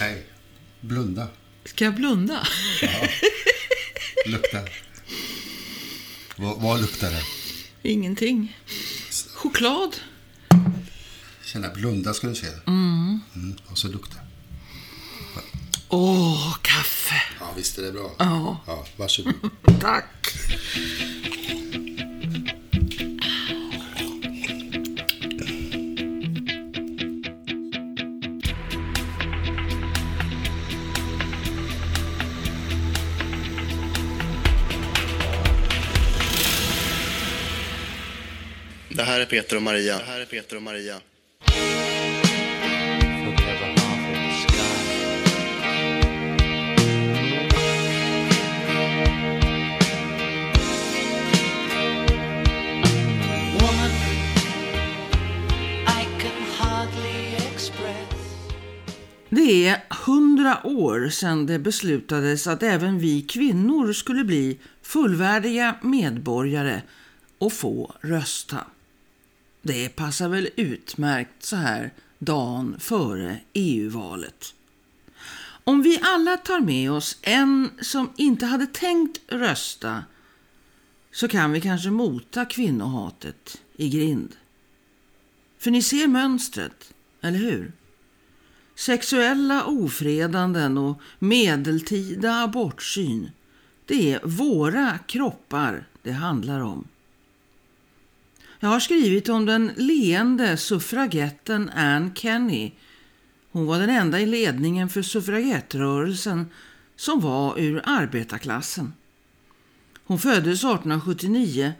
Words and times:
Nej, 0.00 0.26
blunda. 0.80 1.28
Ska 1.64 1.84
jag 1.84 1.94
blunda? 1.94 2.46
Ja. 2.82 3.08
Lukta. 4.26 4.58
Vad, 6.36 6.60
vad 6.60 6.80
luktar 6.80 7.10
det? 7.10 7.22
Ingenting. 7.82 8.56
Choklad? 9.34 9.96
Känna 11.44 11.68
blunda 11.68 12.14
ska 12.14 12.26
du 12.26 12.34
se. 12.34 12.46
Mm. 12.66 13.20
och 13.66 13.78
så 13.78 13.88
lukta. 13.88 14.16
Åh, 15.88 16.56
kaffe. 16.62 17.22
Ja, 17.40 17.52
visst 17.56 17.78
är 17.78 17.82
det 17.82 17.92
bra. 17.92 18.14
Ja. 18.18 18.60
Ja, 18.66 18.86
varsågod. 18.96 19.34
Tack. 19.80 20.36
Här 39.16 39.22
är 39.22 39.26
Peter 39.26 39.56
och 39.56 39.62
Maria. 39.62 39.98
Det 39.98 40.04
här 40.04 40.20
är 40.20 40.24
Peter 40.24 40.56
och 40.56 40.62
Maria. 40.62 41.00
Det 59.30 59.66
är 59.66 59.82
hundra 60.06 60.66
år 60.66 61.08
sedan 61.08 61.46
det 61.46 61.58
beslutades 61.58 62.46
att 62.46 62.62
även 62.62 62.98
vi 62.98 63.22
kvinnor 63.22 63.92
skulle 63.92 64.24
bli 64.24 64.58
fullvärdiga 64.82 65.76
medborgare 65.82 66.82
och 67.38 67.52
få 67.52 67.94
rösta. 68.00 68.64
Det 69.66 69.88
passar 69.88 70.28
väl 70.28 70.48
utmärkt 70.56 71.44
så 71.44 71.56
här 71.56 71.92
dagen 72.18 72.76
före 72.78 73.38
EU-valet. 73.52 74.54
Om 75.64 75.82
vi 75.82 76.00
alla 76.02 76.36
tar 76.36 76.60
med 76.60 76.92
oss 76.92 77.18
en 77.22 77.70
som 77.80 78.12
inte 78.16 78.46
hade 78.46 78.66
tänkt 78.66 79.20
rösta 79.28 80.04
så 81.12 81.28
kan 81.28 81.52
vi 81.52 81.60
kanske 81.60 81.90
mota 81.90 82.44
kvinnohatet 82.44 83.62
i 83.76 83.88
grind. 83.88 84.36
För 85.58 85.70
ni 85.70 85.82
ser 85.82 86.06
mönstret, 86.06 86.92
eller 87.20 87.38
hur? 87.38 87.72
Sexuella 88.74 89.64
ofredanden 89.64 90.78
och 90.78 91.00
medeltida 91.18 92.42
abortsyn. 92.42 93.30
Det 93.86 94.12
är 94.12 94.20
våra 94.24 94.98
kroppar 94.98 95.86
det 96.02 96.12
handlar 96.12 96.60
om. 96.60 96.88
Jag 98.60 98.68
har 98.68 98.80
skrivit 98.80 99.28
om 99.28 99.46
den 99.46 99.72
leende 99.76 100.56
suffragetten 100.56 101.70
Anne 101.74 102.10
Kenny. 102.14 102.72
Hon 103.50 103.66
var 103.66 103.78
den 103.78 103.90
enda 103.90 104.20
i 104.20 104.26
ledningen 104.26 104.88
för 104.88 105.02
suffragettrörelsen 105.02 106.46
som 106.96 107.20
var 107.20 107.58
ur 107.58 107.82
arbetarklassen. 107.84 108.92
Hon 110.04 110.18
föddes 110.18 110.64
1879 110.64 111.72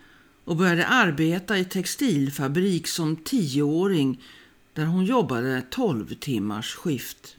och 0.44 0.56
började 0.56 0.86
arbeta 0.86 1.58
i 1.58 1.64
textilfabrik 1.64 2.86
som 2.86 3.16
tioåring 3.16 4.22
där 4.72 4.84
hon 4.84 5.04
jobbade 5.04 5.62
12 5.70 6.14
timmars 6.14 6.74
skift. 6.74 7.36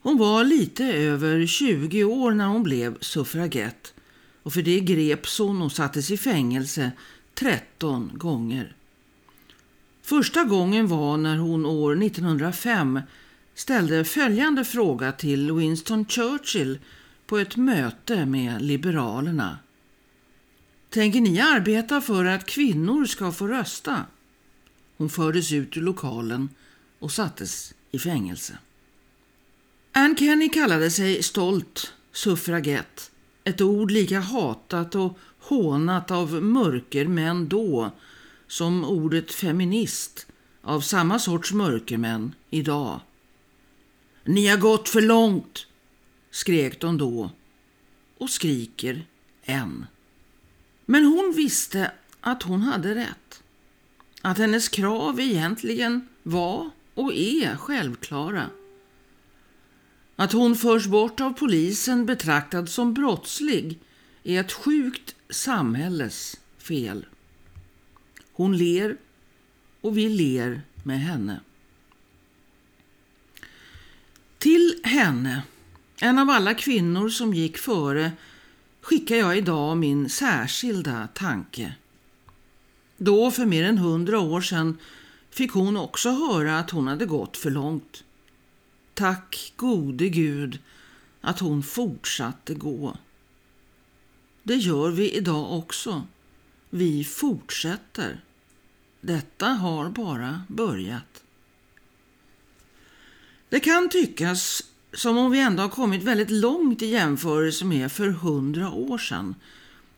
Hon 0.00 0.18
var 0.18 0.44
lite 0.44 0.84
över 0.84 1.46
20 1.46 2.04
år 2.04 2.32
när 2.32 2.46
hon 2.46 2.62
blev 2.62 2.98
suffragett 3.00 3.94
och 4.42 4.52
för 4.52 4.62
det 4.62 4.80
greps 4.80 5.38
hon 5.38 5.62
och 5.62 5.72
sattes 5.72 6.10
i 6.10 6.16
fängelse 6.16 6.90
13 7.34 8.10
gånger. 8.14 8.74
Första 10.02 10.44
gången 10.44 10.86
var 10.86 11.16
när 11.16 11.36
hon 11.36 11.66
år 11.66 12.02
1905 12.02 13.00
ställde 13.54 14.04
följande 14.04 14.64
fråga 14.64 15.12
till 15.12 15.52
Winston 15.52 16.04
Churchill 16.04 16.78
på 17.26 17.38
ett 17.38 17.56
möte 17.56 18.26
med 18.26 18.62
Liberalerna. 18.62 19.58
Tänker 20.88 21.20
ni 21.20 21.40
arbeta 21.40 22.00
för 22.00 22.24
att 22.24 22.46
kvinnor 22.46 23.04
ska 23.04 23.32
få 23.32 23.46
rösta? 23.46 24.04
Hon 24.96 25.10
fördes 25.10 25.52
ut 25.52 25.76
ur 25.76 25.82
lokalen 25.82 26.48
och 26.98 27.12
sattes 27.12 27.74
i 27.90 27.98
fängelse. 27.98 28.58
Ann 29.92 30.16
Kenny 30.16 30.48
kallade 30.48 30.90
sig 30.90 31.22
stolt 31.22 31.92
suffragett. 32.12 33.10
Ett 33.44 33.60
ord 33.60 33.90
lika 33.90 34.20
hatat 34.20 34.94
och 34.94 35.18
hånat 35.40 36.10
av 36.10 36.42
mörkermän 36.42 37.48
då 37.48 37.90
som 38.46 38.84
ordet 38.84 39.32
feminist 39.32 40.26
av 40.62 40.80
samma 40.80 41.18
sorts 41.18 41.52
mörkermän 41.52 42.34
idag. 42.50 43.00
Ni 44.24 44.46
har 44.46 44.56
gått 44.56 44.88
för 44.88 45.00
långt, 45.00 45.66
skrek 46.30 46.80
de 46.80 46.98
då 46.98 47.30
och 48.18 48.30
skriker 48.30 49.06
än. 49.44 49.86
Men 50.86 51.04
hon 51.04 51.32
visste 51.36 51.92
att 52.20 52.42
hon 52.42 52.60
hade 52.62 52.94
rätt. 52.94 53.42
Att 54.22 54.38
hennes 54.38 54.68
krav 54.68 55.20
egentligen 55.20 56.08
var 56.22 56.70
och 56.94 57.14
är 57.14 57.56
självklara. 57.56 58.46
Att 60.16 60.32
hon 60.32 60.56
förs 60.56 60.86
bort 60.86 61.20
av 61.20 61.32
polisen 61.32 62.06
betraktad 62.06 62.68
som 62.68 62.94
brottslig 62.94 63.78
är 64.22 64.40
ett 64.40 64.52
sjukt 64.52 65.14
samhälles 65.30 66.36
fel. 66.58 67.06
Hon 68.32 68.58
ler 68.58 68.96
och 69.80 69.98
vi 69.98 70.08
ler 70.08 70.62
med 70.82 71.00
henne. 71.00 71.40
Till 74.38 74.80
henne, 74.84 75.42
en 76.00 76.18
av 76.18 76.30
alla 76.30 76.54
kvinnor 76.54 77.08
som 77.08 77.34
gick 77.34 77.58
före, 77.58 78.12
skickar 78.80 79.16
jag 79.16 79.38
idag 79.38 79.76
min 79.76 80.08
särskilda 80.08 81.08
tanke. 81.14 81.74
Då, 82.96 83.30
för 83.30 83.46
mer 83.46 83.64
än 83.64 83.78
hundra 83.78 84.18
år 84.20 84.40
sedan, 84.40 84.78
fick 85.30 85.52
hon 85.52 85.76
också 85.76 86.10
höra 86.10 86.58
att 86.58 86.70
hon 86.70 86.88
hade 86.88 87.06
gått 87.06 87.36
för 87.36 87.50
långt. 87.50 88.04
Tack 88.94 89.52
gode 89.56 90.08
Gud 90.08 90.58
att 91.20 91.40
hon 91.40 91.62
fortsatte 91.62 92.54
gå. 92.54 92.96
Det 94.42 94.56
gör 94.56 94.90
vi 94.90 95.10
idag 95.10 95.58
också. 95.58 96.06
Vi 96.70 97.04
fortsätter. 97.04 98.24
Detta 99.00 99.46
har 99.46 99.90
bara 99.90 100.42
börjat. 100.48 101.22
Det 103.48 103.60
kan 103.60 103.88
tyckas 103.88 104.62
som 104.92 105.18
om 105.18 105.30
vi 105.30 105.40
ändå 105.40 105.62
har 105.62 105.68
kommit 105.68 106.02
väldigt 106.02 106.30
långt 106.30 106.82
i 106.82 106.86
jämförelse 106.86 107.64
med 107.64 107.92
för 107.92 108.08
hundra 108.08 108.70
år 108.70 108.98
sedan. 108.98 109.34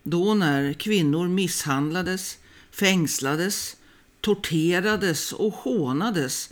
Då 0.03 0.33
när 0.33 0.73
kvinnor 0.73 1.27
misshandlades, 1.27 2.37
fängslades, 2.71 3.77
torterades 4.21 5.33
och 5.33 5.53
hånades 5.53 6.49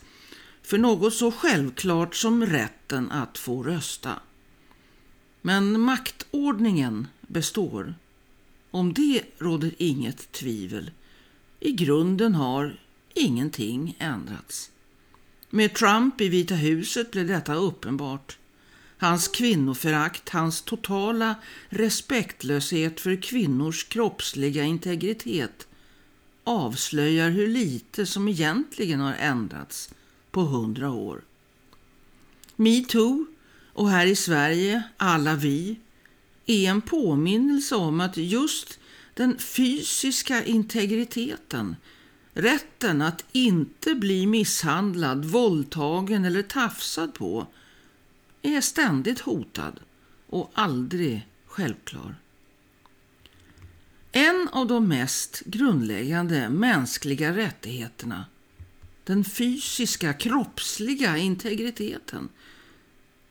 för 0.63 0.77
något 0.77 1.13
så 1.13 1.31
självklart 1.31 2.15
som 2.15 2.45
rätten 2.45 3.11
att 3.11 3.37
få 3.37 3.63
rösta. 3.63 4.19
Men 5.41 5.81
maktordningen 5.81 7.07
består. 7.31 7.93
Om 8.71 8.93
det 8.93 9.21
råder 9.37 9.71
inget 9.77 10.31
tvivel. 10.31 10.91
I 11.59 11.71
grunden 11.71 12.35
har 12.35 12.79
ingenting 13.13 13.95
ändrats. 13.99 14.71
Med 15.49 15.73
Trump 15.73 16.21
i 16.21 16.29
Vita 16.29 16.55
huset 16.55 17.11
blev 17.11 17.27
detta 17.27 17.55
uppenbart. 17.55 18.37
Hans 18.97 19.27
kvinnoförakt, 19.27 20.29
hans 20.29 20.61
totala 20.61 21.35
respektlöshet 21.69 22.99
för 22.99 23.21
kvinnors 23.21 23.83
kroppsliga 23.83 24.63
integritet 24.63 25.67
avslöjar 26.43 27.29
hur 27.29 27.47
lite 27.47 28.05
som 28.05 28.27
egentligen 28.27 28.99
har 28.99 29.13
ändrats 29.13 29.93
på 30.31 30.41
hundra 30.41 30.91
år. 30.91 31.21
Metoo 32.55 33.25
och 33.73 33.89
här 33.89 34.05
i 34.05 34.15
Sverige 34.15 34.83
Alla 34.97 35.35
vi 35.35 35.79
är 36.45 36.69
en 36.69 36.81
påminnelse 36.81 37.75
om 37.75 38.01
att 38.01 38.17
just 38.17 38.79
den 39.13 39.37
fysiska 39.39 40.43
integriteten, 40.43 41.75
rätten 42.33 43.01
att 43.01 43.25
inte 43.31 43.95
bli 43.95 44.27
misshandlad, 44.27 45.25
våldtagen 45.25 46.25
eller 46.25 46.43
tafsad 46.43 47.13
på, 47.13 47.47
är 48.41 48.61
ständigt 48.61 49.19
hotad 49.19 49.79
och 50.27 50.51
aldrig 50.53 51.27
självklar. 51.45 52.15
En 54.11 54.49
av 54.51 54.67
de 54.67 54.87
mest 54.87 55.41
grundläggande 55.45 56.49
mänskliga 56.49 57.35
rättigheterna 57.35 58.25
den 59.03 59.23
fysiska, 59.23 60.13
kroppsliga 60.13 61.17
integriteten, 61.17 62.29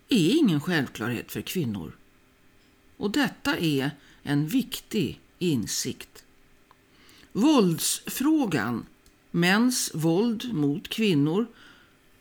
är 0.09 0.37
ingen 0.37 0.61
självklarhet 0.61 1.33
för 1.33 1.41
kvinnor. 1.41 1.97
Och 3.01 3.11
detta 3.11 3.59
är 3.59 3.91
en 4.23 4.47
viktig 4.47 5.21
insikt. 5.39 6.25
Våldsfrågan, 7.33 8.87
mäns 9.31 9.91
våld 9.95 10.53
mot 10.53 10.89
kvinnor, 10.89 11.47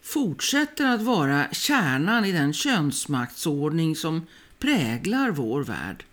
fortsätter 0.02 0.86
att 0.86 1.02
vara 1.02 1.52
kärnan 1.52 2.26
i 2.26 2.32
den 2.32 2.54
könsmaktsordning 2.54 3.96
som 3.96 4.28
präglar 4.60 5.32
vår 5.32 5.64
värld. 5.64 6.06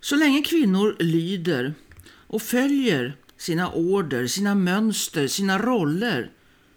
Så 0.00 0.16
länge 0.16 0.42
kvinnor 0.42 0.96
lyder 0.98 1.74
och 2.06 2.42
följer 2.42 3.16
sina 3.36 3.72
order, 3.72 4.26
sina 4.26 4.54
mönster, 4.54 5.26
sina 5.26 5.58
roller, 5.58 6.30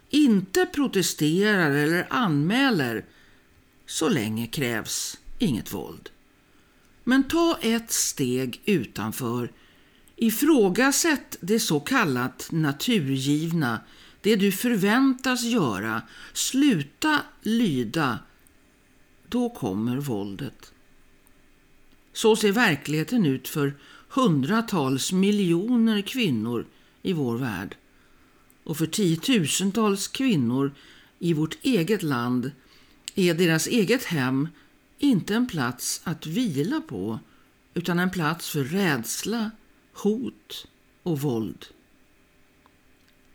inte 0.09 0.65
protesterar 0.65 1.71
eller 1.71 2.07
anmäler, 2.09 3.05
så 3.85 4.09
länge 4.09 4.47
krävs 4.47 5.17
inget 5.39 5.73
våld. 5.73 6.09
Men 7.03 7.23
ta 7.23 7.57
ett 7.61 7.91
steg 7.91 8.61
utanför. 8.65 9.51
Ifrågasätt 10.15 11.37
det 11.41 11.59
så 11.59 11.79
kallat 11.79 12.47
naturgivna, 12.51 13.79
det 14.21 14.35
du 14.35 14.51
förväntas 14.51 15.43
göra. 15.43 16.01
Sluta 16.33 17.21
lyda. 17.41 18.19
Då 19.27 19.49
kommer 19.49 19.97
våldet. 19.97 20.71
Så 22.13 22.35
ser 22.35 22.51
verkligheten 22.51 23.25
ut 23.25 23.47
för 23.47 23.73
hundratals 24.09 25.11
miljoner 25.11 26.01
kvinnor 26.01 26.65
i 27.01 27.13
vår 27.13 27.37
värld. 27.37 27.75
Och 28.63 28.77
för 28.77 28.85
tiotusentals 28.85 30.07
kvinnor 30.07 30.71
i 31.19 31.33
vårt 31.33 31.57
eget 31.61 32.03
land 32.03 32.51
är 33.15 33.33
deras 33.33 33.67
eget 33.67 34.03
hem 34.03 34.47
inte 35.03 35.35
en 35.35 35.47
plats 35.47 36.01
att 36.03 36.25
vila 36.25 36.81
på 36.81 37.19
utan 37.73 37.99
en 37.99 38.11
plats 38.11 38.49
för 38.49 38.63
rädsla, 38.63 39.51
hot 39.93 40.67
och 41.03 41.21
våld. 41.21 41.65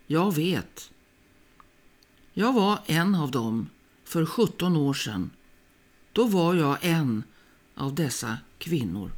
Jag 0.07 0.35
vet. 0.35 0.91
Jag 2.33 2.53
var 2.53 2.79
en 2.85 3.15
av 3.15 3.31
dem 3.31 3.69
för 4.03 4.25
17 4.25 4.77
år 4.77 4.93
sedan. 4.93 5.29
Då 6.13 6.25
var 6.25 6.55
jag 6.55 6.77
en 6.81 7.23
av 7.75 7.95
dessa 7.95 8.37
kvinnor. 8.57 9.11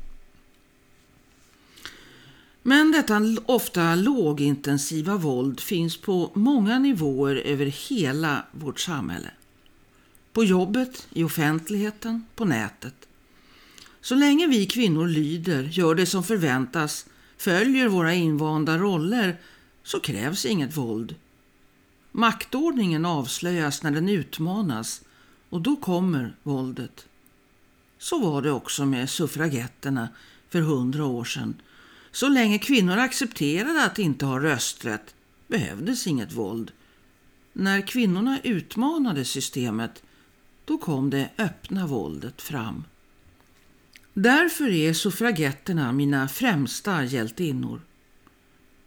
Men 2.64 2.92
detta 2.92 3.22
ofta 3.46 3.96
lågintensiva 3.96 5.18
våld 5.18 5.60
finns 5.60 5.98
på 5.98 6.32
många 6.34 6.80
nivåer 6.80 7.36
över 7.36 7.66
hela 7.66 8.46
vårt 8.52 8.80
samhälle. 8.80 9.32
På 10.34 10.44
jobbet, 10.44 11.08
i 11.14 11.24
offentligheten, 11.24 12.26
på 12.36 12.46
nätet. 12.46 13.08
Så 14.02 14.16
länge 14.16 14.48
vi 14.48 14.66
kvinnor 14.66 15.08
lyder, 15.08 15.64
gör 15.64 15.96
det 15.96 16.06
som 16.06 16.24
förväntas, 16.24 17.06
följer 17.38 17.88
våra 17.88 18.14
invanda 18.14 18.78
roller, 18.78 19.38
så 19.84 20.00
krävs 20.00 20.46
inget 20.46 20.78
våld. 20.78 21.16
Maktordningen 22.12 23.06
avslöjas 23.06 23.84
när 23.84 23.92
den 23.92 24.10
utmanas 24.10 25.02
och 25.50 25.62
då 25.62 25.76
kommer 25.76 26.36
våldet. 26.44 27.06
Så 27.98 28.20
var 28.20 28.42
det 28.42 28.52
också 28.52 28.86
med 28.86 29.10
suffragetterna 29.10 30.10
för 30.50 30.62
hundra 30.62 31.06
år 31.06 31.24
sedan. 31.24 31.56
Så 32.12 32.30
länge 32.30 32.60
kvinnor 32.60 32.98
accepterade 32.98 33.86
att 33.86 34.00
inte 34.00 34.26
ha 34.26 34.40
rösträtt 34.40 35.16
behövdes 35.48 36.08
inget 36.08 36.34
våld. 36.34 36.72
När 37.54 37.88
kvinnorna 37.88 38.40
utmanade 38.44 39.26
systemet 39.26 40.04
då 40.72 40.78
kom 40.78 41.10
det 41.10 41.30
öppna 41.38 41.88
våldet 41.88 42.42
fram. 42.42 42.84
Därför 44.14 44.70
är 44.70 44.94
suffragetterna 44.94 45.92
mina 45.92 46.28
främsta 46.28 47.04
hjältinnor. 47.04 47.82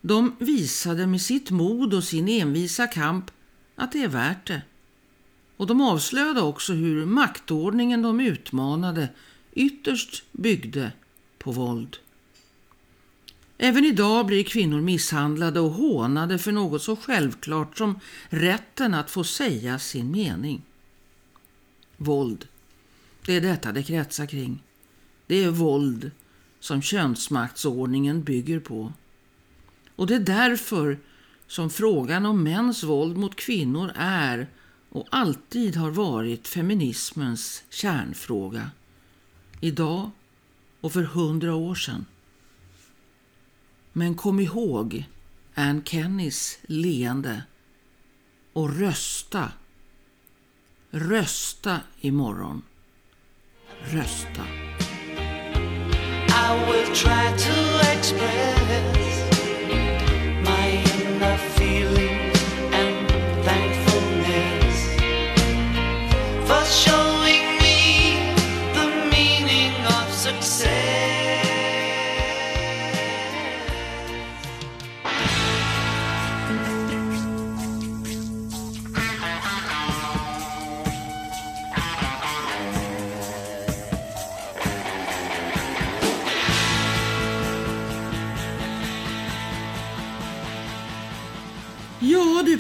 De 0.01 0.37
visade 0.39 1.07
med 1.07 1.21
sitt 1.21 1.51
mod 1.51 1.95
och 1.95 2.05
sin 2.05 2.29
envisa 2.29 2.87
kamp 2.87 3.31
att 3.75 3.93
det 3.93 4.03
är 4.03 4.09
värt 4.09 4.47
det. 4.47 4.63
Och 5.57 5.67
de 5.67 5.81
avslöjade 5.81 6.41
också 6.41 6.73
hur 6.73 7.07
maktordningen 7.07 8.03
de 8.03 8.21
utmanade 8.21 9.09
ytterst 9.53 10.25
byggde 10.33 10.93
på 11.39 11.53
våld. 11.53 11.97
Även 13.59 13.85
idag 13.85 14.27
blir 14.27 14.45
kvinnor 14.45 14.81
misshandlade 14.81 15.61
och 15.61 15.71
hånade 15.71 16.39
för 16.39 16.53
något 16.53 16.83
så 16.83 16.97
självklart 16.97 17.79
som 17.79 18.01
rätten 18.29 18.95
att 18.95 19.11
få 19.11 19.25
säga 19.25 19.79
sin 19.79 20.11
mening. 20.11 20.63
Våld, 21.97 22.49
det 23.27 23.37
är 23.37 23.41
detta 23.41 23.73
det 23.73 23.83
kretsar 23.83 24.27
kring. 24.27 24.63
Det 25.27 25.45
är 25.45 25.51
våld 25.51 26.11
som 26.61 26.83
könsmaktsordningen 26.83 28.23
bygger 28.23 28.61
på. 28.61 28.93
Och 29.97 30.07
det 30.07 30.15
är 30.15 30.21
därför 30.21 30.99
som 31.47 31.71
frågan 31.71 32.27
om 32.27 32.43
mäns 32.43 32.85
våld 32.85 33.17
mot 33.17 33.37
kvinnor 33.37 33.93
är 33.97 34.49
och 34.89 35.07
alltid 35.11 35.77
har 35.77 35.91
varit 35.91 36.49
feminismens 36.49 37.63
kärnfråga. 37.71 38.71
Idag 39.61 40.11
och 40.81 40.93
för 40.93 41.03
hundra 41.03 41.55
år 41.55 41.75
sedan. 41.75 42.07
Men 43.93 44.15
kom 44.15 44.41
ihåg 44.41 45.05
Ann 45.55 45.85
Kennys 45.85 46.59
leende 46.63 47.43
och 48.53 48.79
rösta. 48.79 49.53
Rösta 50.97 51.81
imorgon. 52.01 52.63
Rösta. 53.93 54.45
I 56.29 56.65
will 56.69 56.95
try 56.95 57.37
to 57.37 57.93
express 57.93 59.04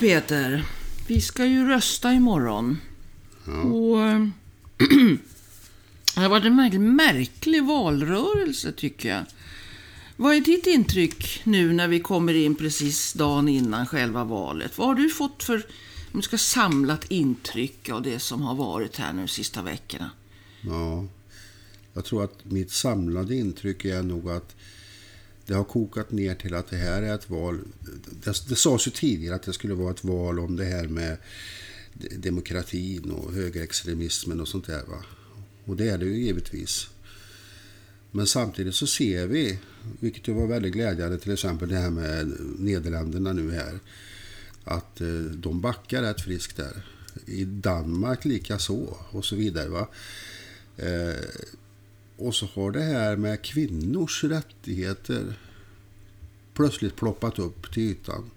Peter, 0.04 0.64
vi 1.06 1.20
ska 1.20 1.46
ju 1.46 1.68
rösta 1.68 2.12
imorgon. 2.12 2.78
Och 3.72 4.00
eh, 4.00 4.26
det 6.14 6.20
har 6.20 6.28
varit 6.28 6.44
en 6.44 6.56
märklig, 6.56 6.80
märklig 6.80 7.64
valrörelse 7.64 8.72
tycker 8.72 9.08
jag. 9.08 9.24
Vad 10.16 10.34
är 10.34 10.40
ditt 10.40 10.66
intryck 10.66 11.40
nu 11.44 11.72
när 11.72 11.88
vi 11.88 12.00
kommer 12.00 12.34
in 12.34 12.54
precis 12.54 13.12
dagen 13.12 13.48
innan 13.48 13.86
själva 13.86 14.24
valet? 14.24 14.78
Vad 14.78 14.86
har 14.86 14.94
du 14.94 15.10
fått 15.10 15.42
för, 15.42 15.66
om 16.12 16.20
du 16.20 16.22
ska 16.22 16.38
samlat 16.38 17.10
intryck 17.10 17.88
av 17.88 18.02
det 18.02 18.18
som 18.18 18.42
har 18.42 18.54
varit 18.54 18.96
här 18.96 19.12
nu 19.12 19.22
de 19.22 19.28
sista 19.28 19.62
veckorna? 19.62 20.10
Ja, 20.60 21.04
jag 21.94 22.04
tror 22.04 22.24
att 22.24 22.44
mitt 22.44 22.70
samlade 22.70 23.36
intryck 23.36 23.84
är 23.84 24.02
nog 24.02 24.30
att 24.30 24.56
det 25.46 25.54
har 25.54 25.64
kokat 25.64 26.12
ner 26.12 26.34
till 26.34 26.54
att 26.54 26.70
det 26.70 26.76
här 26.76 27.02
är 27.02 27.14
ett 27.14 27.30
val. 27.30 27.58
Det, 28.24 28.48
det 28.48 28.56
sades 28.56 28.86
ju 28.86 28.90
tidigare 28.90 29.34
att 29.34 29.42
det 29.42 29.52
skulle 29.52 29.74
vara 29.74 29.90
ett 29.90 30.04
val 30.04 30.38
om 30.38 30.56
det 30.56 30.64
här 30.64 30.88
med 30.88 31.16
demokratin 32.16 33.10
och 33.10 33.32
högerextremismen 33.32 34.40
och 34.40 34.48
sånt 34.48 34.66
där. 34.66 34.82
Va? 34.88 35.04
Och 35.64 35.76
det 35.76 35.88
är 35.88 35.98
det 35.98 36.04
ju 36.04 36.24
givetvis. 36.24 36.88
Men 38.10 38.26
samtidigt 38.26 38.74
så 38.74 38.86
ser 38.86 39.26
vi, 39.26 39.58
vilket 40.00 40.28
ju 40.28 40.32
var 40.32 40.46
väldigt 40.46 40.72
glädjande, 40.72 41.18
till 41.18 41.32
exempel 41.32 41.68
det 41.68 41.76
här 41.76 41.90
med 41.90 42.32
Nederländerna 42.58 43.32
nu 43.32 43.52
här, 43.52 43.78
att 44.64 45.00
eh, 45.00 45.08
de 45.14 45.60
backar 45.60 46.02
rätt 46.02 46.20
friskt 46.20 46.56
där. 46.56 46.86
I 47.26 47.44
Danmark 47.44 48.24
lika 48.24 48.58
så 48.58 48.96
och 49.10 49.24
så 49.24 49.36
vidare. 49.36 49.68
Va? 49.68 49.88
Eh, 50.76 51.24
och 52.16 52.34
så 52.34 52.46
har 52.46 52.70
det 52.70 52.82
här 52.82 53.16
med 53.16 53.42
kvinnors 53.42 54.24
rättigheter 54.24 55.34
plötsligt 56.54 56.96
ploppat 56.96 57.38
upp 57.38 57.72
till 57.72 57.82
ytan. 57.82 58.30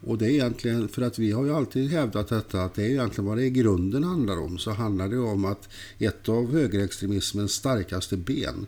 Och 0.00 0.18
det 0.18 0.26
är 0.26 0.30
egentligen, 0.30 0.88
för 0.88 1.02
att 1.02 1.18
vi 1.18 1.32
har 1.32 1.44
ju 1.44 1.54
alltid 1.54 1.90
hävdat 1.90 2.28
detta, 2.28 2.62
att 2.62 2.74
det 2.74 2.82
är 2.82 2.90
egentligen 2.90 3.28
vad 3.28 3.36
det 3.36 3.44
i 3.44 3.50
grunden 3.50 4.04
handlar 4.04 4.40
om. 4.40 4.58
Så 4.58 4.70
handlar 4.70 5.08
det 5.08 5.18
om 5.18 5.44
att 5.44 5.68
ett 5.98 6.28
av 6.28 6.52
högerextremismens 6.52 7.52
starkaste 7.52 8.16
ben, 8.16 8.66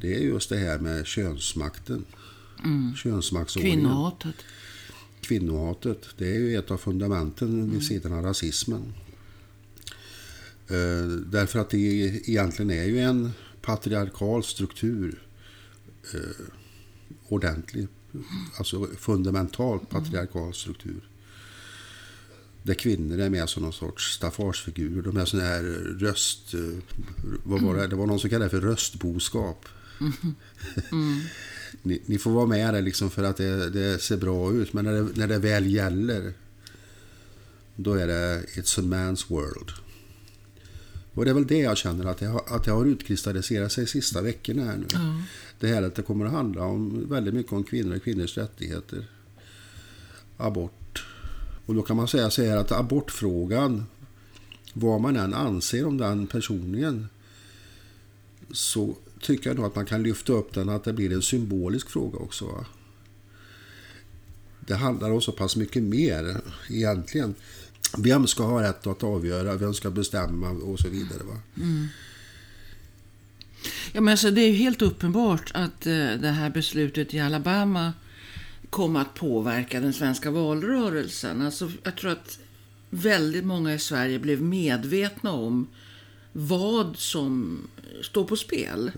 det 0.00 0.14
är 0.14 0.20
just 0.20 0.48
det 0.48 0.56
här 0.56 0.78
med 0.78 1.06
könsmakten. 1.06 2.04
Mm. 2.64 2.94
Könsmaktsordningen. 2.96 3.80
Kvinnohatet. 3.80 4.34
kvinnohatet. 5.20 6.06
Det 6.18 6.28
är 6.28 6.38
ju 6.38 6.56
ett 6.56 6.70
av 6.70 6.76
fundamenten 6.76 7.70
vid 7.70 7.86
sidan 7.86 8.12
av 8.12 8.24
rasismen. 8.24 8.92
Eh, 10.68 11.06
därför 11.26 11.58
att 11.58 11.70
det 11.70 11.78
egentligen 11.78 12.70
är 12.70 12.84
ju 12.84 12.98
en 13.00 13.30
patriarkal 13.62 14.44
struktur. 14.44 15.22
Eh, 16.14 16.46
ordentlig, 17.28 17.88
alltså 18.58 18.86
fundamentalt 18.98 19.90
patriarkal 19.90 20.54
struktur. 20.54 21.08
Där 22.62 22.74
kvinnor 22.74 23.18
är 23.18 23.30
med 23.30 23.48
som 23.48 23.62
någon 23.62 23.72
sorts 23.72 24.14
staffarsfigurer. 24.14 25.02
De 25.02 25.16
är 25.16 25.24
sådana 25.24 25.48
här 25.48 25.62
röst... 25.98 26.54
eh, 26.54 26.60
Vad 27.44 27.62
var 27.62 27.76
det? 27.76 27.86
Det 27.86 27.96
var 27.96 28.06
någon 28.06 28.20
som 28.20 28.30
kallade 28.30 28.46
det 28.46 28.60
för 28.60 28.66
röstboskap. 28.68 29.64
ni, 31.82 32.02
ni 32.06 32.18
får 32.18 32.30
vara 32.30 32.46
med 32.46 32.74
där 32.74 32.82
liksom 32.82 33.10
för 33.10 33.22
att 33.22 33.36
det, 33.36 33.70
det 33.70 33.98
ser 34.02 34.16
bra 34.16 34.52
ut. 34.52 34.72
Men 34.72 34.84
när 34.84 34.92
det, 34.92 35.08
när 35.14 35.26
det 35.28 35.38
väl 35.38 35.66
gäller, 35.66 36.32
då 37.76 37.94
är 37.94 38.06
det 38.06 38.42
It's 38.54 38.80
a 38.80 38.82
man's 38.82 39.24
world. 39.28 39.70
Och 41.14 41.24
det 41.24 41.30
är 41.30 41.34
väl 41.34 41.46
det 41.46 41.58
jag 41.58 41.76
känner 41.76 42.04
att 42.04 42.18
det 42.18 42.26
har, 42.26 42.42
att 42.46 42.64
det 42.64 42.70
har 42.70 42.86
utkristalliserat 42.86 43.72
sig 43.72 43.86
sista 43.86 44.22
veckorna 44.22 44.64
här 44.64 44.76
nu. 44.76 44.86
Det 45.60 45.66
här 45.66 45.82
att 45.82 45.94
det 45.94 46.02
kommer 46.02 46.26
att 46.26 46.32
handla 46.32 46.64
om 46.64 47.08
väldigt 47.08 47.34
mycket 47.34 47.52
om 47.52 47.64
kvinnor 47.64 47.96
och 47.96 48.02
kvinnors 48.02 48.36
rättigheter. 48.36 49.06
Abort. 50.36 51.06
Och 51.66 51.74
då 51.74 51.82
kan 51.82 51.96
man 51.96 52.08
säga 52.08 52.30
så 52.30 52.42
här 52.42 52.56
att 52.56 52.72
abortfrågan, 52.72 53.84
vad 54.72 55.00
man 55.00 55.16
än 55.16 55.34
anser 55.34 55.86
om 55.86 55.98
den 55.98 56.26
personligen, 56.26 57.08
så 58.50 58.96
tycker 59.20 59.50
jag 59.50 59.56
nog 59.56 59.66
att 59.66 59.74
man 59.74 59.86
kan 59.86 60.02
lyfta 60.02 60.32
upp 60.32 60.54
den 60.54 60.68
att 60.68 60.84
det 60.84 60.92
blir 60.92 61.12
en 61.12 61.22
symbolisk 61.22 61.88
fråga 61.90 62.18
också. 62.18 62.46
Va? 62.46 62.66
Det 64.60 64.74
handlar 64.74 65.10
om 65.10 65.20
så 65.20 65.32
pass 65.32 65.56
mycket 65.56 65.82
mer 65.82 66.40
egentligen. 66.70 67.34
Vem 67.98 68.26
ska 68.26 68.44
ha 68.44 68.62
rätt 68.62 68.86
att 68.86 69.02
avgöra, 69.02 69.56
vem 69.56 69.74
ska 69.74 69.90
bestämma 69.90 70.50
och 70.50 70.78
så 70.78 70.88
vidare. 70.88 71.22
Va? 71.22 71.38
Ja, 73.92 74.00
men 74.00 74.12
alltså, 74.12 74.30
det 74.30 74.40
är 74.40 74.48
ju 74.48 74.54
helt 74.56 74.82
uppenbart 74.82 75.50
att 75.54 75.86
eh, 75.86 75.92
det 75.92 76.30
här 76.30 76.50
beslutet 76.50 77.14
i 77.14 77.20
Alabama 77.20 77.92
kom 78.70 78.96
att 78.96 79.14
påverka 79.14 79.80
den 79.80 79.92
svenska 79.92 80.30
valrörelsen. 80.30 81.42
Alltså, 81.42 81.70
jag 81.82 81.96
tror 81.96 82.10
att 82.10 82.38
väldigt 82.90 83.44
många 83.44 83.74
i 83.74 83.78
Sverige 83.78 84.18
blev 84.18 84.42
medvetna 84.42 85.32
om 85.32 85.66
vad 86.32 86.96
som 86.96 87.58
står 88.02 88.24
på 88.24 88.36
spel. 88.36 88.92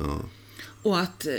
Och 0.83 0.99
att 1.01 1.27
eh, 1.27 1.33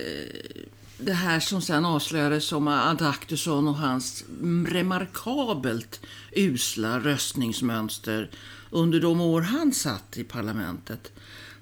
det 0.98 1.14
här 1.14 1.40
som 1.40 1.62
sen 1.62 1.86
avslöjades 1.86 2.46
som 2.46 2.68
Adaktusson 2.68 3.68
och 3.68 3.76
hans 3.76 4.24
remarkabelt 4.68 6.00
usla 6.36 7.00
röstningsmönster 7.00 8.30
under 8.70 9.00
de 9.00 9.22
år 9.22 9.42
han 9.42 9.74
satt 9.74 10.18
i 10.18 10.24
parlamentet. 10.24 11.12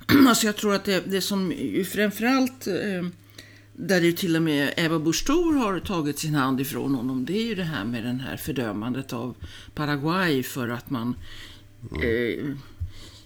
Alltså 0.27 0.45
jag 0.45 0.55
tror 0.55 0.75
att 0.75 0.85
det, 0.85 1.11
det 1.11 1.21
som 1.21 1.53
framförallt 1.93 2.67
eh, 2.67 3.09
där 3.73 4.01
ju 4.01 4.11
till 4.11 4.35
och 4.35 4.41
med 4.41 4.73
Ebba 4.77 4.99
Busch 4.99 5.25
Thor 5.25 5.53
har 5.53 5.79
tagit 5.79 6.19
sin 6.19 6.35
hand 6.35 6.61
ifrån 6.61 6.95
honom, 6.95 7.25
det 7.25 7.37
är 7.37 7.45
ju 7.45 7.55
det 7.55 7.63
här 7.63 7.85
med 7.85 8.03
den 8.03 8.19
här 8.19 8.37
fördömandet 8.37 9.13
av 9.13 9.35
Paraguay 9.73 10.43
för 10.43 10.69
att 10.69 10.89
man 10.89 11.15
eh, 12.03 12.55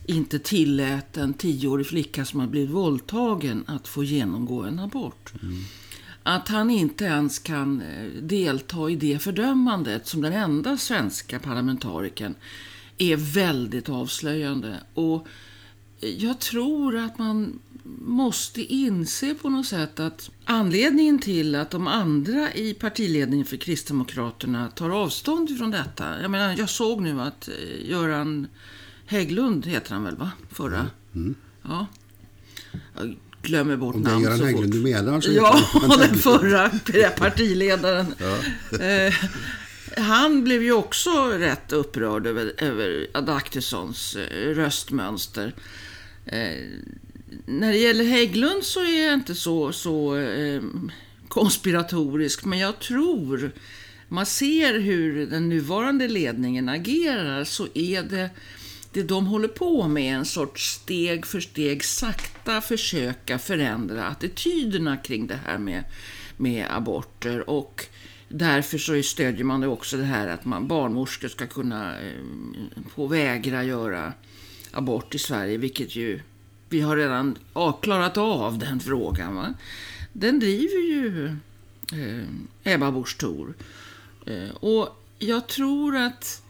inte 0.06 0.40
tillät 0.40 1.18
en 1.18 1.34
tioårig 1.34 1.88
flicka 1.88 2.26
som 2.26 2.40
har 2.40 2.48
blivit 2.48 2.70
våldtagen 2.70 3.64
att 3.68 3.88
få 3.88 4.04
genomgå 4.04 4.64
en 4.64 4.80
abort. 4.80 5.34
Mm. 5.44 5.64
Att 6.30 6.48
han 6.48 6.70
inte 6.70 7.06
ens 7.06 7.40
kan 7.40 7.82
eh, 7.82 8.22
delta 8.22 8.90
i 8.90 8.96
det 8.96 9.20
fördömandet 9.20 10.08
som 10.08 10.22
den 10.22 10.34
enda 10.34 10.78
svenska 10.78 11.40
parlamentarikern 11.40 12.36
är 12.98 13.16
väldigt 13.18 13.90
avslöjande. 13.90 14.76
Och 14.94 15.28
jag 16.00 16.40
tror 16.40 16.98
att 16.98 17.18
man 17.18 17.60
måste 18.00 18.62
inse 18.62 19.36
på 19.36 19.50
något 19.50 19.66
sätt 19.66 20.00
att 20.00 20.30
anledningen 20.46 21.20
till 21.20 21.56
att 21.56 21.72
de 21.72 21.88
andra 21.88 22.54
i 22.54 22.74
partiledningen 22.74 23.46
för 23.46 23.58
Kristdemokraterna 23.58 24.68
tar 24.68 24.90
avstånd 24.90 25.58
från 25.58 25.72
detta. 25.72 26.22
Jag 26.22 26.32
menar, 26.32 26.56
jag 26.58 26.70
såg 26.70 27.02
nu 27.02 27.22
att 27.22 27.48
eh, 27.48 27.90
Göran 27.90 28.48
Hägglund 29.06 29.66
heter 29.66 29.94
han 29.94 30.04
väl, 30.04 30.16
va? 30.16 30.32
Förra? 30.52 30.88
Ja. 31.62 31.88
Glömmer 33.42 33.78
bort 33.78 33.96
Om 33.96 34.04
det 34.04 34.10
är 34.10 34.14
namn 34.14 34.24
Göran 34.24 34.38
så 34.38 34.46
Hägglund 34.46 34.74
fort. 34.74 34.84
du 34.84 34.92
menar 34.92 35.22
så 35.22 35.32
Ja, 35.32 35.62
den 35.98 36.16
förra 36.16 36.70
partiledaren. 37.18 38.06
Eh, 38.82 39.14
han 39.98 40.44
blev 40.44 40.64
ju 40.64 40.72
också 40.72 41.10
rätt 41.28 41.72
upprörd 41.72 42.28
över, 42.28 42.54
över 42.58 43.08
Adaktussons 43.14 44.16
eh, 44.16 44.50
röstmönster. 44.50 45.54
Eh, 46.26 46.64
när 47.46 47.72
det 47.72 47.78
gäller 47.78 48.04
Hägglund 48.06 48.64
så 48.64 48.80
är 48.80 49.06
jag 49.06 49.14
inte 49.14 49.36
så, 49.36 49.72
så 49.72 50.18
eh, 50.18 50.62
konspiratorisk, 51.28 52.46
men 52.46 52.60
jag 52.60 52.80
tror, 52.80 53.52
man 54.08 54.26
ser 54.26 54.80
hur 54.80 55.26
den 55.26 55.50
nuvarande 55.50 56.08
ledningen 56.08 56.70
agerar, 56.70 57.44
så 57.44 57.68
är 57.74 58.04
det 58.04 58.30
det 58.92 59.04
de 59.04 59.28
håller 59.28 59.48
på 59.48 59.88
med 59.88 60.14
är 60.14 60.18
en 60.18 60.26
sorts 60.26 60.74
steg 60.74 61.26
för 61.26 61.40
steg 61.40 61.84
sakta 61.84 62.62
försöka 62.62 63.40
förändra 63.40 64.06
attityderna 64.06 64.98
kring 64.98 65.28
det 65.28 65.40
här 65.46 65.58
med, 65.58 65.84
med 66.38 66.66
aborter 66.70 67.50
och 67.50 67.86
därför 68.30 68.78
så 68.78 69.04
stödjer 69.04 69.44
man 69.44 69.62
det 69.62 69.68
också 69.68 69.98
det 69.98 70.04
här 70.04 70.28
att 70.28 70.46
man, 70.46 70.68
barnmorskor 70.68 71.28
ska 71.28 71.48
kunna 71.48 72.00
eh, 72.00 72.14
få 72.96 73.08
vägra 73.08 73.64
göra 73.64 74.14
abort 74.72 75.16
i 75.16 75.20
Sverige, 75.20 75.58
vilket 75.58 75.96
ju 75.96 76.22
vi 76.70 76.82
har 76.82 76.98
redan 76.98 77.38
avklarat 77.54 78.14
klarat 78.14 78.18
av 78.18 78.58
den 78.58 78.80
frågan. 78.80 79.36
Va? 79.36 79.54
Den 80.14 80.40
driver 80.40 80.80
ju 80.80 81.36
eh, 81.94 82.74
Ebba 82.74 82.92
Busch 82.92 83.18
Thor. 83.18 83.54
Eh, 84.26 84.50
och 84.50 85.06
jag 85.20 85.48
tror 85.48 85.96
att 85.96 86.44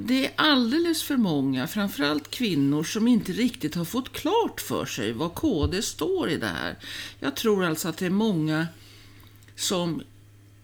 det 0.00 0.26
är 0.26 0.32
alldeles 0.36 1.02
för 1.02 1.16
många, 1.16 1.66
framförallt 1.66 2.30
kvinnor, 2.30 2.84
som 2.84 3.08
inte 3.08 3.32
riktigt 3.32 3.74
har 3.74 3.84
fått 3.84 4.12
klart 4.12 4.60
för 4.60 4.86
sig 4.86 5.12
vad 5.12 5.34
KD 5.34 5.82
står 5.82 6.30
i 6.30 6.36
det 6.36 6.46
här. 6.46 6.78
Jag 7.20 7.36
tror 7.36 7.64
alltså 7.64 7.88
att 7.88 7.96
det 7.98 8.06
är 8.06 8.10
många 8.10 8.66
som 9.56 10.02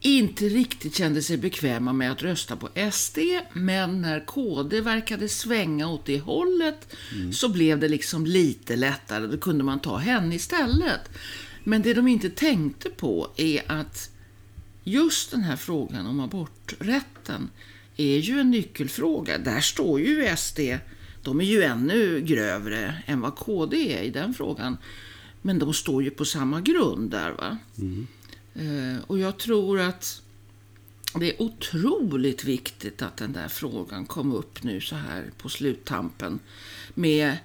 inte 0.01 0.45
riktigt 0.49 0.97
kände 0.97 1.23
sig 1.23 1.37
bekväma 1.37 1.93
med 1.93 2.13
att 2.13 2.23
rösta 2.23 2.57
på 2.57 2.69
SD, 2.93 3.19
men 3.53 4.03
när 4.03 4.27
KD 4.27 4.81
verkade 4.81 5.29
svänga 5.29 5.89
åt 5.89 6.05
det 6.05 6.21
hållet 6.21 6.97
så 7.33 7.49
blev 7.49 7.81
det 7.81 7.89
liksom 7.89 8.27
lite 8.27 8.77
lättare. 8.77 9.27
Då 9.27 9.39
kunde 9.39 9.65
man 9.65 9.81
ta 9.81 9.97
henne 9.97 10.35
istället. 10.35 11.11
Men 11.65 11.83
det 11.83 11.95
de 11.95 12.09
inte 12.09 12.31
tänkte 12.31 12.91
på 12.91 13.29
är 13.37 13.63
att 13.67 14.11
just 14.85 15.31
den 15.31 15.43
här 15.43 15.57
frågan 15.57 16.07
om 16.07 16.21
aborträtten 16.21 17.51
är 17.97 18.19
ju 18.19 18.41
en 18.41 18.51
nyckelfråga. 18.51 19.39
Där 19.39 19.61
står 19.61 20.01
ju 20.01 20.37
SD, 20.37 20.61
de 21.23 21.41
är 21.41 21.45
ju 21.45 21.63
ännu 21.63 22.21
grövre 22.21 23.03
än 23.07 23.21
vad 23.21 23.37
KD 23.37 23.99
är 23.99 24.03
i 24.03 24.11
den 24.11 24.35
frågan. 24.35 24.77
Men 25.43 25.59
de 25.59 25.75
står 25.75 26.03
ju 26.03 26.11
på 26.11 26.25
samma 26.25 26.61
grund 26.61 27.11
där 27.11 27.31
va. 27.31 27.59
Eh, 28.55 29.05
och 29.07 29.19
jag 29.19 29.39
tror 29.39 29.81
att 29.81 30.23
det 31.15 31.31
är 31.31 31.43
otroligt 31.43 32.45
viktigt 32.45 33.03
att 33.03 33.17
den 33.17 33.33
där 33.33 33.49
frågan 33.49 34.07
kom 34.07 34.33
upp 34.33 34.63
nu 34.63 34.81
så 34.81 34.97
här 34.97 35.31
på 35.39 35.49
sluttampen. 35.49 36.39
Med, 36.95 37.37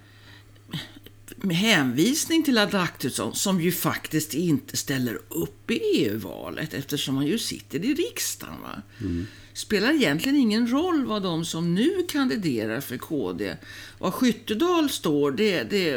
med 1.36 1.56
hänvisning 1.56 2.44
till 2.44 2.58
Adaktusson 2.58 3.36
som 3.36 3.62
ju 3.62 3.72
faktiskt 3.72 4.34
inte 4.34 4.78
ställer 4.78 5.20
upp 5.30 5.72
i 5.72 5.80
EU-valet 5.96 6.74
eftersom 6.74 7.16
han 7.16 7.28
ju 7.28 7.40
sitter 7.40 7.86
i 7.86 7.94
riksdagen. 7.94 8.62
Va? 8.62 8.82
Spelar 9.54 9.94
egentligen 9.94 10.38
ingen 10.38 10.68
roll 10.72 11.06
vad 11.06 11.24
de 11.24 11.46
som 11.46 11.76
nu 11.76 12.06
kandiderar 12.10 12.82
för 12.82 12.98
KD, 12.98 13.56
vad 14.00 14.14
Skyttedal 14.14 14.90
står, 14.90 15.32
det, 15.32 15.64
det 15.64 15.90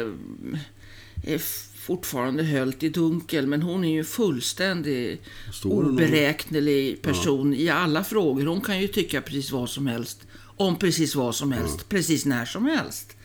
är 1.23 1.41
fortfarande 1.75 2.43
höljt 2.43 2.83
i 2.83 2.89
dunkel, 2.89 3.47
men 3.47 3.61
hon 3.61 3.83
är 3.83 3.93
ju 3.93 4.03
fullständig 4.03 5.21
hon 5.63 5.71
och- 5.71 5.89
oberäknelig 5.89 7.01
person 7.01 7.53
i 7.53 7.69
alla 7.69 8.03
frågor. 8.03 8.45
Hon 8.45 8.61
kan 8.61 8.81
ju 8.81 8.87
tycka 8.87 9.21
precis 9.21 9.51
vad 9.51 9.69
som 9.69 9.87
helst 9.87 10.21
om 10.57 10.79
precis 10.79 11.15
vad 11.15 11.35
som 11.35 11.51
helst, 11.51 11.89
precis 11.89 12.25
när 12.25 12.45
som 12.45 12.65
helst. 12.65 13.17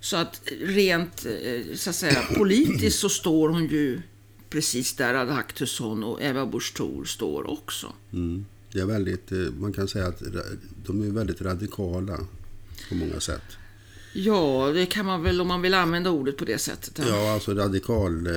Så 0.00 0.16
att 0.16 0.42
rent 0.60 1.26
eh, 1.26 1.74
så 1.76 1.90
att 1.90 1.96
säga, 1.96 2.22
politiskt 2.36 2.98
så 2.98 3.08
står 3.08 3.48
hon 3.48 3.66
ju 3.66 4.00
precis 4.50 4.96
där 4.96 5.14
Adaktusson 5.14 6.04
och 6.04 6.22
Eva 6.22 6.46
Busch 6.46 6.74
står 7.06 7.50
också. 7.50 7.92
Mm. 8.12 8.46
Det 8.72 8.80
är 8.80 8.86
väldigt, 8.86 9.32
eh, 9.32 9.38
man 9.38 9.72
kan 9.72 9.88
säga 9.88 10.06
att 10.06 10.22
de 10.86 11.02
är 11.02 11.10
väldigt 11.10 11.42
radikala 11.42 12.18
på 12.88 12.94
många 12.94 13.20
sätt. 13.20 13.42
Ja, 14.12 14.70
det 14.74 14.86
kan 14.86 15.06
man 15.06 15.22
väl 15.22 15.40
om 15.40 15.48
man 15.48 15.62
vill 15.62 15.74
använda 15.74 16.10
ordet 16.10 16.36
på 16.36 16.44
det 16.44 16.58
sättet. 16.58 16.98
Ja, 17.08 17.32
alltså 17.32 17.54
radikal, 17.54 18.26
eh, 18.26 18.32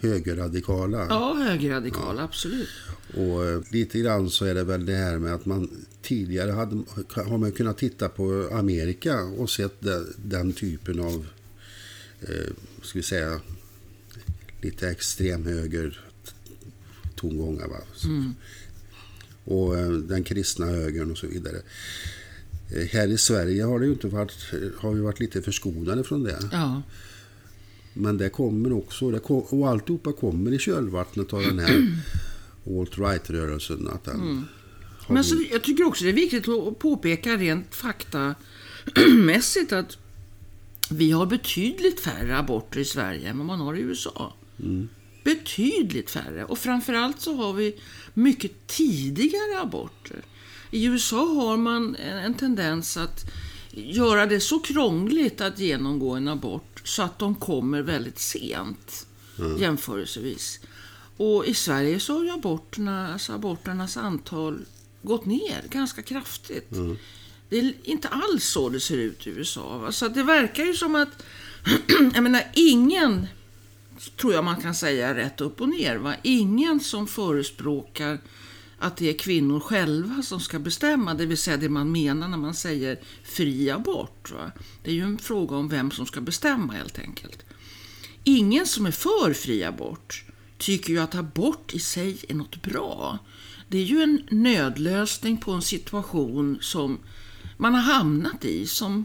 högerradikala. 0.00 1.06
Ja, 1.08 1.34
högerradikala, 1.34 2.22
absolut. 2.22 2.68
Och 3.16 3.46
eh, 3.46 3.62
lite 3.70 3.98
grann 3.98 4.30
så 4.30 4.44
är 4.44 4.54
det 4.54 4.64
väl 4.64 4.86
det 4.86 4.96
här 4.96 5.18
med 5.18 5.34
att 5.34 5.46
man 5.46 5.86
tidigare 6.02 6.50
hade, 6.50 6.82
har 7.08 7.38
man 7.38 7.52
kunnat 7.52 7.78
titta 7.78 8.08
på 8.08 8.48
Amerika 8.52 9.22
och 9.24 9.50
sett 9.50 9.80
de, 9.80 10.06
den 10.16 10.52
typen 10.52 11.00
av, 11.00 11.26
eh, 12.20 12.52
ska 12.82 12.98
vi 12.98 13.02
säga, 13.02 13.40
lite 14.60 14.88
extremhöger 14.88 16.00
tongångar. 17.16 17.68
Va? 17.68 17.78
Och 19.50 19.78
eh, 19.78 19.90
den 19.90 20.24
kristna 20.24 20.66
högern 20.66 21.10
och 21.10 21.18
så 21.18 21.26
vidare. 21.26 21.56
Eh, 22.76 22.86
Här 22.86 23.08
i 23.08 23.18
Sverige 23.18 23.64
har, 23.64 23.80
det 23.80 23.86
ju 23.86 23.92
inte 23.92 24.06
varit, 24.06 24.32
har 24.78 24.92
vi 24.92 25.00
varit 25.00 25.20
lite 25.20 25.42
förskonade 25.42 26.04
från 26.04 26.24
det. 26.24 26.38
Ja. 26.52 26.82
Men 27.94 28.18
det 28.18 28.28
kommer 28.28 28.72
också, 28.72 29.10
det 29.10 29.18
kom, 29.18 29.40
och 29.40 29.68
alltihopa 29.68 30.12
kommer 30.12 30.52
i 30.52 30.58
kölvattnet 30.58 31.32
av 31.32 31.42
den 31.42 31.58
här 31.58 32.00
alt-right-rörelsen. 32.80 33.88
Att 33.88 34.04
den 34.04 34.44
har 34.98 35.14
Men 35.14 35.24
så, 35.24 35.44
jag 35.50 35.62
tycker 35.62 35.84
också 35.84 36.04
det 36.04 36.10
är 36.10 36.14
viktigt 36.14 36.48
att 36.48 36.78
påpeka 36.78 37.36
rent 37.36 37.74
faktamässigt 37.74 39.72
att 39.72 39.98
vi 40.90 41.10
har 41.10 41.26
betydligt 41.26 42.00
färre 42.00 42.38
aborter 42.38 42.80
i 42.80 42.84
Sverige 42.84 43.28
än 43.28 43.38
vad 43.38 43.46
man 43.46 43.60
har 43.60 43.74
i 43.74 43.80
USA. 43.80 44.34
Betydligt 45.24 46.10
färre. 46.10 46.44
Och 46.44 46.58
framförallt 46.58 47.20
så 47.20 47.34
har 47.34 47.52
vi 47.52 47.76
mycket 48.14 48.66
tidigare 48.66 49.60
aborter. 49.60 50.22
I 50.70 50.84
USA 50.84 51.24
har 51.26 51.56
man 51.56 51.96
en 51.96 52.18
en 52.18 52.34
tendens 52.34 52.96
att 52.96 53.24
göra 53.70 54.26
det 54.26 54.40
så 54.40 54.58
krångligt 54.58 55.40
att 55.40 55.58
genomgå 55.58 56.14
en 56.14 56.28
abort 56.28 56.82
så 56.84 57.02
att 57.02 57.18
de 57.18 57.34
kommer 57.34 57.82
väldigt 57.82 58.18
sent 58.18 59.06
jämförelsevis. 59.58 60.60
Och 61.16 61.46
i 61.46 61.54
Sverige 61.54 62.00
så 62.00 62.12
har 62.16 62.24
ju 62.24 62.30
aborterna, 62.30 63.12
alltså 63.12 63.32
aborternas 63.32 63.96
antal 63.96 64.64
gått 65.02 65.26
ner 65.26 65.62
ganska 65.70 66.02
kraftigt. 66.02 66.70
Det 67.48 67.58
är 67.58 67.72
inte 67.82 68.08
alls 68.08 68.44
så 68.44 68.68
det 68.68 68.80
ser 68.80 68.96
ut 68.96 69.26
i 69.26 69.30
USA. 69.30 69.78
Va? 69.78 69.92
Så 69.92 70.08
det 70.08 70.22
verkar 70.22 70.64
ju 70.64 70.74
som 70.74 70.94
att, 70.94 71.24
jag 72.14 72.22
menar 72.22 72.42
ingen, 72.54 73.26
tror 74.16 74.32
jag 74.32 74.44
man 74.44 74.60
kan 74.60 74.74
säga 74.74 75.14
rätt 75.14 75.40
upp 75.40 75.60
och 75.60 75.68
ner, 75.68 75.96
va? 75.96 76.14
ingen 76.22 76.80
som 76.80 77.06
förespråkar 77.06 78.18
att 78.78 78.96
det 78.96 79.08
är 79.08 79.18
kvinnor 79.18 79.60
själva 79.60 80.22
som 80.22 80.40
ska 80.40 80.58
bestämma, 80.58 81.14
det 81.14 81.26
vill 81.26 81.38
säga 81.38 81.56
det 81.56 81.68
man 81.68 81.92
menar 81.92 82.28
när 82.28 82.36
man 82.36 82.54
säger 82.54 83.00
fri 83.24 83.70
abort. 83.70 84.32
Va? 84.32 84.52
Det 84.82 84.90
är 84.90 84.94
ju 84.94 85.02
en 85.02 85.18
fråga 85.18 85.56
om 85.56 85.68
vem 85.68 85.90
som 85.90 86.06
ska 86.06 86.20
bestämma 86.20 86.72
helt 86.72 86.98
enkelt. 86.98 87.44
Ingen 88.24 88.66
som 88.66 88.86
är 88.86 88.90
för 88.90 89.32
fri 89.32 89.64
abort 89.64 90.24
tycker 90.58 90.92
ju 90.92 90.98
att 90.98 91.14
abort 91.14 91.74
i 91.74 91.78
sig 91.78 92.24
är 92.28 92.34
något 92.34 92.62
bra. 92.62 93.18
Det 93.68 93.78
är 93.78 93.84
ju 93.84 94.02
en 94.02 94.22
nödlösning 94.30 95.36
på 95.36 95.52
en 95.52 95.62
situation 95.62 96.58
som 96.60 96.98
man 97.56 97.74
har 97.74 97.82
hamnat 97.82 98.44
i, 98.44 98.66
som 98.66 99.04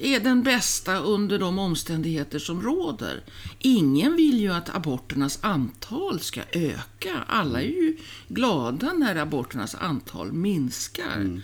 är 0.00 0.20
den 0.20 0.42
bästa 0.42 0.98
under 0.98 1.38
de 1.38 1.58
omständigheter 1.58 2.38
som 2.38 2.62
råder. 2.62 3.24
Ingen 3.58 4.16
vill 4.16 4.40
ju 4.40 4.52
att 4.52 4.76
aborternas 4.76 5.38
antal 5.42 6.20
ska 6.20 6.40
öka. 6.52 7.24
Alla 7.26 7.62
är 7.62 7.66
ju 7.66 7.96
glada 8.28 8.92
när 8.92 9.16
aborternas 9.16 9.74
antal 9.74 10.32
minskar. 10.32 11.42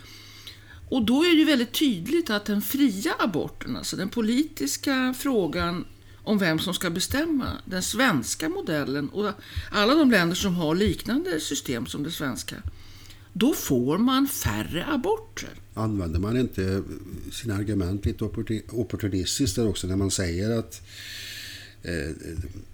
Och 0.88 1.04
då 1.04 1.24
är 1.24 1.30
det 1.30 1.36
ju 1.36 1.44
väldigt 1.44 1.72
tydligt 1.72 2.30
att 2.30 2.44
den 2.44 2.62
fria 2.62 3.14
aborten, 3.18 3.76
alltså 3.76 3.96
den 3.96 4.08
politiska 4.08 5.14
frågan 5.18 5.84
om 6.24 6.38
vem 6.38 6.58
som 6.58 6.74
ska 6.74 6.90
bestämma, 6.90 7.46
den 7.64 7.82
svenska 7.82 8.48
modellen 8.48 9.08
och 9.08 9.30
alla 9.70 9.94
de 9.94 10.10
länder 10.10 10.36
som 10.36 10.54
har 10.54 10.74
liknande 10.74 11.40
system 11.40 11.86
som 11.86 12.02
det 12.02 12.10
svenska, 12.10 12.56
då 13.38 13.52
får 13.52 13.98
man 13.98 14.26
färre 14.28 14.86
aborter. 14.86 15.48
Använder 15.74 16.20
man 16.20 16.36
inte 16.36 16.82
sina 17.32 17.54
argument 17.54 18.06
lite 18.06 18.24
opportunistiskt 18.70 19.56
där 19.56 19.68
också 19.68 19.86
när 19.86 19.96
man 19.96 20.10
säger 20.10 20.58
att 20.58 20.82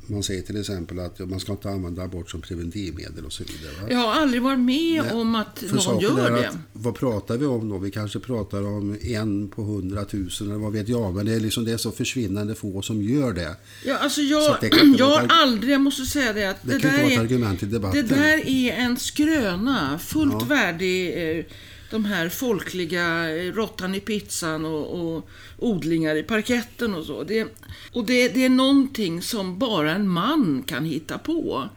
man 0.07 0.22
säger 0.22 0.42
till 0.42 0.61
exempel 0.61 0.98
att 0.98 1.18
man 1.18 1.40
ska 1.40 1.53
inte 1.53 1.68
använda 1.68 2.03
abort 2.03 2.31
som 2.31 2.40
preventivmedel 2.40 3.25
och 3.25 3.33
så 3.33 3.44
vidare. 3.44 3.72
Va? 3.83 3.87
Jag 3.90 3.98
har 3.98 4.12
aldrig 4.22 4.42
varit 4.42 4.59
med 4.59 5.03
Nej, 5.05 5.12
om 5.12 5.35
att 5.35 5.62
någon 5.72 6.01
gör 6.01 6.31
det. 6.31 6.48
Att, 6.48 6.57
vad 6.72 6.94
pratar 6.94 7.37
vi 7.37 7.46
om 7.46 7.68
då? 7.68 7.79
Vi 7.79 7.90
kanske 7.90 8.18
pratar 8.18 8.62
om 8.62 8.96
en 9.03 9.48
på 9.48 9.62
hundratusen 9.62 10.46
eller 10.51 10.59
vad 10.59 10.72
vet 10.72 10.88
jag. 10.88 11.14
Men 11.14 11.27
det 11.27 11.35
är, 11.35 11.40
liksom, 11.40 11.64
det 11.64 11.72
är 11.72 11.77
så 11.77 11.90
försvinnande 11.92 12.55
få 12.55 12.83
som 12.83 13.03
gör 13.03 13.33
det. 13.33 13.57
Ja, 13.85 13.96
alltså 13.98 14.20
Så 14.20 14.27
jag, 14.27 14.57
det 14.61 14.66
inte 14.66 14.98
jag 14.98 15.07
har 15.18 15.27
aldrig, 15.31 15.75
jag 15.75 15.81
måste 15.81 16.05
säga 16.07 16.33
det, 16.33 16.51
att 16.51 16.57
Det 16.62 16.75
det, 16.75 16.81
kan 16.81 16.90
inte 16.90 16.96
där 16.96 17.03
vara 17.03 17.12
ett 17.12 17.18
är, 17.18 17.22
argument 17.22 17.62
i 17.62 17.66
det 17.66 17.72
debatten. 17.72 18.07
där 18.09 18.48
är 18.48 18.72
en 18.72 18.96
skröna, 18.96 19.98
fullt 19.98 20.46
värdig 20.46 21.09
eh, 21.38 21.44
de 21.92 22.05
här 22.05 22.28
folkliga 22.28 23.37
eh, 23.37 23.52
råttan 23.52 23.94
i 23.94 24.00
pizzan 24.00 24.64
och, 24.64 25.00
och 25.00 25.28
odlingar 25.59 26.16
i 26.16 26.22
parketten 26.22 26.94
och 26.94 27.05
så. 27.05 27.22
Det, 27.24 27.48
och 27.92 28.07
det, 28.07 28.28
det 28.28 28.44
är 28.44 28.48
någonting 28.48 29.22
som 29.22 29.59
bara 29.59 29.92
en 29.94 30.09
man 30.09 30.62
kan 30.66 30.85
hitta 30.85 31.18
på. 31.18 31.68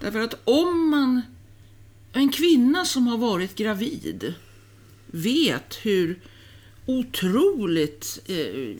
Därför 0.00 0.18
att 0.20 0.40
om 0.44 0.88
man, 0.88 1.22
en 2.12 2.32
kvinna 2.32 2.84
som 2.84 3.06
har 3.06 3.18
varit 3.18 3.54
gravid 3.54 4.34
vet 5.06 5.78
hur 5.82 6.20
otroligt 6.86 8.20
eh, 8.26 8.76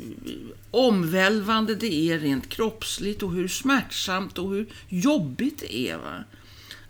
omvälvande 0.71 1.75
det 1.75 2.11
är 2.11 2.19
rent 2.19 2.49
kroppsligt 2.49 3.23
och 3.23 3.33
hur 3.33 3.49
smärtsamt 3.49 4.39
och 4.39 4.51
hur 4.51 4.67
jobbigt 4.89 5.59
det 5.59 5.77
är. 5.77 5.97
Va? 5.97 6.25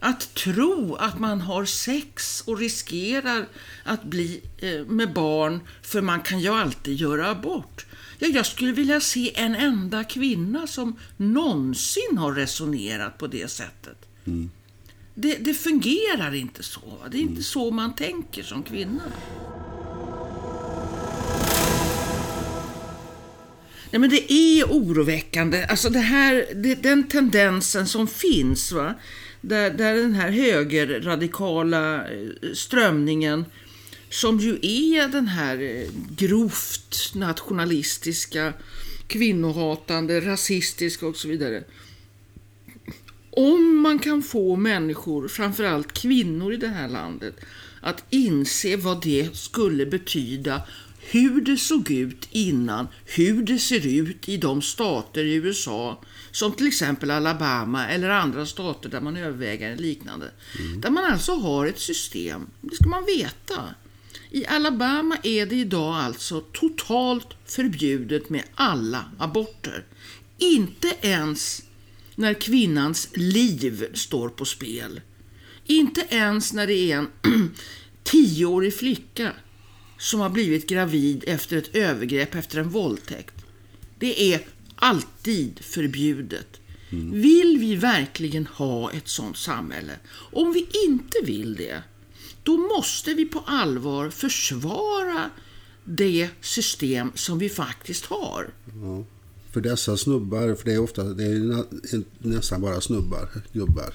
Att 0.04 0.34
tro 0.34 0.94
att 0.94 1.18
man 1.18 1.40
har 1.40 1.64
sex 1.64 2.42
och 2.46 2.58
riskerar 2.58 3.48
att 3.84 4.04
bli 4.04 4.42
eh, 4.58 4.86
med 4.86 5.12
barn 5.12 5.60
för 5.82 6.00
man 6.00 6.20
kan 6.20 6.40
ju 6.40 6.48
alltid 6.48 6.96
göra 6.96 7.30
abort. 7.30 7.86
Ja, 8.18 8.28
jag 8.28 8.46
skulle 8.46 8.72
vilja 8.72 9.00
se 9.00 9.32
en 9.34 9.54
enda 9.54 10.04
kvinna 10.04 10.66
som 10.66 10.98
någonsin 11.16 12.18
har 12.18 12.32
resonerat 12.32 13.18
på 13.18 13.26
det 13.26 13.50
sättet. 13.50 13.96
Det, 15.14 15.34
det 15.34 15.54
fungerar 15.54 16.34
inte 16.34 16.62
så. 16.62 16.98
Det 17.10 17.16
är 17.16 17.22
inte 17.22 17.42
så 17.42 17.70
man 17.70 17.94
tänker 17.94 18.42
som 18.42 18.62
kvinna. 18.62 19.02
Nej, 23.90 24.00
men 24.00 24.10
det 24.10 24.32
är 24.32 24.64
oroväckande. 24.64 25.64
Alltså 25.64 25.90
det 25.90 25.98
här, 25.98 26.46
det, 26.54 26.74
den 26.74 27.08
tendensen 27.08 27.86
som 27.86 28.06
finns, 28.06 28.72
va? 28.72 28.94
Där, 29.44 29.70
där 29.70 29.94
den 29.94 30.14
här 30.14 30.30
högerradikala 30.30 32.10
eh, 32.10 32.28
strömningen 32.54 33.44
som 34.10 34.38
ju 34.38 34.58
är 34.62 35.08
den 35.08 35.26
här 35.26 35.62
eh, 35.62 35.88
grovt 36.16 37.12
nationalistiska, 37.14 38.52
kvinnohatande, 39.06 40.20
rasistiska 40.20 41.06
och 41.06 41.16
så 41.16 41.28
vidare. 41.28 41.64
Om 43.30 43.76
man 43.76 43.98
kan 43.98 44.22
få 44.22 44.56
människor, 44.56 45.28
framförallt 45.28 45.92
kvinnor 45.92 46.52
i 46.52 46.56
det 46.56 46.68
här 46.68 46.88
landet, 46.88 47.34
att 47.80 48.04
inse 48.10 48.76
vad 48.76 49.02
det 49.02 49.36
skulle 49.36 49.86
betyda, 49.86 50.62
hur 50.98 51.40
det 51.40 51.56
såg 51.56 51.90
ut 51.90 52.28
innan, 52.30 52.88
hur 53.04 53.42
det 53.42 53.58
ser 53.58 53.86
ut 53.86 54.28
i 54.28 54.36
de 54.36 54.62
stater 54.62 55.24
i 55.24 55.34
USA, 55.34 56.04
som 56.32 56.52
till 56.52 56.66
exempel 56.66 57.10
Alabama 57.10 57.88
eller 57.88 58.08
andra 58.08 58.46
stater 58.46 58.88
där 58.88 59.00
man 59.00 59.16
överväger 59.16 59.70
en 59.70 59.78
liknande. 59.78 60.30
Där 60.76 60.90
man 60.90 61.04
alltså 61.04 61.34
har 61.34 61.66
ett 61.66 61.80
system, 61.80 62.46
det 62.60 62.74
ska 62.74 62.88
man 62.88 63.06
veta. 63.06 63.74
I 64.30 64.46
Alabama 64.46 65.16
är 65.22 65.46
det 65.46 65.54
idag 65.56 65.94
alltså 65.94 66.40
totalt 66.40 67.26
förbjudet 67.46 68.30
med 68.30 68.42
alla 68.54 69.04
aborter. 69.18 69.84
Inte 70.38 70.96
ens 71.00 71.62
när 72.14 72.34
kvinnans 72.34 73.08
liv 73.14 73.86
står 73.94 74.28
på 74.28 74.44
spel. 74.44 75.00
Inte 75.66 76.06
ens 76.08 76.52
när 76.52 76.66
det 76.66 76.92
är 76.92 76.96
en 76.96 77.08
tioårig 78.02 78.74
flicka 78.74 79.32
som 79.98 80.20
har 80.20 80.30
blivit 80.30 80.66
gravid 80.66 81.24
efter 81.26 81.56
ett 81.56 81.74
övergrepp, 81.74 82.34
efter 82.34 82.58
en 82.58 82.68
våldtäkt. 82.68 83.34
Det 83.98 84.34
är 84.34 84.40
alltid 84.82 85.60
förbjudet. 85.64 86.60
Vill 87.12 87.58
vi 87.60 87.76
verkligen 87.76 88.46
ha 88.46 88.92
ett 88.92 89.08
sånt 89.08 89.36
samhälle? 89.36 89.92
Om 90.32 90.52
vi 90.52 90.66
inte 90.86 91.18
vill 91.24 91.54
det, 91.54 91.82
då 92.42 92.56
måste 92.56 93.14
vi 93.14 93.24
på 93.24 93.42
allvar 93.46 94.10
försvara 94.10 95.30
det 95.84 96.28
system 96.40 97.12
som 97.14 97.38
vi 97.38 97.48
faktiskt 97.48 98.04
har. 98.06 98.50
Ja. 98.82 99.04
För 99.52 99.60
dessa 99.60 99.96
snubbar, 99.96 100.54
för 100.54 100.64
det 100.64 100.72
är 100.72 100.78
ofta 100.80 101.04
det 101.04 101.24
är 101.24 101.38
nä- 101.38 102.04
nästan 102.18 102.60
bara 102.60 102.80
snubbar, 102.80 103.28
gubbar 103.52 103.94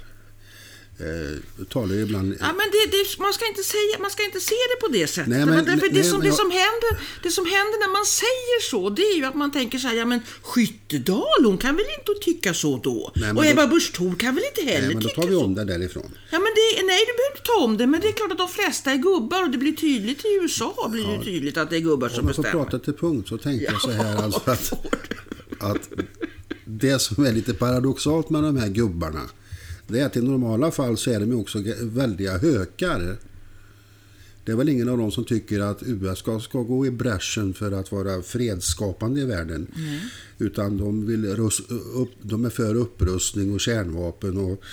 eh, 1.00 1.66
talar 1.76 1.96
ju 1.96 2.02
ibland... 2.02 2.28
Ja, 2.40 2.48
men 2.60 2.68
det, 2.76 2.84
det, 2.96 3.20
man, 3.20 3.34
ska 3.34 3.48
inte 3.48 3.64
säga, 3.64 3.94
man 4.00 4.12
ska 4.12 4.24
inte 4.24 4.40
se 4.40 4.56
det 4.72 4.78
på 4.88 4.88
det 4.98 5.08
sättet. 5.08 5.30
Nej, 5.30 5.46
men- 5.46 5.66
därför 5.66 5.90
det, 5.90 6.04
som, 6.04 6.20
det, 6.20 6.28
händer, 6.66 6.92
det 7.24 7.32
som 7.32 7.46
händer 7.46 7.78
när 7.86 7.92
man 7.98 8.06
säger 8.06 8.60
så, 8.72 8.90
det 8.90 9.02
är 9.02 9.16
ju 9.18 9.26
att 9.26 9.36
man 9.36 9.52
tänker 9.52 9.78
så 9.80 9.88
här, 9.88 9.96
ja 9.96 10.06
men 10.06 10.20
Skyttedal, 10.42 11.42
hon 11.46 11.58
kan 11.58 11.76
väl 11.76 11.86
inte 12.00 12.12
tycka 12.26 12.54
så 12.54 12.78
då? 12.84 13.12
Nej, 13.16 13.32
och 13.32 13.46
Ebba 13.46 13.68
Busch 13.68 13.94
Thor 13.94 14.16
kan 14.16 14.36
väl 14.36 14.44
inte 14.44 14.72
heller 14.72 14.88
Nej, 14.88 14.96
men 14.96 15.04
då 15.04 15.10
tycka 15.10 15.22
tar 15.22 15.28
vi 15.28 15.36
så? 15.36 15.44
om 15.46 15.56
det 15.56 15.66
därifrån. 15.66 16.12
Ja, 16.32 16.40
men 16.40 16.52
det, 16.60 16.84
nej, 16.86 17.00
du 17.08 17.12
behöver 17.18 17.32
inte 17.36 17.46
ta 17.46 17.58
om 17.64 17.78
det, 17.78 17.88
men 17.88 18.02
det 18.02 18.08
är 18.08 18.12
klart 18.12 18.32
att 18.32 18.38
de 18.38 18.50
flesta 18.50 18.92
är 18.92 18.98
gubbar 18.98 19.44
och 19.44 19.50
det 19.50 19.58
blir 19.58 19.76
tydligt 19.76 20.26
i 20.26 20.40
USA 20.42 20.88
blir 20.92 21.08
det 21.08 21.24
tydligt 21.24 21.58
att 21.58 21.70
det 21.70 21.76
är 21.76 21.80
gubbar 21.80 22.10
som 22.10 22.20
Om 22.20 22.28
jag 22.28 22.36
får 22.36 22.44
bestämmer. 22.44 22.64
prata 22.66 22.80
till 22.80 22.94
punkt 22.94 23.30
så 23.30 23.38
tänkte 23.38 23.66
jag 23.72 23.82
så 23.82 23.92
här 23.92 24.14
Ja, 24.16 24.24
alltså 24.24 24.42
att, 24.46 24.74
att 25.72 25.90
det 26.66 27.00
som 27.00 27.26
är 27.26 27.32
lite 27.32 27.54
paradoxalt 27.54 28.30
med 28.30 28.44
de 28.44 28.58
här 28.58 28.68
gubbarna 28.70 29.22
det 29.88 30.00
är 30.00 30.06
att 30.06 30.18
i 30.18 30.22
normala 30.22 30.72
fall 30.72 30.98
så 30.98 31.12
är 31.12 31.20
de 31.20 31.30
ju 31.30 31.36
också 31.36 31.64
väldiga 31.82 32.38
hökar. 32.38 33.18
Det 34.44 34.52
är 34.52 34.56
väl 34.56 34.70
ingen 34.70 34.90
av 34.90 34.98
dem 34.98 35.12
som 35.12 35.24
tycker 35.24 35.60
att 35.60 35.84
USA 35.84 36.40
ska 36.40 36.62
gå 36.62 36.86
i 36.86 36.92
bräschen 36.92 37.54
för 37.54 37.72
att 37.72 37.92
vara 37.92 38.22
fredsskapande 38.22 39.22
i 39.22 39.26
världen. 39.26 39.68
Utan 40.38 40.78
de, 40.78 41.06
vill 41.06 41.26
upp, 41.94 42.12
de 42.22 42.46
är 42.46 42.50
för 42.50 42.76
upprustning 42.76 43.54
och 43.54 43.60
kärnvapen 43.60 44.38
och, 44.38 44.64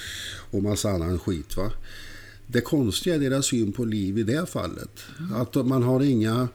och 0.51 0.63
massa 0.63 0.91
annan 0.91 1.19
skit. 1.19 1.57
Va? 1.57 1.73
Det 2.47 2.61
konstiga 2.61 3.15
är 3.15 3.19
deras 3.19 3.47
syn 3.47 3.73
på 3.73 3.85
liv 3.85 4.19
i 4.19 4.23
det 4.23 4.47
fallet. 4.47 5.01
Att 5.35 5.55
man 5.55 5.83
har 5.83 6.03
inga 6.03 6.49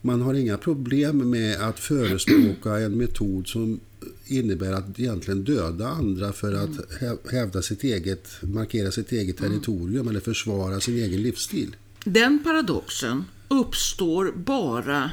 man 0.00 0.22
har 0.22 0.34
inga 0.34 0.58
problem 0.58 1.30
med 1.30 1.60
att 1.60 1.78
förespråka 1.78 2.78
en 2.78 2.98
metod 2.98 3.46
som 3.46 3.80
innebär 4.26 4.72
att 4.72 5.00
egentligen 5.00 5.44
döda 5.44 5.88
andra 5.88 6.32
för 6.32 6.52
att 6.52 7.00
hä- 7.00 7.30
hävda 7.30 7.62
sitt 7.62 7.84
eget, 7.84 8.28
markera 8.42 8.90
sitt 8.90 9.12
eget 9.12 9.36
territorium 9.36 10.08
eller 10.08 10.20
försvara 10.20 10.80
sin 10.80 10.94
egen 10.94 11.22
livsstil. 11.22 11.76
Den 12.04 12.38
paradoxen 12.44 13.24
uppstår 13.48 14.32
bara 14.36 15.10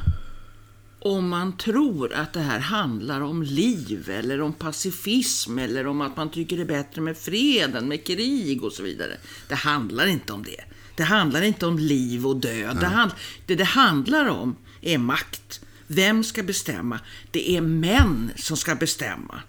om 0.99 1.29
man 1.29 1.57
tror 1.57 2.13
att 2.13 2.33
det 2.33 2.39
här 2.39 2.59
handlar 2.59 3.21
om 3.21 3.43
liv 3.43 4.09
eller 4.09 4.41
om 4.41 4.53
pacifism 4.53 5.59
eller 5.59 5.87
om 5.87 6.01
att 6.01 6.17
man 6.17 6.31
tycker 6.31 6.55
det 6.57 6.63
är 6.63 6.67
bättre 6.83 7.01
med 7.01 7.17
fred 7.17 7.75
än 7.75 7.87
med 7.87 8.03
krig 8.03 8.63
och 8.63 8.71
så 8.73 8.83
vidare. 8.83 9.17
Det 9.47 9.55
handlar 9.55 10.07
inte 10.07 10.33
om 10.33 10.43
det. 10.43 10.63
Det 10.97 11.03
handlar 11.03 11.41
inte 11.41 11.65
om 11.65 11.79
liv 11.79 12.27
och 12.27 12.35
död. 12.39 12.77
Det, 12.79 12.85
hand, 12.85 13.11
det 13.45 13.55
det 13.55 13.63
handlar 13.63 14.25
om 14.27 14.55
är 14.81 14.97
makt. 14.97 15.61
Vem 15.93 16.23
ska 16.23 16.43
bestämma? 16.43 16.99
Det 17.31 17.57
är 17.57 17.61
män 17.61 18.31
som 18.35 18.57
ska 18.57 18.75
bestämma. 18.75 19.41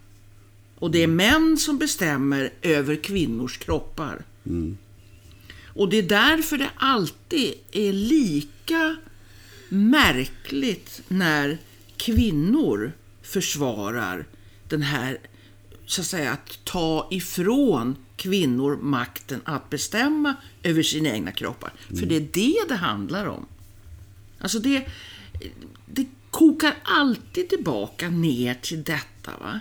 Och 0.79 0.91
det 0.91 1.03
är 1.03 1.07
män 1.07 1.57
som 1.59 1.79
bestämmer 1.79 2.53
över 2.63 2.97
kvinnors 2.97 3.59
kroppar. 3.59 4.25
Och 5.67 5.89
det 5.89 5.97
är 5.97 6.03
därför 6.03 6.59
det 6.59 6.71
alltid 6.77 7.55
är 7.73 7.93
lika 7.93 8.97
märkligt 9.69 11.03
när 11.09 11.59
kvinnor 11.97 12.93
försvarar 13.23 14.27
den 14.69 14.83
här, 14.83 15.19
så 15.87 16.01
att 16.01 16.07
säga, 16.07 16.33
att 16.33 16.65
ta 16.65 17.09
ifrån 17.11 17.97
kvinnor 18.17 18.79
makten 18.83 19.41
att 19.45 19.71
bestämma 19.71 20.35
över 20.63 20.83
sina 20.83 21.09
egna 21.09 21.33
kroppar. 21.33 21.73
För 21.89 22.07
det 22.07 22.17
är 22.17 22.29
det 22.33 22.69
det 22.69 22.75
handlar 22.75 23.27
om. 23.27 23.47
Alltså 24.39 24.59
det, 24.59 24.89
det 25.87 26.07
kokar 26.35 26.75
alltid 26.85 27.49
tillbaka 27.49 28.11
ner 28.11 28.55
till 28.55 28.85
detta. 28.85 29.31
Va? 29.41 29.61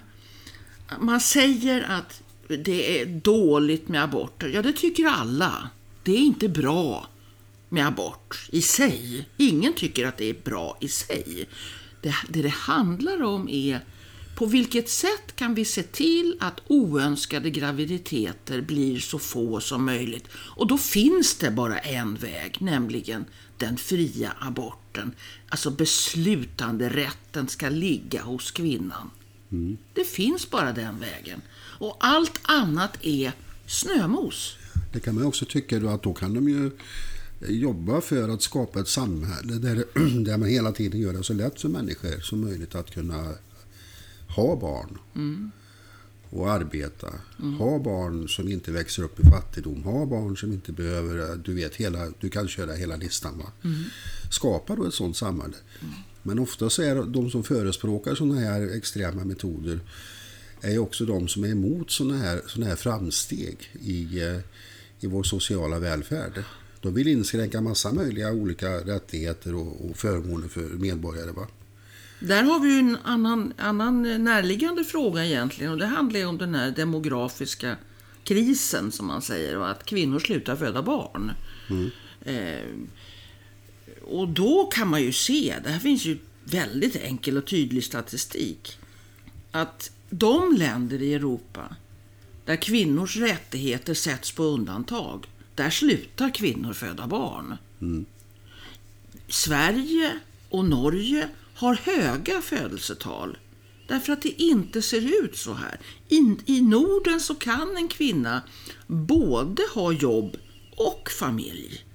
Man 1.00 1.20
säger 1.20 1.82
att 1.82 2.22
det 2.48 3.02
är 3.02 3.06
dåligt 3.06 3.88
med 3.88 4.04
aborter. 4.04 4.48
Ja, 4.48 4.62
det 4.62 4.74
tycker 4.74 5.06
alla. 5.06 5.70
Det 6.04 6.12
är 6.12 6.20
inte 6.20 6.50
bra 6.50 7.08
med 7.70 7.88
abort 7.88 8.50
i 8.52 8.62
sig. 8.62 9.28
Ingen 9.38 9.74
tycker 9.74 10.08
att 10.08 10.18
det 10.18 10.30
är 10.30 10.36
bra 10.44 10.78
i 10.82 10.88
sig. 10.88 11.50
Det 12.02 12.16
det, 12.30 12.42
det 12.42 12.50
handlar 12.50 13.24
om 13.24 13.50
är 13.50 13.80
på 14.36 14.46
vilket 14.46 14.90
sätt 14.90 15.36
kan 15.36 15.54
vi 15.56 15.66
se 15.66 15.84
till 15.84 16.38
att 16.40 16.62
oönskade 16.68 17.50
graviditeter 17.50 18.62
blir 18.62 19.00
så 19.00 19.20
få 19.20 19.60
som 19.60 19.86
möjligt? 19.86 20.28
Och 20.34 20.68
då 20.68 20.78
finns 20.78 21.36
det 21.36 21.52
bara 21.52 21.80
en 21.80 22.16
väg, 22.16 22.58
nämligen 22.60 23.26
den 23.64 23.78
fria 23.78 24.34
aborten. 24.40 25.12
Alltså 25.50 25.72
beslutande 25.72 26.90
rätten 26.90 27.48
ska 27.48 27.70
ligga 27.70 28.22
hos 28.22 28.52
kvinnan. 28.52 29.10
Det 29.94 30.04
finns 30.04 30.50
bara 30.50 30.72
den 30.72 31.00
vägen. 31.00 31.42
Och 31.80 31.98
allt 32.00 32.40
annat 32.44 32.98
är 33.02 33.32
snömos. 33.66 34.58
Det 34.94 35.00
kan 35.00 35.16
man 35.16 35.26
också 35.26 35.46
tycka 35.46 35.80
då 35.80 35.90
att 35.90 36.04
då 36.04 36.14
kan 36.14 36.34
de 36.34 36.50
ju 36.50 36.72
jobba 37.48 38.02
för 38.02 38.30
att 38.30 38.42
skapa 38.42 38.80
ett 38.80 38.88
samhälle 38.88 39.54
där, 39.54 39.76
där 40.26 40.38
man 40.38 40.50
hela 40.50 40.72
tiden 40.72 41.02
gör 41.02 41.14
det 41.14 41.24
så 41.24 41.34
lätt 41.34 41.62
för 41.62 41.70
människor 41.70 42.20
som 42.22 42.42
möjligt 42.42 42.76
att 42.76 42.92
kunna 42.92 43.34
ha 44.36 44.56
barn 44.56 44.98
och 46.34 46.52
arbeta. 46.52 47.14
Ha 47.58 47.80
barn 47.80 48.30
som 48.30 48.48
inte 48.48 48.72
växer 48.72 49.04
upp 49.04 49.20
i 49.20 49.24
fattigdom. 49.24 49.84
Ha 49.84 50.06
barn 50.06 50.38
som 50.38 50.54
inte 50.54 50.72
behöver, 50.72 51.36
du 51.36 51.54
vet, 51.54 51.76
hela, 51.76 52.12
du 52.20 52.30
kan 52.30 52.48
köra 52.48 52.74
hela 52.74 52.96
listan. 52.96 53.38
Va? 53.38 53.52
Skapa 54.32 54.76
då 54.76 54.86
ett 54.86 54.94
sådant 54.94 55.18
samhälle. 55.18 55.56
Men 56.24 56.40
ofta 56.40 56.70
så 56.70 56.82
är 56.82 57.04
de 57.04 57.32
som 57.32 57.44
förespråkar 57.44 58.16
sådana 58.16 58.40
här 58.40 58.78
extrema 58.78 59.24
metoder 59.24 59.80
är 60.62 60.72
ju 60.72 60.80
också 60.80 61.06
de 61.06 61.28
som 61.28 61.44
är 61.44 61.50
emot 61.50 61.92
sådana 61.92 62.18
här, 62.18 62.42
såna 62.48 62.66
här 62.66 62.76
framsteg 62.76 63.58
i, 63.82 64.22
eh, 64.22 64.40
i 65.00 65.08
vår 65.08 65.24
sociala 65.24 65.80
välfärd. 65.80 66.44
De 66.82 66.94
vill 66.94 67.08
inskränka 67.08 67.62
massa 67.62 67.94
möjliga 67.94 68.32
olika 68.32 68.78
rättigheter 68.78 69.56
och, 69.56 69.90
och 69.90 69.98
förmåner 69.98 70.48
för 70.48 70.62
medborgare. 70.62 71.32
Va? 71.32 71.48
Där 72.28 72.44
har 72.44 72.60
vi 72.60 72.74
ju 72.74 72.80
en 72.80 72.98
annan, 73.04 73.54
annan 73.58 74.24
närliggande 74.24 74.84
fråga 74.84 75.26
egentligen 75.26 75.72
och 75.72 75.78
det 75.78 75.86
handlar 75.86 76.20
ju 76.20 76.26
om 76.26 76.38
den 76.38 76.56
här 76.56 76.72
demografiska 76.72 77.78
krisen 78.24 78.92
som 78.92 79.08
man 79.08 79.22
säger 79.22 79.58
och 79.58 79.70
att 79.70 79.86
kvinnor 79.86 80.20
slutar 80.20 80.56
föda 80.56 80.82
barn. 80.82 81.32
Eh, 82.26 82.68
och 84.02 84.28
då 84.28 84.66
kan 84.66 84.88
man 84.88 85.02
ju 85.02 85.12
se, 85.12 85.56
det 85.64 85.70
här 85.70 85.80
finns 85.80 86.06
ju 86.06 86.18
väldigt 86.44 86.96
enkel 86.96 87.38
och 87.38 87.46
tydlig 87.48 87.84
statistik, 87.84 88.78
att 89.52 89.92
de 90.10 90.56
länder 90.58 91.02
i 91.02 91.14
Europa 91.14 91.76
där 92.46 92.56
kvinnors 92.56 93.18
rättigheter 93.18 93.94
sätts 93.94 94.32
på 94.32 94.44
undantag, 94.44 95.28
där 95.56 95.70
slutar 95.70 96.30
kvinnor 96.30 96.74
föda 96.74 97.08
barn. 97.08 97.58
Sverige 99.28 100.20
och 100.50 100.66
Norge 100.66 101.30
har 101.56 101.76
höga 101.76 102.42
födelsetal 102.42 103.38
därför 103.88 104.14
att 104.14 104.22
det 104.22 104.42
inte 104.42 104.82
ser 104.82 105.24
ut 105.24 105.38
så 105.38 105.54
här. 105.54 105.80
I, 106.10 106.38
I 106.46 106.62
Norden 106.62 107.20
så 107.20 107.36
kan 107.36 107.78
en 107.78 107.88
kvinna 107.88 108.42
både 108.88 109.64
ha 109.74 109.92
jobb 109.92 110.38
och 110.76 111.10
familj. 111.20 111.86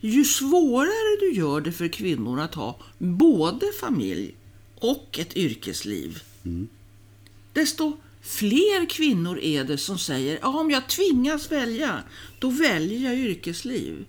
Ju 0.00 0.24
svårare 0.24 1.20
du 1.20 1.32
gör 1.32 1.60
det 1.60 1.72
för 1.72 1.88
kvinnor 1.88 2.40
att 2.40 2.54
ha 2.54 2.78
både 2.98 3.72
familj 3.80 4.34
och 4.78 5.18
ett 5.18 5.36
yrkesliv, 5.36 6.22
desto 7.52 7.96
fler 8.20 8.90
kvinnor 8.90 9.38
är 9.38 9.64
det 9.64 9.78
som 9.78 9.98
säger 9.98 10.38
ja, 10.42 10.60
om 10.60 10.70
jag 10.70 10.88
tvingas 10.88 11.52
välja, 11.52 12.02
då 12.38 12.50
väljer 12.50 13.10
jag 13.10 13.18
yrkesliv. 13.18 14.04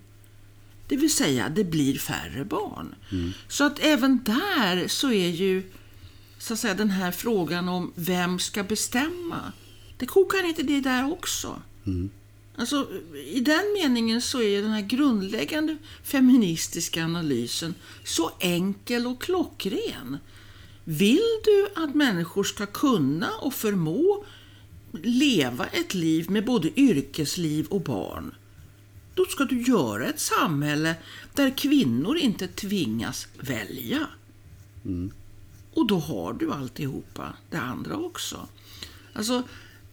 Det 0.88 0.96
vill 0.96 1.12
säga, 1.12 1.48
det 1.48 1.64
blir 1.64 1.98
färre 1.98 2.44
barn. 2.44 2.94
Så 3.48 3.64
att 3.64 3.78
även 3.78 4.24
där 4.24 4.88
så 4.88 5.12
är 5.12 5.28
ju 5.28 5.62
så 6.38 6.52
att 6.52 6.58
säga, 6.60 6.74
den 6.74 6.90
här 6.90 7.12
frågan 7.12 7.68
om 7.68 7.92
vem 7.94 8.38
ska 8.38 8.62
bestämma. 8.62 9.52
Det 9.96 10.06
kokar 10.06 10.48
inte 10.48 10.62
det 10.62 10.80
där 10.80 11.12
också. 11.12 11.62
Alltså, 12.56 12.88
I 13.26 13.40
den 13.40 13.64
meningen 13.82 14.22
så 14.22 14.42
är 14.42 14.62
den 14.62 14.70
här 14.70 14.80
grundläggande 14.82 15.76
feministiska 16.02 17.04
analysen 17.04 17.74
så 18.04 18.30
enkel 18.40 19.06
och 19.06 19.22
klockren. 19.22 20.18
Vill 20.84 21.40
du 21.44 21.68
att 21.82 21.94
människor 21.94 22.44
ska 22.44 22.66
kunna 22.66 23.30
och 23.40 23.54
förmå 23.54 24.24
leva 25.02 25.66
ett 25.66 25.94
liv 25.94 26.30
med 26.30 26.44
både 26.44 26.80
yrkesliv 26.80 27.66
och 27.66 27.80
barn, 27.80 28.34
då 29.16 29.24
ska 29.24 29.44
du 29.44 29.62
göra 29.62 30.06
ett 30.06 30.20
samhälle 30.20 30.94
där 31.34 31.50
kvinnor 31.56 32.16
inte 32.16 32.48
tvingas 32.48 33.28
välja. 33.38 34.06
Och 35.74 35.86
då 35.86 35.98
har 35.98 36.32
du 36.32 36.52
alltihopa, 36.52 37.34
det 37.50 37.56
andra 37.56 37.96
också. 37.96 38.48
Alltså, 39.12 39.42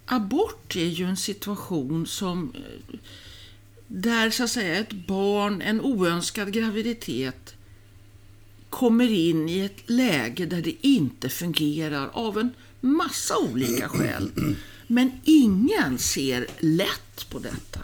abort 0.06 0.76
är 0.76 0.86
ju 0.86 1.06
en 1.06 1.18
situation 1.18 2.08
som 2.08 2.54
eh, 2.56 3.00
där 3.88 4.30
så 4.30 4.44
att 4.44 4.50
säga 4.50 4.80
ett 4.80 5.08
barn, 5.08 5.62
en 5.62 5.82
oönskad 5.82 6.54
graviditet 6.54 7.56
kommer 8.70 9.12
in 9.12 9.50
i 9.50 9.60
ett 9.60 9.90
läge 9.90 10.46
där 10.46 10.62
det 10.62 10.76
inte 10.88 11.30
fungerar 11.30 12.10
av 12.14 12.40
en 12.40 12.50
massa 12.82 13.38
olika 13.38 13.90
skäl. 13.90 14.32
Men 14.88 15.12
ingen 15.24 15.98
ser 15.98 16.48
lätt 16.60 17.30
på 17.30 17.40
detta. 17.40 17.80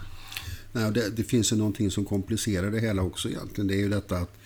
Nej, 0.72 0.84
och 0.86 0.92
det, 0.92 1.10
det 1.10 1.24
finns 1.24 1.52
ju 1.52 1.56
någonting 1.56 1.90
som 1.90 2.04
komplicerar 2.04 2.70
det 2.70 2.80
hela 2.80 3.02
också 3.02 3.28
egentligen. 3.28 3.68
Det 3.68 3.74
är 3.74 3.78
ju 3.78 3.88
detta 3.88 4.16
att 4.18 4.36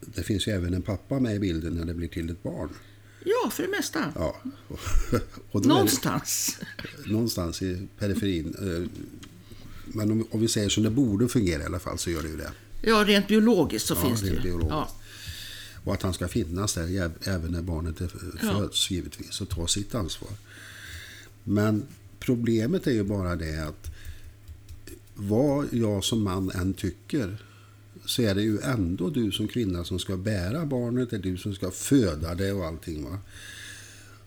det 0.00 0.22
finns 0.22 0.46
ju 0.48 0.52
även 0.52 0.74
en 0.74 0.82
pappa 0.82 1.20
med 1.20 1.36
i 1.36 1.38
bilden 1.38 1.74
när 1.74 1.84
det 1.84 1.94
blir 1.94 2.08
till 2.08 2.30
ett 2.30 2.42
barn. 2.42 2.68
Ja, 3.24 3.50
för 3.50 3.62
det 3.62 3.68
mesta. 3.68 4.12
Ja. 4.14 4.36
Och 4.68 5.18
då 5.52 5.58
är 5.58 5.62
det- 5.62 5.68
Någonstans. 5.68 6.58
någonstans 7.06 7.62
i 7.62 7.88
periferin. 7.98 8.54
Eh, 8.60 9.02
Men 9.84 10.10
om, 10.10 10.26
om 10.30 10.40
vi 10.40 10.48
säger 10.48 10.68
som 10.68 10.82
det 10.82 10.90
borde 10.90 11.28
fungera 11.28 11.62
i 11.62 11.66
alla 11.66 11.78
fall 11.78 11.98
så 11.98 12.10
gör 12.10 12.22
det 12.22 12.28
ju 12.28 12.36
det. 12.36 12.52
Ja, 12.82 13.04
rent 13.06 13.28
biologiskt 13.28 13.86
så 13.88 13.94
Ja, 13.94 14.00
finns 14.08 14.20
det 14.20 14.26
ju. 14.48 14.60
Ja. 14.68 14.90
Och 15.84 15.94
att 15.94 16.02
han 16.02 16.14
ska 16.14 16.28
finnas 16.28 16.74
där 16.74 17.10
även 17.24 17.52
när 17.52 17.62
barnet 17.62 18.00
är, 18.00 18.10
Ja. 18.42 18.58
föds 18.58 18.90
givetvis 18.90 19.40
och 19.40 19.48
ta 19.48 19.66
sitt 19.66 19.94
ansvar. 19.94 20.30
Men 21.44 21.82
problemet 22.18 22.86
är 22.86 22.92
ju 22.92 23.02
bara 23.04 23.36
det 23.36 23.66
att 23.68 23.86
vad 25.18 25.66
jag 25.72 26.04
som 26.04 26.22
man 26.22 26.50
än 26.50 26.74
tycker 26.74 27.38
så 28.04 28.22
är 28.22 28.34
det 28.34 28.42
ju 28.42 28.58
ändå 28.60 29.10
du 29.10 29.32
som 29.32 29.48
kvinna 29.48 29.84
som 29.84 29.98
ska 29.98 30.16
bära 30.16 30.66
barnet, 30.66 31.10
det 31.10 31.16
är 31.16 31.20
du 31.20 31.36
som 31.36 31.54
ska 31.54 31.70
föda 31.70 32.34
det 32.34 32.52
och 32.52 32.66
allting. 32.66 33.04
Va? 33.04 33.18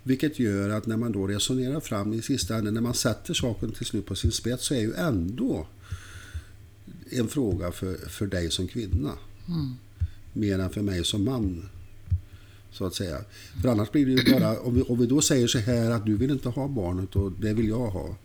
Vilket 0.04 0.40
gör 0.40 0.70
att 0.70 0.86
när 0.86 0.98
man 0.98 1.12
då 1.12 1.28
resonerar 1.28 1.80
fram 1.80 2.14
i 2.14 2.22
sista 2.22 2.56
änden, 2.56 2.74
när 2.74 2.82
man 2.82 2.94
sätter 2.94 3.34
saken 3.34 3.72
till 3.72 3.86
slut 3.86 4.06
på 4.06 4.16
sin 4.16 4.32
spets 4.32 4.66
så 4.66 4.74
är 4.74 4.80
ju 4.80 4.94
ändå 4.94 5.68
en 7.10 7.28
fråga 7.28 7.72
för, 7.72 8.10
för 8.10 8.28
dig 8.28 8.52
som 8.52 8.68
kvinna. 8.68 9.12
Mer 10.34 10.60
än 10.60 10.70
för 10.70 10.82
mig 10.82 11.06
som 11.06 11.26
man. 11.26 11.70
Så 12.72 12.86
att 12.86 12.96
säga. 12.96 13.18
För 13.62 13.70
annars 13.70 13.92
blir 13.92 14.06
det 14.06 14.12
ju 14.12 14.40
bara, 14.40 14.60
om 14.60 14.76
vi, 14.76 14.82
om 14.82 15.00
vi 15.00 15.06
då 15.06 15.22
säger 15.22 15.48
så 15.48 15.60
här 15.60 15.92
att 15.92 16.06
du 16.06 16.16
vill 16.16 16.32
inte 16.32 16.50
ha 16.50 16.68
barnet 16.68 17.16
och 17.16 17.32
det 17.32 17.54
vill 17.54 17.68
jag 17.68 17.90
ha. 17.90 18.16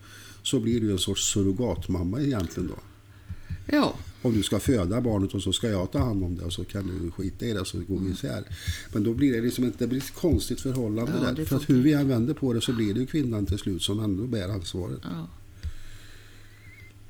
Så 0.46 0.60
blir 0.60 0.80
ju 0.80 0.92
en 0.92 0.98
sorts 0.98 1.32
surrogatmamma 1.32 2.20
egentligen 2.20 2.68
då. 2.68 2.78
ja. 3.66 3.94
Om 4.22 4.32
du 4.34 4.42
ska 4.42 4.60
föda 4.60 5.00
barnet 5.00 5.34
och 5.34 5.42
så 5.42 5.52
ska 5.52 5.68
jag 5.68 5.92
ta 5.92 5.98
hand 5.98 6.24
om 6.24 6.36
det 6.36 6.44
och 6.44 6.52
så 6.52 6.64
kan 6.64 6.86
du 6.86 7.10
skita 7.10 7.46
i 7.46 7.52
det 7.52 7.64
så 7.64 7.78
går 7.78 7.98
vi 7.98 8.10
isär. 8.10 8.44
Men 8.92 9.04
då 9.04 9.14
blir 9.14 9.32
det 9.32 9.40
liksom 9.40 9.64
ett, 9.64 9.78
det 9.78 9.86
blir 9.86 9.98
ett 9.98 10.14
konstigt 10.14 10.60
förhållande 10.60 11.12
Ja, 11.24 11.32
där. 11.32 11.44
För 11.44 11.56
att 11.56 11.70
hur 11.70 11.82
vi 11.82 11.92
än 11.92 12.08
vänder 12.08 12.34
på 12.34 12.52
det 12.52 12.60
så 12.60 12.72
blir 12.72 12.94
det 12.94 13.00
ju 13.00 13.06
kvinnan 13.06 13.46
till 13.46 13.58
slut 13.58 13.82
som 13.82 14.00
ändå 14.00 14.26
bär 14.26 14.48
ansvaret. 14.48 15.00
ja. 15.02 15.28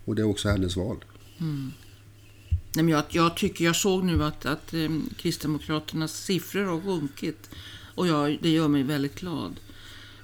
Och 0.05 0.15
det 0.15 0.23
är 0.23 0.27
också 0.27 0.49
hennes 0.49 0.77
val. 0.77 1.05
Nej, 1.39 2.85
men 2.85 2.89
jag, 2.89 3.05
jag 3.11 3.37
tycker, 3.37 3.65
jag 3.65 3.77
såg 3.77 4.05
nu 4.05 4.25
att, 4.25 4.47
att 4.47 4.75
eh, 4.75 4.89
Kristdemokraternas 5.17 6.25
siffror 6.25 6.65
har 6.65 6.81
sjunkit. 6.81 7.51
Och 7.95 8.07
jag, 8.07 8.39
det 8.43 8.49
gör 8.51 8.69
mig 8.69 8.83
väldigt 8.83 9.21
glad. 9.21 9.53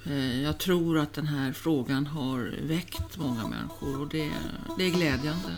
Eh, 0.05 0.41
jag 0.41 0.57
tror 0.57 0.97
att 0.97 1.13
den 1.13 1.27
här 1.27 1.53
frågan 1.53 2.07
har 2.07 2.55
väckt 2.67 3.17
många 3.17 3.47
människor 3.47 4.01
och 4.01 4.07
det, 4.07 4.31
det 4.77 4.83
är 4.83 4.89
glädjande. 4.89 5.55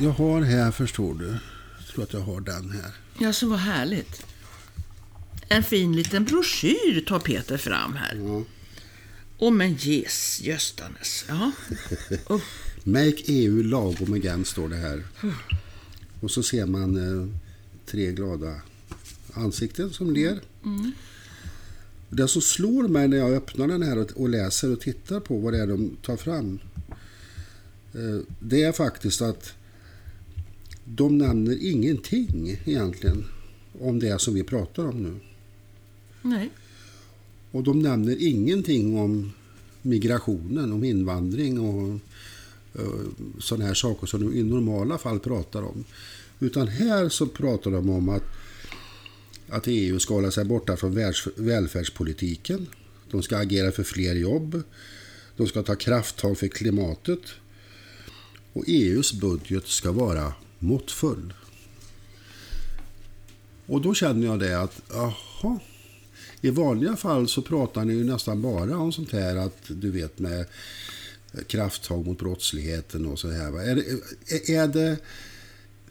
Jag 0.00 0.10
har 0.10 0.42
här, 0.42 0.70
förstår 0.70 1.14
du. 1.14 1.38
Jag 1.78 1.86
tror 1.86 2.04
att 2.04 2.12
jag 2.12 2.20
har 2.20 2.40
den 2.40 2.70
här. 2.70 2.92
Ja, 3.18 3.32
så 3.32 3.48
vad 3.48 3.58
härligt. 3.58 4.26
En 5.48 5.62
fin 5.62 5.96
liten 5.96 6.24
broschyr 6.24 7.04
tar 7.06 7.18
Peter 7.18 7.56
fram 7.56 7.96
här. 7.96 8.14
Ja. 8.14 8.44
Och 9.38 9.52
men 9.52 9.78
yes, 9.82 10.40
göstanes. 10.40 11.24
Ja. 11.28 11.52
Make 12.88 13.22
EU 13.26 13.62
lagom 13.62 14.12
again 14.12 14.44
står 14.44 14.68
det 14.68 14.76
här. 14.76 15.04
Och 16.20 16.30
så 16.30 16.42
ser 16.42 16.66
man 16.66 16.96
eh, 16.96 17.28
tre 17.86 18.12
glada 18.12 18.54
ansikten 19.32 19.90
som 19.90 20.10
ler. 20.14 20.40
Det 22.08 22.28
som 22.28 22.42
slår 22.42 22.88
mig 22.88 23.08
när 23.08 23.16
jag 23.16 23.32
öppnar 23.32 23.68
den 23.68 23.82
här 23.82 23.98
och, 23.98 24.10
och 24.10 24.28
läser 24.28 24.72
och 24.72 24.80
tittar 24.80 25.20
på 25.20 25.38
vad 25.38 25.52
det 25.52 25.58
är 25.58 25.66
de 25.66 25.96
tar 26.02 26.16
fram. 26.16 26.58
Eh, 27.94 28.20
det 28.40 28.62
är 28.62 28.72
faktiskt 28.72 29.22
att 29.22 29.52
de 30.84 31.18
nämner 31.18 31.58
ingenting 31.60 32.60
egentligen 32.64 33.24
om 33.80 33.98
det 33.98 34.20
som 34.20 34.34
vi 34.34 34.42
pratar 34.42 34.88
om 34.88 35.02
nu. 35.02 35.14
nej. 36.22 36.50
Och 37.50 37.62
de 37.62 37.82
nämner 37.82 38.16
ingenting 38.18 38.98
om 38.98 39.32
migrationen, 39.82 40.72
om 40.72 40.84
invandring 40.84 41.60
och 41.60 42.00
Eh, 42.74 42.84
sådana 43.38 43.66
här 43.66 43.74
saker 43.74 44.06
som 44.06 44.20
de 44.20 44.38
i 44.38 44.42
normala 44.42 44.98
fall 44.98 45.20
pratar 45.20 45.62
om. 45.62 45.84
Utan 46.40 46.68
här 46.68 47.08
så 47.08 47.26
pratar 47.26 47.70
de 47.70 47.90
om 47.90 48.08
att, 48.08 48.24
att 49.48 49.66
EU 49.66 49.98
ska 49.98 50.14
hålla 50.14 50.30
sig 50.30 50.44
borta 50.44 50.76
från 50.76 50.94
världs, 50.94 51.28
välfärdspolitiken. 51.36 52.66
De 53.10 53.22
ska 53.22 53.36
agera 53.36 53.72
för 53.72 53.82
fler 53.82 54.14
jobb. 54.14 54.62
De 55.36 55.46
ska 55.46 55.62
ta 55.62 55.74
krafttag 55.74 56.38
för 56.38 56.48
klimatet. 56.48 57.20
Och 58.52 58.64
EUs 58.66 59.12
budget 59.12 59.66
ska 59.66 59.92
vara 59.92 60.32
måttfull. 60.58 61.32
Och 63.66 63.80
då 63.80 63.94
känner 63.94 64.26
jag 64.26 64.40
det 64.40 64.60
att, 64.60 64.82
jaha, 64.88 65.58
i 66.40 66.50
vanliga 66.50 66.96
fall 66.96 67.28
så 67.28 67.42
pratar 67.42 67.84
ni 67.84 67.92
ju 67.92 68.04
nästan 68.04 68.42
bara 68.42 68.78
om 68.78 68.92
sånt 68.92 69.12
här 69.12 69.36
att 69.36 69.62
du 69.68 69.90
vet 69.90 70.18
med 70.18 70.46
krafttag 71.46 72.06
mot 72.06 72.18
brottsligheten 72.18 73.06
och 73.06 73.18
så 73.18 73.30
här. 73.30 73.60
Är 73.60 73.74
det, 73.74 74.54
är 74.54 74.68
det, 74.68 74.96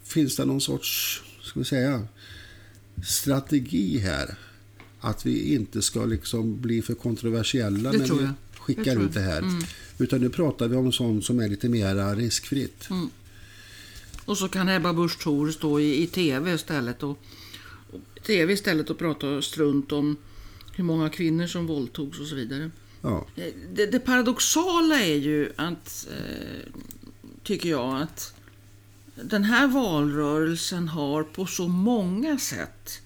finns 0.03 0.35
det 0.35 0.45
någon 0.45 0.61
sorts, 0.61 1.21
ska 1.41 1.59
vi 1.59 1.65
säga, 1.65 2.07
strategi 3.07 3.97
här? 3.97 4.35
Att 4.99 5.25
vi 5.25 5.53
inte 5.53 5.81
ska 5.81 6.05
liksom 6.05 6.61
bli 6.61 6.81
för 6.81 6.93
kontroversiella 6.93 7.91
Det 7.91 7.97
när 7.97 8.15
vi 8.15 8.27
skickar 8.57 9.01
ut 9.05 9.13
det 9.13 9.19
här. 9.19 9.39
Mm. 9.39 9.63
Utan 9.97 10.21
nu 10.21 10.29
pratar 10.29 10.67
vi 10.67 10.75
om 10.75 10.91
sånt 10.91 11.25
som 11.25 11.39
är 11.39 11.49
lite 11.49 11.69
mer 11.69 12.15
riskfritt. 12.15 12.87
Och 14.25 14.37
så 14.37 14.47
kan 14.47 14.69
Ebba 14.69 14.93
Busch 14.93 15.19
Thor 15.19 15.51
stå 15.51 15.79
i, 15.79 16.03
i 16.03 16.07
tv 16.07 16.53
istället 16.53 17.03
och, 17.03 17.19
och 17.91 18.23
tv 18.23 18.53
istället 18.53 18.89
och 18.89 18.97
prata 18.97 19.41
strunt 19.41 19.91
om 19.91 20.17
hur 20.73 20.83
många 20.83 21.09
kvinnor 21.09 21.47
som 21.47 21.67
våldtogs 21.67 22.19
och 22.19 22.27
så 22.27 22.35
vidare. 22.35 22.71
Ja, 23.01 23.25
Det, 23.73 23.85
det 23.85 23.99
paradoxala 23.99 24.99
är 24.99 25.15
ju 25.15 25.51
att, 25.55 26.07
eh, 26.11 26.73
tycker 27.43 27.69
jag, 27.69 28.01
att 28.01 28.33
den 29.15 29.43
här 29.43 29.67
valrörelsen 29.67 30.87
har 30.87 31.23
på 31.23 31.45
så 31.45 31.67
många 31.67 32.37
sätt 32.37 33.01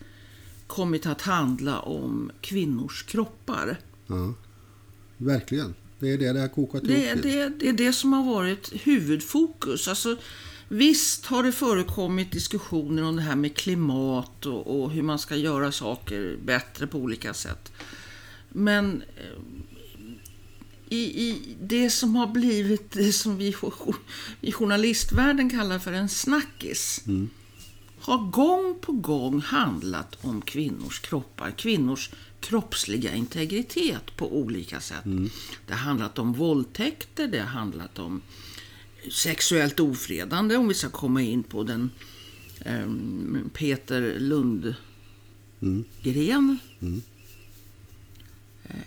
kommit 0.67 1.05
att 1.05 1.21
handla 1.21 1.79
om 1.79 2.31
kvinnors 2.41 3.03
kroppar. 3.03 3.77
ja. 4.07 4.33
Verkligen. 5.17 5.73
Det 5.99 6.13
är 6.13 6.17
det 6.17 6.33
det 6.33 6.39
har 6.39 6.47
kokat 6.47 6.83
ihop 6.83 7.23
det, 7.23 7.49
det 7.49 7.69
är 7.69 7.73
det 7.73 7.93
som 7.93 8.13
har 8.13 8.23
varit 8.35 8.71
huvudfokus. 8.73 9.87
Alltså, 9.87 10.17
visst 10.67 11.25
har 11.25 11.43
det 11.43 11.51
förekommit 11.51 12.31
diskussioner 12.31 13.03
om 13.03 13.15
det 13.15 13.21
här 13.21 13.35
med 13.35 13.55
klimat 13.55 14.45
och, 14.45 14.81
och 14.81 14.91
hur 14.91 15.01
man 15.01 15.19
ska 15.19 15.35
göra 15.35 15.71
saker 15.71 16.37
bättre 16.45 16.87
på 16.87 16.97
olika 16.97 17.33
sätt. 17.33 17.71
Men 18.49 19.03
eh, 19.17 19.39
i, 20.91 21.29
i 21.29 21.55
det 21.61 21.89
som 21.89 22.15
har 22.15 22.27
blivit 22.27 22.91
det 22.91 23.13
som 23.13 23.37
vi 23.37 23.55
i 24.41 24.51
journalistvärlden 24.51 25.49
kallar 25.49 25.79
för 25.79 25.93
en 25.93 26.09
snackis. 26.09 27.03
Har 27.99 28.17
gång 28.17 28.79
på 28.81 28.91
gång 28.91 29.41
handlat 29.41 30.17
om 30.21 30.41
kvinnors 30.41 30.99
kroppar, 30.99 31.51
kvinnors 31.51 32.09
kroppsliga 32.39 33.15
integritet 33.15 34.17
på 34.17 34.37
olika 34.37 34.79
sätt. 34.79 35.03
Det 35.67 35.73
har 35.73 35.79
handlat 35.79 36.19
om 36.19 36.33
våldtäkter, 36.33 37.27
det 37.27 37.39
har 37.39 37.45
handlat 37.45 37.99
om 37.99 38.21
sexuellt 39.11 39.79
ofredande, 39.79 40.55
om 40.55 40.67
vi 40.67 40.73
ska 40.73 40.89
komma 40.89 41.21
in 41.21 41.43
på 41.43 41.63
den 41.63 41.89
ehm, 42.59 43.49
Peter 43.53 44.19
Lundgren. 44.19 44.75
Eh, 46.81 46.87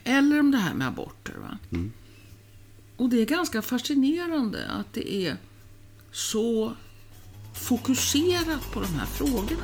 Eller 0.04 0.40
om 0.40 0.50
det 0.50 0.58
här 0.58 0.74
med 0.74 0.88
aborter. 0.88 1.34
Va? 1.40 1.58
Och 2.96 3.08
det 3.08 3.20
är 3.22 3.26
ganska 3.26 3.62
fascinerande 3.62 4.70
att 4.70 4.92
det 4.92 5.14
är 5.14 5.36
så 6.12 6.72
fokuserat 7.54 8.72
på 8.72 8.80
de 8.80 8.86
här 8.86 9.06
frågorna. 9.06 9.62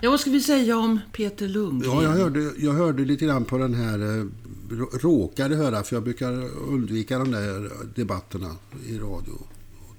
Ja, 0.00 0.10
vad 0.10 0.20
ska 0.20 0.30
vi 0.30 0.40
säga 0.40 0.78
om 0.78 1.00
Peter 1.12 1.48
Lundgren? 1.48 1.92
Ja, 1.92 2.02
jag 2.02 2.10
hörde, 2.10 2.52
jag 2.58 2.72
hörde 2.72 3.04
lite 3.04 3.24
grann 3.24 3.44
på 3.44 3.58
den 3.58 3.74
här, 3.74 3.98
eh, 4.18 4.24
rå- 4.70 4.98
råkade 4.98 5.56
höra, 5.56 5.82
för 5.82 5.96
jag 5.96 6.02
brukar 6.02 6.32
undvika 6.68 7.18
de 7.18 7.30
där 7.30 7.70
debatterna 7.94 8.50
i 8.88 8.98
radio 8.98 9.38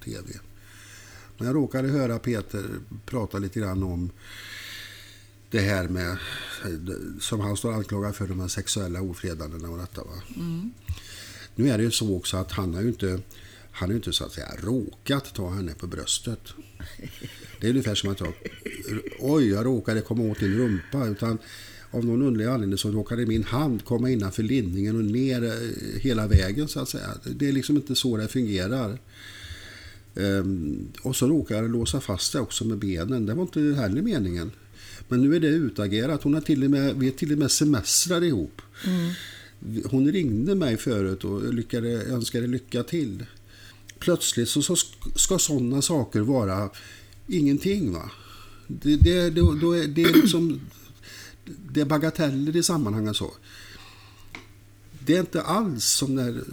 tv. 0.05 0.39
Men 1.37 1.47
jag 1.47 1.55
råkade 1.55 1.87
höra 1.87 2.19
Peter 2.19 2.65
prata 3.05 3.37
lite 3.37 3.59
grann 3.59 3.83
om 3.83 4.11
det 5.49 5.59
här 5.59 5.87
med, 5.87 6.17
som 7.21 7.39
han 7.39 7.57
står 7.57 7.73
anklagad 7.73 8.15
för, 8.15 8.27
de 8.27 8.39
här 8.39 8.47
sexuella 8.47 9.01
ofredandena 9.01 9.69
och 9.69 9.77
detta. 9.77 10.03
Va? 10.03 10.21
Nu 11.55 11.69
är 11.69 11.77
det 11.77 11.83
ju 11.83 11.91
så 11.91 12.17
också 12.17 12.37
att 12.37 12.51
han 12.51 12.73
har 12.73 12.81
ju 12.81 12.87
inte, 12.87 13.19
han 13.71 13.89
har 13.89 13.93
ju 13.93 13.95
inte 13.95 14.13
så 14.13 14.25
att 14.25 14.31
säga 14.31 14.51
råkat 14.63 15.33
ta 15.33 15.49
henne 15.49 15.73
på 15.73 15.87
bröstet. 15.87 16.39
Det 17.61 17.67
är 17.67 17.69
ungefär 17.69 17.95
som 17.95 18.11
att 18.11 18.19
jag, 18.19 18.33
oj, 19.19 19.49
jag 19.49 19.65
råkade 19.65 20.01
komma 20.01 20.23
åt 20.23 20.39
din 20.39 20.57
rumpa. 20.57 21.07
Utan 21.07 21.37
av 21.91 22.05
någon 22.05 22.21
underlig 22.21 22.45
anledning 22.45 22.77
så 22.77 22.91
råkade 22.91 23.25
min 23.25 23.43
hand 23.43 23.85
komma 23.85 24.09
innanför 24.09 24.43
linningen 24.43 24.95
och 24.95 25.03
ner 25.03 25.43
eh, 25.43 25.99
hela 25.99 26.27
vägen 26.27 26.67
så 26.67 26.79
att 26.79 26.89
säga. 26.89 27.09
Det 27.25 27.47
är 27.47 27.51
liksom 27.51 27.75
inte 27.75 27.95
så 27.95 28.17
det 28.17 28.27
fungerar. 28.27 28.99
Ehm, 30.15 30.87
och 31.01 31.15
så 31.15 31.27
råkade 31.27 31.59
jag 31.59 31.71
låsa 31.71 32.01
fast 32.01 32.33
det 32.33 32.39
också 32.39 32.65
med 32.65 32.77
benen. 32.77 33.25
Det 33.25 33.33
var 33.33 33.43
inte 33.43 33.59
heller 33.59 34.01
meningen. 34.01 34.51
Men 35.07 35.21
nu 35.21 35.35
är 35.35 35.39
det 35.39 35.47
utagerat. 35.47 36.23
Hon 36.23 36.33
har 36.33 36.41
till 36.41 36.63
och 36.63 36.71
med, 36.71 36.95
vi 36.95 37.07
är 37.07 37.11
till 37.11 37.31
och 37.31 37.37
med 37.37 37.51
semestrar 37.51 38.23
ihop. 38.23 38.61
Hon 39.85 40.11
ringde 40.11 40.55
mig 40.55 40.77
förut 40.77 41.23
och 41.23 41.53
lyckade, 41.53 41.89
önskade 41.89 42.47
lycka 42.47 42.83
till. 42.83 43.25
Plötsligt 43.99 44.49
så, 44.49 44.61
så 44.61 44.75
ska 45.15 45.39
sådana 45.39 45.81
saker 45.81 46.19
vara 46.19 46.69
ingenting. 47.27 47.93
va. 47.93 48.11
Det, 48.67 48.95
det, 48.95 49.29
då, 49.29 49.53
då 49.53 49.71
är, 49.71 49.87
det 49.87 50.03
är 50.03 50.13
liksom 50.13 50.61
det 51.45 51.81
är 51.81 51.85
bagateller 51.85 52.55
i 52.55 52.63
sammanhanget 52.63 53.15
så. 53.15 53.33
Det 54.99 55.15
är 55.15 55.19
inte 55.19 55.41
alls 55.41 55.85
som 55.85 56.15
när 56.15 56.43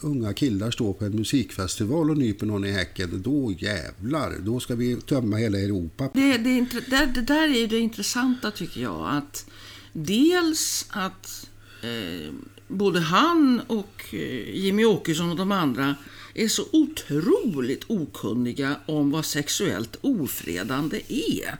unga 0.00 0.32
killar 0.32 0.70
står 0.70 0.92
på 0.92 1.04
en 1.04 1.16
musikfestival 1.16 2.10
och 2.10 2.18
nyper 2.18 2.46
någon 2.46 2.64
i 2.64 2.70
häcken. 2.70 3.22
Då 3.22 3.52
jävlar, 3.58 4.38
då 4.40 4.60
ska 4.60 4.74
vi 4.74 4.96
tömma 4.96 5.36
hela 5.36 5.58
Europa. 5.58 6.10
Det, 6.14 6.38
det, 6.38 6.66
det, 6.90 7.22
där 7.22 7.56
är 7.56 7.66
det 7.66 7.78
intressanta 7.78 8.50
tycker 8.50 8.80
jag. 8.80 9.08
Att 9.16 9.50
dels 9.92 10.86
att 10.88 11.48
eh, 11.82 12.34
både 12.68 13.00
han 13.00 13.60
och 13.66 14.04
eh, 14.12 14.56
Jimmy 14.56 14.84
Åkesson 14.84 15.30
och 15.30 15.36
de 15.36 15.52
andra 15.52 15.94
är 16.34 16.48
så 16.48 16.64
otroligt 16.72 17.84
okunniga 17.86 18.76
om 18.86 19.10
vad 19.10 19.24
sexuellt 19.24 19.96
ofredande 20.00 21.00
är. 21.08 21.56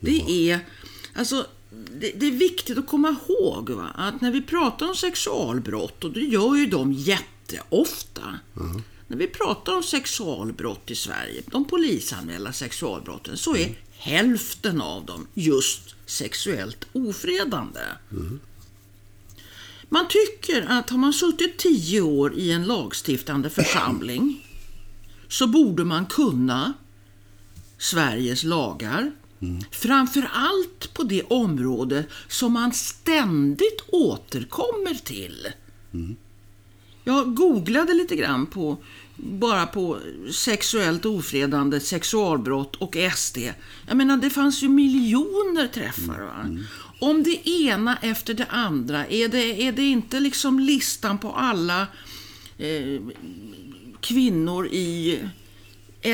Det 0.00 0.50
är 0.50 0.60
alltså 1.14 1.46
det, 2.00 2.12
det 2.16 2.26
är 2.26 2.30
viktigt 2.30 2.78
att 2.78 2.86
komma 2.86 3.16
ihåg 3.28 3.70
va? 3.70 3.90
att 3.94 4.20
när 4.20 4.30
vi 4.30 4.42
pratar 4.42 4.88
om 4.88 4.94
sexualbrott, 4.94 6.04
och 6.04 6.12
det 6.12 6.20
gör 6.20 6.56
ju 6.56 6.66
de 6.66 6.92
jätteofta. 7.52 8.38
När 9.08 9.16
vi 9.16 9.26
pratar 9.26 9.76
om 9.76 9.82
sexualbrott 9.82 10.90
i 10.90 10.94
Sverige, 10.94 11.42
de 11.46 11.64
polisanmälda 11.64 12.52
sexualbrotten, 12.52 13.36
så 13.36 13.56
är 13.56 13.78
hälften 13.90 14.80
av 14.80 15.04
dem 15.04 15.26
just 15.34 15.94
sexuellt 16.06 16.86
ofredande. 16.92 17.80
Man 19.88 20.08
tycker 20.08 20.62
att 20.62 20.90
har 20.90 20.98
man 20.98 21.12
suttit 21.12 21.58
tio 21.58 22.00
år 22.00 22.34
i 22.34 22.52
en 22.52 22.64
lagstiftande 22.64 23.50
församling 23.50 24.46
så 25.28 25.46
borde 25.46 25.84
man 25.84 26.06
kunna 26.06 26.72
Sveriges 27.78 28.44
lagar. 28.44 29.12
Framför 29.70 30.30
allt 30.32 30.94
på 30.94 31.02
det 31.02 31.22
område 31.22 32.04
som 32.28 32.52
man 32.52 32.72
ständigt 32.72 33.80
återkommer 33.88 34.94
till. 34.94 35.46
Jag 37.08 37.34
googlade 37.34 37.94
lite 37.94 38.16
grann 38.16 38.46
på 38.46 38.76
bara 39.16 39.66
på 39.66 39.98
sexuellt 40.32 41.04
ofredande, 41.04 41.80
sexualbrott 41.80 42.76
och 42.76 42.96
SD. 43.14 43.38
Jag 43.86 43.96
menar, 43.96 44.16
det 44.16 44.30
fanns 44.30 44.62
ju 44.62 44.68
miljoner 44.68 45.66
träffar. 45.66 46.20
Va? 46.20 46.58
Om 47.00 47.22
det 47.22 47.48
ena 47.48 47.96
efter 48.02 48.34
det 48.34 48.46
andra, 48.48 49.06
är 49.06 49.28
det, 49.28 49.62
är 49.62 49.72
det 49.72 49.82
inte 49.82 50.20
liksom 50.20 50.60
listan 50.60 51.18
på 51.18 51.32
alla 51.32 51.86
eh, 52.58 53.00
kvinnor 54.00 54.66
i 54.66 55.20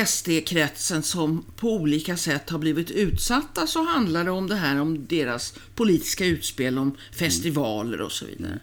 SD-kretsen 0.05 1.03
som 1.03 1.45
på 1.55 1.73
olika 1.73 2.17
sätt 2.17 2.49
har 2.49 2.59
blivit 2.59 2.91
utsatta 2.91 3.67
så 3.67 3.83
handlar 3.83 4.23
det 4.23 4.31
om 4.31 4.47
det 4.47 4.55
här 4.55 4.81
om 4.81 5.07
deras 5.07 5.53
politiska 5.75 6.25
utspel 6.25 6.77
om 6.77 6.97
festivaler 7.11 8.01
och 8.01 8.11
så 8.11 8.25
vidare. 8.25 8.59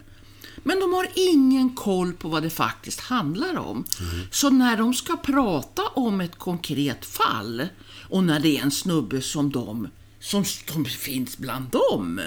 Men 0.63 0.79
de 0.79 0.93
har 0.93 1.07
ingen 1.15 1.75
koll 1.75 2.13
på 2.13 2.29
vad 2.29 2.43
det 2.43 2.49
faktiskt 2.49 2.99
handlar 2.99 3.57
om. 3.57 3.85
Så 4.31 4.49
när 4.49 4.77
de 4.77 4.93
ska 4.93 5.17
prata 5.17 5.81
om 5.87 6.21
ett 6.21 6.37
konkret 6.37 7.05
fall 7.05 7.67
och 8.09 8.23
när 8.23 8.39
det 8.39 8.57
är 8.57 8.61
en 8.61 8.71
snubbe 8.71 9.21
som 9.21 9.51
de, 9.51 9.87
som, 10.19 10.45
som 10.45 10.85
finns 10.85 11.37
bland 11.37 11.69
dem, 11.69 12.21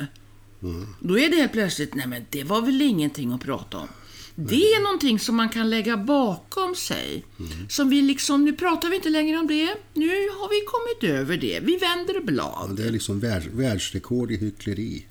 då 1.01 1.19
är 1.19 1.31
det 1.31 1.37
helt 1.37 1.53
plötsligt, 1.53 1.95
nej 1.95 2.07
men 2.07 2.25
det 2.31 2.45
var 2.45 2.63
väl 2.63 2.83
ingenting 2.83 3.33
att 3.33 3.41
prata 3.41 3.79
om. 3.79 3.89
Det 4.37 4.73
är 4.73 4.83
någonting 4.83 5.19
som 5.19 5.37
man 5.37 5.49
kan 5.49 5.71
lägga 5.71 5.97
bakom 5.97 6.75
sig. 6.75 7.25
Som 7.69 7.89
vi 7.91 8.03
liksom, 8.03 8.45
nu 8.45 8.53
pratar 8.53 8.89
vi 8.89 8.97
inte 8.97 9.11
längre 9.11 9.39
om 9.39 9.47
det. 9.47 9.77
Nu 9.95 10.09
har 10.09 10.49
vi 10.49 10.67
kommit 10.67 11.19
över 11.19 11.37
det. 11.37 11.61
Vi 11.61 11.77
vänder 11.77 12.21
blad. 12.21 12.77
Det 12.77 12.87
är 12.87 12.91
liksom 12.91 13.21
världs, 13.21 13.47
världsrekord 13.47 14.31
i 14.31 14.37
hyckleri. 14.37 15.07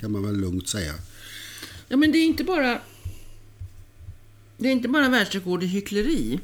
Kan 0.00 0.12
man 0.12 0.22
väl 0.26 0.36
lugnt 0.36 0.68
säga. 0.68 0.92
Ja, 1.88 1.96
men 1.96 2.12
det 2.12 2.18
är 2.18 2.24
inte 2.24 2.44
bara... 2.44 2.80
Det 4.56 4.68
är 4.68 4.72
inte 4.72 4.88
bara 4.88 5.08
världsrekord 5.08 5.62
i 5.62 5.66
hyckleri. 5.66 6.40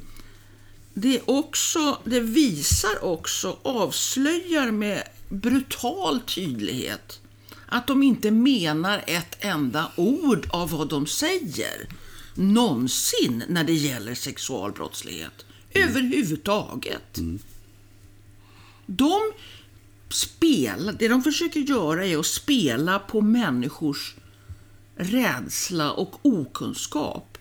Det, 0.94 1.16
är 1.16 1.30
också, 1.30 1.98
det 2.04 2.20
visar 2.20 3.04
också, 3.04 3.58
avslöjar 3.62 4.70
med 4.70 5.02
brutal 5.28 6.20
tydlighet 6.20 7.20
att 7.66 7.86
de 7.86 8.02
inte 8.02 8.30
menar 8.30 9.04
ett 9.06 9.36
enda 9.40 9.92
ord 9.96 10.46
av 10.50 10.70
vad 10.70 10.88
de 10.88 11.06
säger 11.06 11.88
någonsin 12.34 13.44
när 13.48 13.64
det 13.64 13.72
gäller 13.72 14.14
sexualbrottslighet. 14.14 15.46
Överhuvudtaget. 15.74 17.18
De 18.86 19.32
spelar, 20.08 20.92
det 20.92 21.08
de 21.08 21.22
försöker 21.22 21.60
göra 21.60 22.06
är 22.06 22.18
att 22.18 22.26
spela 22.26 22.98
på 22.98 23.20
människors 23.20 24.14
rädsla 24.96 25.92
och 25.92 26.18
okunskap. 26.22 27.38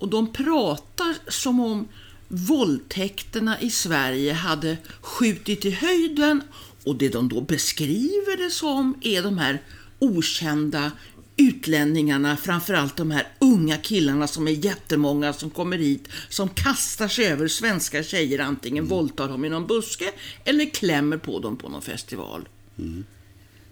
Och 0.00 0.08
de 0.08 0.32
pratar 0.32 1.30
som 1.30 1.60
om 1.60 1.88
våldtäkterna 2.28 3.60
i 3.60 3.70
Sverige 3.70 4.32
hade 4.32 4.76
skjutit 5.00 5.64
i 5.64 5.70
höjden 5.70 6.42
och 6.84 6.96
det 6.96 7.08
de 7.08 7.28
då 7.28 7.40
beskriver 7.40 8.44
det 8.44 8.50
som 8.50 8.98
är 9.00 9.22
de 9.22 9.38
här 9.38 9.62
okända 9.98 10.92
utlänningarna, 11.36 12.36
framförallt 12.36 12.96
de 12.96 13.10
här 13.10 13.28
unga 13.38 13.76
killarna 13.76 14.26
som 14.26 14.48
är 14.48 14.52
jättemånga 14.52 15.32
som 15.32 15.50
kommer 15.50 15.78
hit, 15.78 16.08
som 16.28 16.48
kastar 16.48 17.08
sig 17.08 17.26
över 17.26 17.48
svenska 17.48 18.02
tjejer, 18.02 18.38
antingen 18.38 18.86
våldtar 18.86 19.28
dem 19.28 19.44
i 19.44 19.48
någon 19.48 19.66
buske 19.66 20.12
eller 20.44 20.70
klämmer 20.70 21.16
på 21.16 21.40
dem 21.40 21.56
på 21.56 21.68
någon 21.68 21.82
festival. 21.82 22.48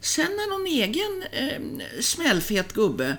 Sen 0.03 0.27
när 0.37 0.51
någon 0.51 0.67
egen 0.67 1.23
eh, 1.33 2.01
smällfet 2.01 2.73
gubbe 2.73 3.17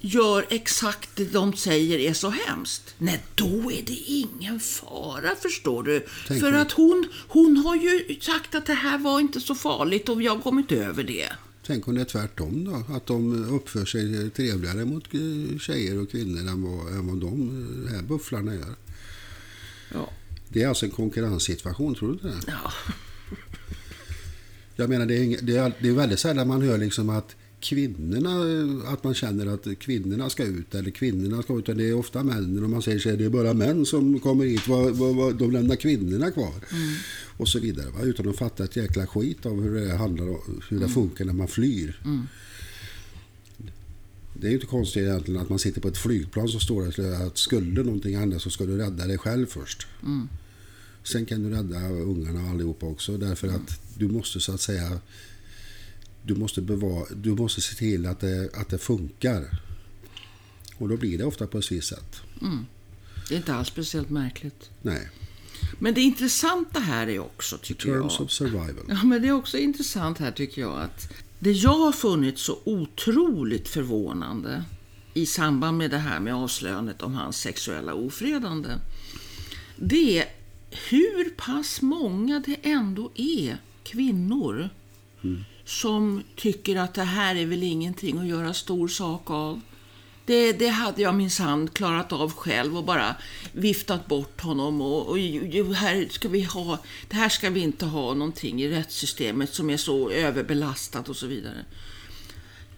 gör 0.00 0.46
exakt 0.50 1.10
det 1.14 1.24
de 1.24 1.56
säger 1.56 1.98
är 1.98 2.12
så 2.12 2.30
hemskt. 2.30 2.94
Nej, 2.98 3.24
då 3.34 3.72
är 3.72 3.82
det 3.82 4.02
ingen 4.06 4.60
fara, 4.60 5.34
förstår 5.42 5.82
du. 5.82 6.06
Tänk 6.28 6.40
För 6.40 6.52
dig. 6.52 6.60
att 6.60 6.72
hon, 6.72 7.08
hon 7.28 7.56
har 7.56 7.76
ju 7.76 8.18
sagt 8.20 8.54
att 8.54 8.66
det 8.66 8.74
här 8.74 8.98
var 8.98 9.20
inte 9.20 9.40
så 9.40 9.54
farligt 9.54 10.08
och 10.08 10.20
vi 10.20 10.26
har 10.26 10.40
kommit 10.40 10.72
över 10.72 11.02
det. 11.04 11.28
Tänk 11.66 11.88
om 11.88 11.94
det 11.94 12.00
är 12.00 12.04
tvärtom 12.04 12.64
då. 12.64 12.94
Att 12.94 13.06
de 13.06 13.44
uppför 13.54 13.84
sig 13.84 14.30
trevligare 14.30 14.84
mot 14.84 15.04
tjejer 15.60 16.02
och 16.02 16.10
kvinnor 16.10 16.40
än 16.40 16.62
vad, 16.62 16.92
än 16.92 17.06
vad 17.06 17.20
de 17.20 17.86
eh, 17.86 17.94
här 17.94 18.02
bufflarna 18.02 18.54
gör. 18.54 18.74
Ja. 19.92 20.10
Det 20.48 20.62
är 20.62 20.68
alltså 20.68 20.86
en 20.86 20.92
konkurrenssituation, 20.92 21.94
tror 21.94 22.08
du 22.08 22.14
inte 22.14 22.26
det? 22.26 22.36
ja. 22.46 22.72
Jag 24.76 24.90
menar, 24.90 25.06
det 25.06 25.14
är, 25.18 25.22
inga- 25.22 25.38
det 25.42 25.56
är, 25.56 25.72
det 25.80 25.88
är 25.88 25.92
väldigt 25.92 26.18
sällan 26.18 26.48
man 26.48 26.62
hör 26.62 26.78
liksom 26.78 27.10
att 27.10 27.36
kvinnorna, 27.60 28.30
att 28.92 29.04
man 29.04 29.14
känner 29.14 29.46
att 29.46 29.66
kvinnorna 29.78 30.30
ska 30.30 30.44
ut 30.44 30.74
eller 30.74 30.90
kvinnorna 30.90 31.42
ska 31.42 31.58
ut. 31.58 31.66
Det 31.66 31.88
är 31.88 31.94
ofta 31.94 32.22
männen 32.22 32.64
och 32.64 32.70
man 32.70 32.82
säger 32.82 32.98
sig 32.98 33.16
det 33.16 33.24
är 33.24 33.28
bara 33.28 33.54
män 33.54 33.86
som 33.86 34.20
kommer 34.20 34.44
hit. 34.44 34.68
Vad, 34.68 34.96
vad, 34.96 35.14
vad, 35.16 35.34
de 35.36 35.50
lämnar 35.50 35.76
kvinnorna 35.76 36.30
kvar. 36.30 36.52
Och 37.36 37.48
så 37.48 37.58
vidare. 37.58 37.86
Va? 37.90 38.02
Utan 38.02 38.28
att 38.28 38.36
fatta 38.36 38.64
ett 38.64 38.76
jäkla 38.76 39.06
skit 39.06 39.46
av 39.46 39.62
hur 39.62 39.74
det 39.80 39.96
handlar 39.96 40.28
om, 40.28 40.60
hur 40.68 40.80
det 40.80 40.88
funkar 40.88 41.24
när 41.24 41.32
man 41.32 41.48
flyr. 41.48 42.00
Det 44.40 44.46
är 44.46 44.50
ju 44.50 44.54
inte 44.54 44.66
konstigt 44.66 45.02
egentligen 45.02 45.40
att 45.40 45.48
man 45.48 45.58
sitter 45.58 45.80
på 45.80 45.88
ett 45.88 45.98
flygplan 45.98 46.48
så 46.48 46.58
står 46.60 47.02
det 47.02 47.26
att 47.26 47.38
skulle 47.38 47.82
någonting 47.82 48.16
hända 48.18 48.38
så 48.38 48.50
ska 48.50 48.64
du 48.64 48.76
rädda 48.78 49.06
dig 49.06 49.18
själv 49.18 49.46
först. 49.46 49.86
Sen 51.04 51.26
kan 51.26 51.42
du 51.42 51.50
rädda 51.50 51.88
ungarna 51.88 52.42
och 52.42 52.50
allihopa 52.50 52.86
också 52.86 53.16
därför 53.16 53.48
att 53.48 53.80
du 53.98 54.08
måste 54.08 54.40
så 54.40 54.52
att 54.52 54.60
säga 54.60 55.00
du 56.22 56.34
måste, 56.34 56.62
bevara, 56.62 57.06
du 57.14 57.30
måste 57.30 57.60
se 57.60 57.74
till 57.74 58.06
att 58.06 58.20
det, 58.20 58.50
att 58.54 58.68
det 58.68 58.78
funkar. 58.78 59.60
Och 60.76 60.88
då 60.88 60.96
blir 60.96 61.18
det 61.18 61.24
ofta 61.24 61.46
på 61.46 61.58
ett 61.58 61.72
visst 61.72 61.88
sätt. 61.88 62.20
Det 63.28 63.34
är 63.34 63.36
inte 63.36 63.54
alls 63.54 63.68
speciellt 63.68 64.10
märkligt. 64.10 64.70
Nej. 64.82 65.08
Men 65.78 65.94
det 65.94 66.00
intressanta 66.00 66.80
här 66.80 67.06
är 67.06 67.18
också, 67.18 67.58
tycker 67.58 67.84
Terms 67.84 68.14
jag... 68.18 68.24
of 68.24 68.30
survival. 68.30 68.84
Ja, 68.88 69.04
men 69.04 69.22
det 69.22 69.28
är 69.28 69.32
också 69.32 69.58
intressant 69.58 70.18
här 70.18 70.32
tycker 70.32 70.60
jag 70.60 70.80
att 70.80 71.12
det 71.38 71.52
jag 71.52 71.78
har 71.78 71.92
funnit 71.92 72.38
så 72.38 72.58
otroligt 72.64 73.68
förvånande 73.68 74.64
i 75.14 75.26
samband 75.26 75.78
med 75.78 75.90
det 75.90 75.98
här 75.98 76.20
med 76.20 76.34
avslöjandet 76.34 77.02
om 77.02 77.14
hans 77.14 77.36
sexuella 77.36 77.94
ofredande. 77.94 78.68
Det 79.76 80.18
är 80.18 80.28
hur 80.88 81.30
pass 81.30 81.82
många 81.82 82.42
det 82.46 82.56
ändå 82.62 83.10
är 83.14 83.56
kvinnor 83.82 84.70
som 85.64 86.22
tycker 86.36 86.76
att 86.76 86.94
det 86.94 87.02
här 87.02 87.36
är 87.36 87.46
väl 87.46 87.62
ingenting 87.62 88.18
att 88.18 88.26
göra 88.26 88.54
stor 88.54 88.88
sak 88.88 89.30
av. 89.30 89.60
Det, 90.26 90.52
det 90.52 90.68
hade 90.68 91.02
jag 91.02 91.14
minsann 91.14 91.68
klarat 91.68 92.12
av 92.12 92.32
själv 92.32 92.76
och 92.76 92.84
bara 92.84 93.14
viftat 93.52 94.06
bort 94.06 94.40
honom. 94.40 94.80
Och, 94.80 95.06
och, 95.06 95.16
och 95.66 95.74
här 95.74 96.08
ska 96.10 96.28
vi 96.28 96.42
ha, 96.42 96.78
det 97.08 97.16
här 97.16 97.28
ska 97.28 97.50
vi 97.50 97.60
inte 97.60 97.86
ha 97.86 98.14
någonting 98.14 98.62
i 98.62 98.68
rättssystemet 98.68 99.54
som 99.54 99.70
är 99.70 99.76
så 99.76 100.10
överbelastat 100.10 101.08
och 101.08 101.16
så 101.16 101.26
vidare. 101.26 101.64